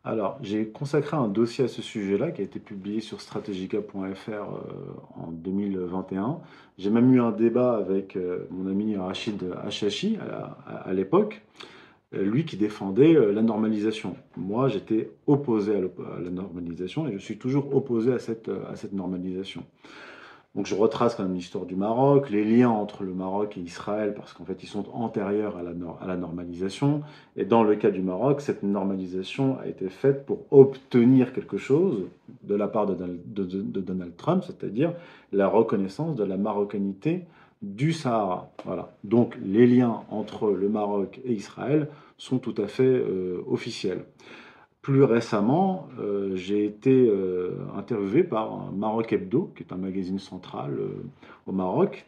Alors, 0.03 0.39
j'ai 0.41 0.69
consacré 0.69 1.19
un 1.19 1.29
dossier 1.29 1.65
à 1.65 1.69
ce 1.69 1.83
sujet-là 1.83 2.31
qui 2.31 2.41
a 2.41 2.45
été 2.45 2.59
publié 2.59 3.01
sur 3.01 3.21
strategica.fr 3.21 4.31
euh, 4.31 4.47
en 5.17 5.31
2021. 5.31 6.39
J'ai 6.79 6.89
même 6.89 7.13
eu 7.13 7.21
un 7.21 7.33
débat 7.33 7.77
avec 7.77 8.17
mon 8.51 8.71
ami 8.71 8.97
Rachid 8.97 9.45
Hachachi 9.63 10.17
à 10.67 10.95
l'époque. 10.95 11.43
Euh, 12.13 12.25
lui 12.25 12.45
qui 12.45 12.57
défendait 12.57 13.15
euh, 13.15 13.33
la 13.33 13.43
normalisation. 13.43 14.17
Moi, 14.37 14.69
j'étais 14.69 15.11
opposé 15.29 15.77
à, 15.77 16.21
la 16.21 16.31
normalisation 16.31 17.07
et 17.07 17.13
je 17.13 17.19
suis 17.19 17.39
toujours 17.39 17.73
opposé 17.73 18.13
à 18.13 18.19
cette, 18.19 18.49
euh, 18.49 18.69
à 18.69 18.75
cette 18.75 18.93
normalisation. 18.93 19.65
Donc 20.57 20.67
je 20.67 20.75
retrace 20.75 21.15
quand 21.15 21.23
même 21.23 21.35
l'histoire 21.35 21.65
du 21.65 21.77
Maroc, 21.77 22.29
les 22.29 22.45
liens 22.45 22.71
entre 22.71 23.05
le 23.05 23.15
Maroc 23.15 23.57
et 23.57 23.61
Israël, 23.61 24.15
parce 24.17 24.33
qu'en 24.33 24.45
fait 24.45 24.65
ils 24.65 24.67
sont 24.67 24.85
antérieurs 24.93 25.57
à 25.57 25.63
la, 25.63 25.71
à 26.01 26.09
la, 26.09 26.17
normalisation. 26.17 27.03
Et 27.37 27.45
dans 27.45 27.63
le 27.63 27.77
cas 27.77 27.93
du 27.93 28.03
Maroc, 28.03 28.41
cette 28.41 28.65
normalisation 28.65 29.61
a 29.61 29.69
été 29.69 29.89
faite 29.89 30.27
pour 30.27 30.47
obtenir 30.51 31.33
quelque 31.33 31.57
chose 31.57 32.09
de 32.43 32.57
la 32.57 32.67
part 32.67 32.87
de, 32.87 32.97
Donald 33.81 34.17
Trump, 34.17 34.43
c'est-à-dire 34.45 34.93
la 35.33 35.47
reconnaissance 35.47 36.17
de 36.17 36.25
la 36.25 36.37
marocanité 36.37 37.27
du 37.63 37.93
Sahara. 37.93 38.53
Voilà. 38.65 38.97
Donc 39.05 39.37
les 39.43 39.67
liens 39.67 40.03
entre 40.11 40.51
le 40.51 40.69
Maroc 40.69 41.21
et 41.25 41.33
Israël 41.33 41.89
sont 42.17 42.39
tout 42.39 42.55
à 42.59 42.67
fait 42.67 42.83
euh, 42.83 43.43
officiels. 43.49 44.05
Plus 44.83 45.05
récemment, 45.05 45.89
euh, 45.99 46.35
j'ai 46.37 46.65
été 46.65 46.91
euh, 46.91 47.51
interviewé 47.77 48.25
par 48.25 48.73
Maroc 48.73 49.13
Hebdo, 49.13 49.53
qui 49.55 49.63
est 49.63 49.73
un 49.73 49.77
magazine 49.77 50.19
central 50.19 50.79
au 51.47 51.53
Maroc, 51.53 52.07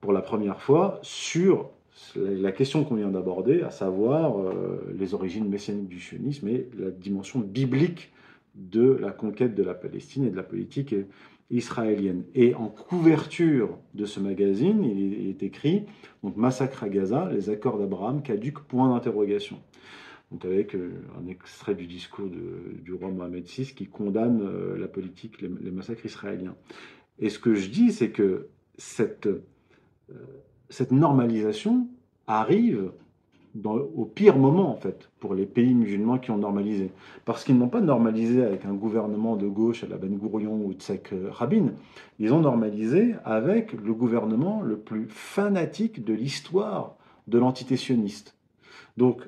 pour 0.00 0.12
la 0.12 0.20
première 0.20 0.60
fois 0.60 0.98
sur 1.02 1.70
la 2.14 2.52
question 2.52 2.84
qu'on 2.84 2.94
vient 2.94 3.08
d'aborder, 3.08 3.62
à 3.62 3.70
savoir 3.70 4.36
les 4.96 5.14
origines 5.14 5.48
messianiques 5.48 5.88
du 5.88 5.98
sionisme 5.98 6.46
et 6.46 6.68
la 6.78 6.90
dimension 6.90 7.40
biblique 7.40 8.12
de 8.54 8.96
la 9.00 9.10
conquête 9.10 9.56
de 9.56 9.64
la 9.64 9.74
Palestine 9.74 10.24
et 10.24 10.30
de 10.30 10.36
la 10.36 10.44
politique 10.44 10.94
israélienne. 11.50 12.24
Et 12.34 12.54
en 12.54 12.68
couverture 12.68 13.78
de 13.94 14.04
ce 14.04 14.20
magazine, 14.20 14.84
il 14.84 15.28
est 15.28 15.42
écrit 15.42 15.84
donc 16.22 16.36
Massacre 16.36 16.84
à 16.84 16.88
Gaza, 16.88 17.30
les 17.32 17.50
accords 17.50 17.78
d'Abraham 17.78 18.22
caduques, 18.22 18.60
point 18.60 18.92
d'interrogation. 18.92 19.58
Donc 20.30 20.44
avec 20.44 20.74
euh, 20.74 20.92
un 21.18 21.26
extrait 21.26 21.74
du 21.74 21.86
discours 21.86 22.28
du 22.28 22.92
roi 22.92 23.08
Mohamed 23.08 23.44
VI 23.46 23.72
qui 23.74 23.86
condamne 23.86 24.42
euh, 24.42 24.76
la 24.76 24.88
politique, 24.88 25.40
les, 25.40 25.70
massacres 25.70 26.04
israéliens. 26.04 26.54
Et 27.18 27.30
ce 27.30 27.38
que 27.38 27.54
je 27.54 27.70
dis, 27.70 27.92
c'est 27.92 28.10
que 28.10 28.48
cette, 28.76 29.26
euh, 29.26 29.42
cette 30.68 30.92
normalisation 30.92 31.88
arrive 32.26 32.92
au 33.64 34.04
pire 34.04 34.36
moment, 34.36 34.70
en 34.70 34.76
fait, 34.76 35.10
pour 35.20 35.34
les 35.34 35.46
pays 35.46 35.74
musulmans 35.74 36.18
qui 36.18 36.30
ont 36.30 36.38
normalisé. 36.38 36.90
Parce 37.24 37.44
qu'ils 37.44 37.58
n'ont 37.58 37.68
pas 37.68 37.80
normalisé 37.80 38.44
avec 38.44 38.64
un 38.64 38.74
gouvernement 38.74 39.36
de 39.36 39.46
gauche 39.48 39.84
à 39.84 39.86
la 39.86 39.96
Ben 39.96 40.14
Gourion 40.16 40.60
ou 40.64 40.72
Tsek 40.72 41.14
Rabin. 41.30 41.72
Ils 42.18 42.32
ont 42.32 42.40
normalisé 42.40 43.14
avec 43.24 43.72
le 43.72 43.94
gouvernement 43.94 44.62
le 44.62 44.78
plus 44.78 45.06
fanatique 45.08 46.04
de 46.04 46.12
l'histoire 46.12 46.96
de 47.26 47.38
l'entité 47.38 47.76
sioniste. 47.76 48.36
Donc, 48.96 49.22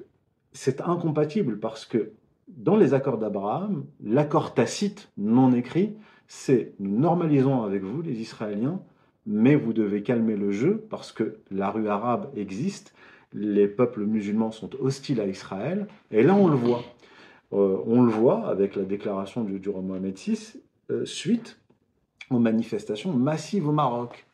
c'est 0.53 0.81
incompatible 0.81 1.59
parce 1.59 1.85
que 1.85 2.13
dans 2.49 2.77
les 2.77 2.95
accords 2.95 3.19
d'Abraham, 3.19 3.85
l'accord 4.03 4.55
tacite, 4.55 5.11
non 5.17 5.53
écrit, 5.53 5.95
c'est 6.27 6.75
nous 6.79 6.99
normalisons 6.99 7.63
avec 7.63 7.83
vous, 7.83 8.03
les 8.03 8.21
Israéliens, 8.21 8.81
mais 9.27 9.55
vous 9.55 9.73
devez 9.73 10.03
calmer 10.03 10.37
le 10.37 10.51
jeu 10.51 10.85
parce 10.91 11.13
que 11.13 11.39
la 11.51 11.71
rue 11.71 11.89
arabe 11.89 12.31
existe 12.37 12.95
les 13.33 13.69
peuples 13.69 14.05
musulmans 14.05 14.51
sont 14.51 14.71
hostiles 14.81 15.21
à 15.21 15.27
Israël. 15.27 15.87
Et 16.11 16.23
là, 16.23 16.35
on 16.35 16.49
le 16.49 16.57
voit. 16.57 16.83
Euh, 17.53 17.79
on 17.87 18.03
le 18.03 18.11
voit 18.11 18.49
avec 18.49 18.77
la 18.77 18.85
déclaration 18.85 19.45
du, 19.45 19.69
roi 19.69 19.83
Mohamed 19.83 20.17
VI, 20.17 20.61
suite 21.05 21.59
aux 22.31 22.39
manifestations 22.39 23.13
massives 23.13 23.69
au 23.69 23.73
Maroc. 23.73 24.27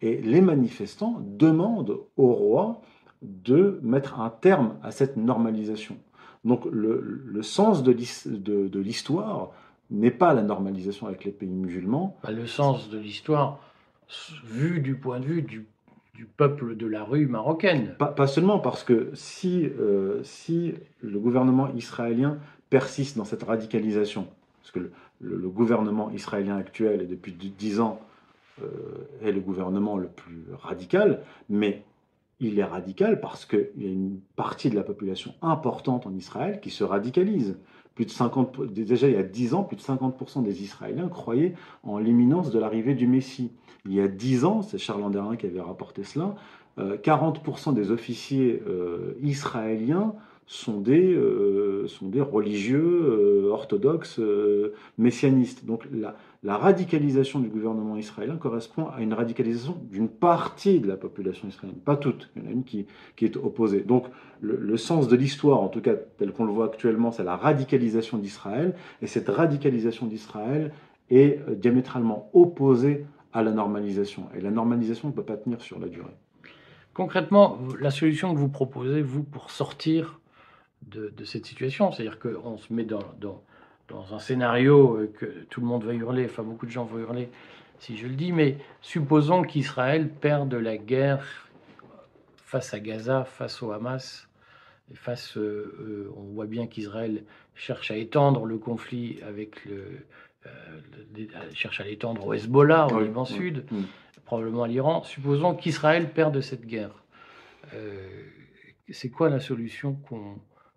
Et 0.00 0.20
les 0.20 0.40
manifestants 0.40 1.20
demandent 1.20 1.98
au 2.16 2.32
roi 2.32 2.80
de 3.22 3.78
mettre 3.82 4.20
un 4.20 4.30
terme 4.30 4.76
à 4.82 4.90
cette 4.90 5.16
normalisation. 5.16 5.96
Donc 6.44 6.64
le, 6.64 7.40
sens 7.42 7.82
de 7.84 8.80
l'histoire 8.80 9.52
n'est 9.92 10.10
pas 10.10 10.34
la 10.34 10.42
normalisation 10.42 11.06
avec 11.06 11.24
les 11.24 11.30
pays 11.30 11.48
musulmans. 11.48 12.16
Bah, 12.22 12.32
le 12.32 12.46
sens 12.46 12.90
de 12.90 12.98
l'histoire, 12.98 13.60
vu 14.44 14.80
du 14.80 14.96
point 14.96 15.20
de 15.20 15.26
vue 15.26 15.42
du 15.42 15.66
du 16.14 16.26
peuple 16.26 16.76
de 16.76 16.86
la 16.86 17.04
rue 17.04 17.26
marocaine. 17.26 17.94
Pas, 17.98 18.26
seulement 18.26 18.58
parce 18.58 18.84
que 18.84 19.10
si, 19.14 19.64
euh, 19.78 20.22
si 20.22 20.74
le 21.00 21.18
gouvernement 21.18 21.72
israélien 21.74 22.38
persiste 22.68 23.16
dans 23.16 23.24
cette 23.24 23.42
radicalisation, 23.42 24.28
parce 24.60 24.72
que 24.72 24.90
le, 25.20 25.48
gouvernement 25.48 26.10
israélien 26.10 26.56
actuel 26.56 27.02
est 27.02 27.06
depuis 27.06 27.32
dix 27.32 27.80
ans 27.80 28.00
euh, 28.62 28.66
est 29.22 29.32
le 29.32 29.40
gouvernement 29.40 29.96
le 29.96 30.08
plus 30.08 30.44
radical, 30.60 31.22
mais 31.48 31.82
il 32.40 32.58
est 32.58 32.64
radical 32.64 33.20
parce 33.20 33.46
qu'il 33.46 33.70
y 33.78 33.86
a 33.86 33.90
une 33.90 34.20
partie 34.36 34.68
de 34.68 34.74
la 34.74 34.82
population 34.82 35.34
importante 35.40 36.06
en 36.06 36.14
Israël 36.14 36.60
qui 36.60 36.70
se 36.70 36.84
radicalise. 36.84 37.56
Plus 37.94 38.06
de 38.06 38.10
50, 38.10 38.72
déjà 38.72 39.08
il 39.08 39.14
y 39.14 39.18
a 39.18 39.22
10 39.22 39.54
ans, 39.54 39.64
plus 39.64 39.76
de 39.76 39.82
50% 39.82 40.42
des 40.42 40.62
Israéliens 40.62 41.08
croyaient 41.08 41.54
en 41.82 41.98
l'imminence 41.98 42.50
de 42.50 42.58
l'arrivée 42.58 42.94
du 42.94 43.06
Messie. 43.06 43.50
Il 43.86 43.94
y 43.94 44.00
a 44.00 44.08
10 44.08 44.44
ans, 44.44 44.62
c'est 44.62 44.78
Charles 44.78 45.02
Anderlin 45.02 45.36
qui 45.36 45.46
avait 45.46 45.60
rapporté 45.60 46.04
cela, 46.04 46.34
40% 46.78 47.70
euh, 47.70 47.72
des 47.72 47.90
officiers 47.90 48.62
euh, 48.66 49.14
israéliens 49.22 50.14
sont 50.46 50.80
des, 50.80 51.14
euh, 51.14 51.86
sont 51.88 52.08
des 52.08 52.20
religieux 52.20 53.48
orthodoxes 53.50 54.20
messianistes. 54.98 55.64
Donc 55.64 55.86
la, 55.92 56.16
la, 56.42 56.56
radicalisation 56.56 57.40
du 57.40 57.48
gouvernement 57.48 57.96
israélien 57.96 58.36
correspond 58.36 58.88
à 58.88 59.00
une 59.00 59.14
radicalisation 59.14 59.80
d'une 59.90 60.08
partie 60.08 60.80
de 60.80 60.88
la 60.88 60.96
population 60.96 61.48
israélienne, 61.48 61.80
pas 61.80 61.96
toute. 61.96 62.30
Il 62.36 62.42
y 62.42 62.46
en 62.46 62.48
a 62.48 62.52
une 62.52 62.64
qui, 62.64 62.86
est 63.20 63.36
opposée. 63.36 63.80
Donc 63.80 64.06
le, 64.40 64.76
sens 64.76 65.08
de 65.08 65.16
l'histoire, 65.16 65.60
en 65.60 65.68
tout 65.68 65.80
cas 65.80 65.94
tel 65.94 66.32
qu'on 66.32 66.44
le 66.44 66.52
voit 66.52 66.66
actuellement, 66.66 67.12
c'est 67.12 67.24
la 67.24 67.36
radicalisation 67.36 68.18
d'Israël. 68.18 68.74
Et 69.00 69.06
cette 69.06 69.28
radicalisation 69.28 70.06
d'Israël 70.06 70.72
est 71.10 71.40
diamétralement 71.56 72.30
opposée 72.32 73.06
à 73.32 73.42
la 73.42 73.52
normalisation. 73.52 74.28
Et 74.36 74.40
la 74.40 74.50
normalisation 74.50 75.08
ne 75.08 75.12
peut 75.12 75.24
pas 75.24 75.36
tenir 75.36 75.60
sur 75.60 75.78
la 75.78 75.88
durée. 75.88 76.16
Concrètement, 76.94 77.58
la 77.80 77.90
solution 77.90 78.34
que 78.34 78.38
vous 78.38 78.50
proposez, 78.50 79.00
vous, 79.00 79.22
pour 79.22 79.50
sortir 79.50 80.20
de, 80.82 81.24
cette 81.24 81.46
situation, 81.46 81.90
c'est-à-dire 81.90 82.18
qu'on 82.18 82.58
se 82.58 82.72
met 82.72 82.84
dans, 82.84 83.42
dans, 83.92 84.14
un 84.14 84.18
scénario 84.18 84.98
que 85.18 85.26
tout 85.50 85.60
le 85.60 85.66
monde 85.66 85.84
va 85.84 85.92
hurler, 85.92 86.24
enfin 86.24 86.42
beaucoup 86.42 86.66
de 86.66 86.70
gens 86.70 86.84
vont 86.84 86.98
hurler 86.98 87.28
si 87.78 87.96
je 87.96 88.06
le 88.06 88.14
dis, 88.14 88.32
mais 88.32 88.58
supposons 88.80 89.42
qu'Israël 89.42 90.08
perde 90.08 90.54
la 90.54 90.76
guerre 90.76 91.48
face 92.36 92.74
à 92.74 92.80
Gaza, 92.80 93.24
face 93.24 93.62
au 93.62 93.72
Hamas, 93.72 94.28
et 94.92 94.94
face, 94.94 95.36
euh, 95.36 95.74
euh, 95.80 96.14
on 96.16 96.22
voit 96.34 96.46
bien 96.46 96.66
qu'Israël 96.66 97.24
cherche 97.54 97.90
à 97.90 97.96
étendre 97.96 98.46
le 98.46 98.58
conflit 98.58 99.18
avec 99.26 99.64
le, 99.64 100.06
euh, 100.46 101.50
cherche 101.54 101.80
à 101.80 101.84
l'étendre 101.84 102.26
au 102.26 102.34
Hezbollah, 102.34 102.88
au 102.88 103.00
Liban 103.00 103.24
Sud, 103.24 103.64
probablement 104.24 104.64
à 104.64 104.68
l'Iran. 104.68 105.02
Supposons 105.04 105.54
qu'Israël 105.54 106.10
perde 106.12 106.40
cette 106.40 106.66
guerre. 106.66 107.04
Euh, 107.74 108.24
c'est 108.90 109.10
quoi 109.10 109.28
la 109.28 109.40
solution 109.40 109.94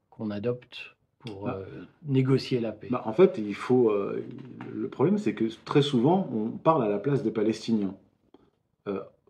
qu'on 0.10 0.30
adopte 0.30 0.96
pour 1.26 1.46
bah. 1.46 1.60
euh, 1.60 1.84
négocier 2.08 2.60
la 2.60 2.72
paix 2.72 2.88
bah, 2.90 3.04
En 3.06 3.14
fait, 3.14 3.38
il 3.38 3.56
faut. 3.56 3.94
le 4.74 4.88
problème, 4.88 5.18
c'est 5.18 5.34
que 5.34 5.46
très 5.66 5.82
souvent, 5.82 6.30
on 6.34 6.50
parle 6.50 6.84
à 6.84 6.90
la 6.90 7.00
place 7.00 7.24
des 7.24 7.32
Palestiniens. 7.32 7.96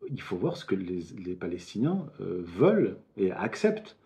il 0.10 0.22
faut 0.22 0.36
voir 0.36 0.58
ce 0.58 0.66
que 0.66 0.76
les, 0.76 1.04
les 1.24 1.36
Palestiniens 1.36 2.06
veulent 2.20 2.98
et 3.18 3.32
acceptent. 3.32 3.98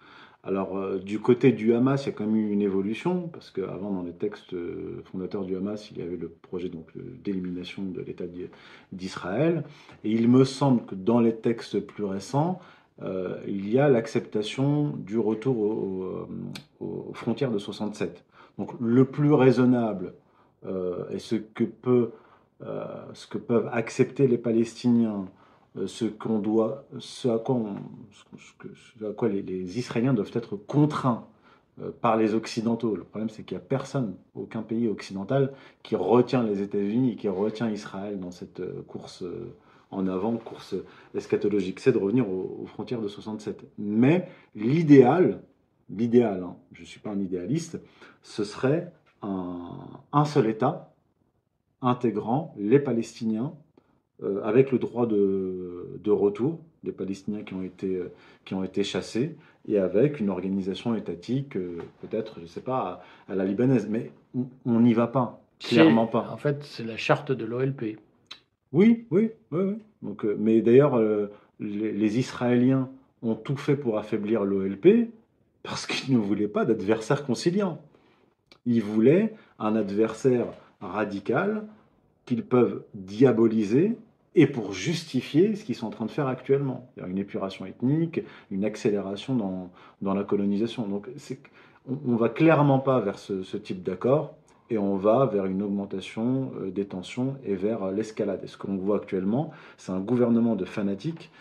Alors, 0.43 0.77
euh, 0.77 0.99
du 0.99 1.19
côté 1.19 1.51
du 1.51 1.73
Hamas, 1.73 2.05
il 2.05 2.07
y 2.07 2.09
a 2.09 2.11
quand 2.13 2.25
même 2.25 2.37
eu 2.37 2.51
une 2.51 2.61
évolution, 2.61 3.27
parce 3.27 3.51
qu'avant, 3.51 3.91
dans 3.91 4.03
les 4.03 4.13
textes 4.13 4.53
euh, 4.53 5.03
fondateurs 5.11 5.43
du 5.43 5.55
Hamas, 5.57 5.91
il 5.91 5.97
y 5.97 6.01
avait 6.01 6.15
le 6.15 6.29
projet 6.29 6.71
d'élimination 6.95 7.83
de 7.83 8.01
l'État 8.01 8.23
d'Israël. 8.93 9.65
Et 10.05 10.11
il 10.11 10.29
me 10.29 10.45
semble 10.45 10.85
que 10.85 10.95
dans 10.95 11.19
les 11.19 11.35
textes 11.35 11.81
plus 11.81 12.05
récents, 12.05 12.61
euh, 13.01 13.37
il 13.47 13.69
y 13.69 13.79
a 13.79 13.89
l'acceptation 13.89 14.89
du 14.97 15.17
retour 15.17 15.57
aux, 15.57 17.13
frontières 17.13 17.51
de 17.51 17.59
67. 17.59 18.23
Donc, 18.57 18.71
le 18.79 19.05
plus 19.05 19.33
raisonnable 19.33 20.13
et 21.11 21.19
ce 21.19 21.35
que, 21.35 21.63
peut, 21.63 22.11
ce 22.61 23.27
que 23.27 23.37
peuvent 23.37 23.69
accepter 23.71 24.27
les 24.27 24.37
Palestiniens 24.37 25.25
euh, 25.77 25.87
ce 25.87 26.05
qu'on 26.05 26.39
doit, 26.39 26.85
ce 26.97 27.27
à 27.27 27.37
quoi, 27.37 27.61
ce 28.37 29.11
quoi 29.11 29.29
les, 29.29 29.77
Israéliens 29.77 30.13
doivent 30.13 30.31
être 30.33 30.55
contraints 30.55 31.27
euh, 31.81 31.91
par 32.01 32.17
les 32.17 32.33
Occidentaux. 32.33 32.95
Le 32.95 33.03
problème, 33.03 33.29
c'est 33.29 33.43
qu'il 33.43 33.57
n'y 33.57 33.63
a 33.63 33.65
personne, 33.65 34.15
aucun 34.33 34.63
pays 34.63 34.87
occidental, 34.87 35.53
qui 35.83 35.95
retient 35.95 36.43
les 36.43 36.61
États-Unis 36.61 37.13
et 37.13 37.15
qui 37.15 37.29
retient 37.29 37.69
Israël 37.69 38.19
dans 38.19 38.31
cette 38.31 38.61
euh, 38.61 38.81
course 38.87 39.21
euh, 39.21 39.53
en 39.91 40.07
avant, 40.07 40.37
course 40.37 40.75
eschatologique. 41.15 41.79
C'est 41.79 41.91
de 41.91 41.97
revenir 41.97 42.29
aux, 42.29 42.65
frontières 42.67 43.01
de 43.01 43.07
67. 43.07 43.65
Mais 43.77 44.27
l'idéal, 44.55 45.41
l'idéal, 45.89 46.43
hein, 46.43 46.55
je 46.73 46.81
ne 46.81 46.85
suis 46.85 46.99
pas 46.99 47.09
un 47.09 47.19
idéaliste, 47.19 47.79
ce 48.21 48.43
serait 48.43 48.91
un, 49.21 50.25
seul 50.25 50.47
État 50.47 50.93
intégrant 51.81 52.53
les 52.57 52.79
Palestiniens 52.79 53.53
avec 54.43 54.71
le 54.71 54.79
droit 54.79 55.07
de, 55.07 55.97
de, 56.03 56.11
retour 56.11 56.59
des 56.83 56.91
Palestiniens 56.91 57.43
qui 57.43 57.53
ont 57.53 57.63
été, 57.63 58.01
qui 58.43 58.53
ont 58.53 58.65
été 58.65 58.83
chassés 58.83 59.37
et 59.69 59.77
avec 59.77 60.19
une 60.19 60.29
organisation 60.29 60.95
étatique, 60.95 61.55
euh, 61.55 61.77
peut-être, 62.01 62.35
je 62.37 62.41
ne 62.41 62.47
sais 62.47 62.61
pas, 62.61 63.03
à, 63.27 63.35
la 63.35 63.45
libanaise. 63.45 63.87
Mais 63.89 64.11
on 64.65 64.79
n'y 64.79 64.93
va 64.93 65.07
pas, 65.07 65.41
clairement 65.59 66.07
pas. 66.07 66.27
En 66.31 66.37
fait, 66.37 66.63
c'est 66.63 66.83
la 66.83 66.97
charte 66.97 67.31
de 67.31 67.45
l'OLP. 67.45 67.99
Oui, 68.71 69.05
oui, 69.11 69.31
oui. 69.51 69.61
oui. 69.61 69.77
Donc, 70.01 70.25
euh, 70.25 70.35
mais 70.39 70.61
d'ailleurs, 70.61 70.97
euh, 70.97 71.27
les, 71.59 72.19
Israéliens 72.19 72.89
ont 73.21 73.35
tout 73.35 73.57
fait 73.57 73.75
pour 73.75 73.97
affaiblir 73.97 74.43
l'OLP 74.43 75.09
parce 75.63 75.85
qu'ils 75.85 76.15
ne 76.15 76.19
voulaient 76.19 76.47
pas 76.47 76.65
d'adversaire 76.65 77.25
conciliant. 77.25 77.81
Ils 78.65 78.81
voulaient 78.81 79.33
un 79.57 79.75
adversaire 79.75 80.45
radical 80.81 81.65
qu'ils 82.25 82.43
peuvent 82.43 82.83
diaboliser 82.93 83.97
et 84.35 84.47
pour 84.47 84.71
justifier 84.73 85.55
ce 85.55 85.65
qu'ils 85.65 85.75
sont 85.75 85.87
en 85.87 85.91
train 85.91 86.05
de 86.05 86.11
faire 86.11 86.27
actuellement. 86.27 86.87
Une 87.05 87.17
épuration 87.17 87.65
ethnique, 87.65 88.21
une 88.51 88.63
accélération 88.63 89.35
dans, 89.35 89.71
dans 90.01 90.13
la 90.13 90.23
colonisation. 90.23 90.87
Donc 90.87 91.09
on 91.87 92.11
ne 92.11 92.17
va 92.17 92.29
clairement 92.29 92.79
pas 92.79 92.99
vers 92.99 93.19
ce, 93.19 93.57
type 93.57 93.83
d'accord 93.83 94.35
et 94.69 94.77
on 94.77 94.95
va 94.97 95.25
vers 95.25 95.45
une 95.45 95.61
augmentation 95.61 96.51
euh, 96.61 96.71
des 96.71 96.85
tensions 96.85 97.37
et 97.43 97.55
vers 97.55 97.83
euh, 97.83 97.91
l'escalade. 97.91 98.41
Et 98.43 98.47
ce 98.47 98.57
qu'on 98.57 98.77
voit 98.77 98.97
actuellement, 98.97 99.51
c'est 99.77 99.91
un 99.91 99.99
gouvernement 99.99 100.55
de 100.55 100.65
fanatiques 100.65 101.31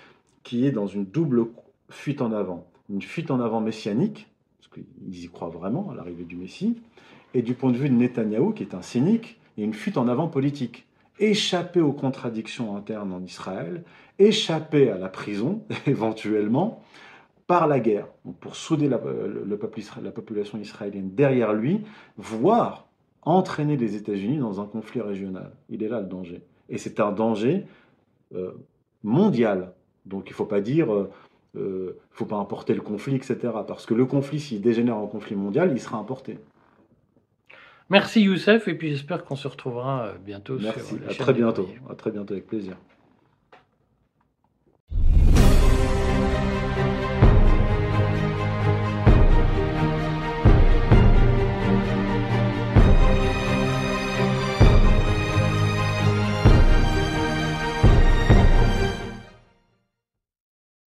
qui 0.42 0.66
est 0.66 0.72
dans 0.72 0.86
une 0.86 1.04
double 1.04 1.46
fuite 1.90 2.22
en 2.22 2.32
avant. 2.32 2.66
Une 2.90 3.02
fuite 3.02 3.30
en 3.30 3.40
avant 3.40 3.60
messianique, 3.60 4.28
parce 4.58 4.72
qu'ils 4.72 5.24
y 5.24 5.28
croient 5.28 5.50
vraiment 5.50 5.90
à 5.90 5.94
l'arrivée 5.94 6.24
du 6.24 6.36
Messie, 6.36 6.80
et 7.34 7.42
du 7.42 7.54
point 7.54 7.70
de 7.70 7.76
vue 7.76 7.90
de 7.90 7.94
Netanyahou, 7.94 8.52
qui 8.52 8.62
est 8.62 8.74
un 8.74 8.82
cynique, 8.82 9.38
et 9.58 9.62
une 9.62 9.74
fuite 9.74 9.98
en 9.98 10.08
avant 10.08 10.28
politique 10.28 10.86
échapper 11.20 11.80
aux 11.80 11.92
contradictions 11.92 12.76
internes 12.76 13.12
en 13.12 13.22
Israël, 13.22 13.82
échapper 14.18 14.90
à 14.90 14.98
la 14.98 15.08
prison, 15.08 15.62
éventuellement, 15.86 16.82
par 17.46 17.66
la 17.66 17.80
guerre, 17.80 18.06
pour 18.40 18.56
souder 18.56 18.88
la, 18.88 18.98
le 18.98 19.56
peuple, 19.56 19.80
la 20.02 20.10
population 20.10 20.58
israélienne 20.58 21.10
derrière 21.14 21.54
lui, 21.54 21.80
voire 22.16 22.87
entraîner 23.28 23.76
les 23.76 23.96
États-Unis 23.96 24.38
dans 24.38 24.60
un 24.60 24.66
conflit 24.66 25.00
régional. 25.00 25.52
Il 25.68 25.82
est 25.82 25.88
là 25.88 26.00
le 26.00 26.06
danger. 26.06 26.42
Et 26.68 26.78
c'est 26.78 27.00
un 27.00 27.12
danger 27.12 27.64
euh, 28.34 28.52
mondial. 29.02 29.72
Donc 30.06 30.28
il 30.28 30.32
ne 30.32 30.36
faut 30.36 30.46
pas 30.46 30.60
dire, 30.60 30.86
il 30.86 30.92
euh, 30.92 31.06
ne 31.54 31.60
euh, 31.60 31.98
faut 32.10 32.26
pas 32.26 32.36
importer 32.36 32.74
le 32.74 32.80
conflit, 32.80 33.14
etc. 33.14 33.36
Parce 33.66 33.86
que 33.86 33.94
le 33.94 34.06
conflit, 34.06 34.40
s'il 34.40 34.60
dégénère 34.60 34.96
en 34.96 35.06
conflit 35.06 35.36
mondial, 35.36 35.70
il 35.72 35.80
sera 35.80 35.98
importé. 35.98 36.38
Merci 37.90 38.22
Youssef, 38.22 38.68
et 38.68 38.74
puis 38.74 38.90
j'espère 38.90 39.24
qu'on 39.24 39.36
se 39.36 39.48
retrouvera 39.48 40.06
euh, 40.06 40.12
bientôt 40.18 40.58
Merci. 40.60 40.80
sur 40.80 40.98
la 41.00 41.10
à 41.10 41.14
très 41.14 41.32
bientôt. 41.32 41.68
À 41.88 41.94
très 41.94 42.10
bientôt, 42.10 42.34
avec 42.34 42.46
plaisir. 42.46 42.76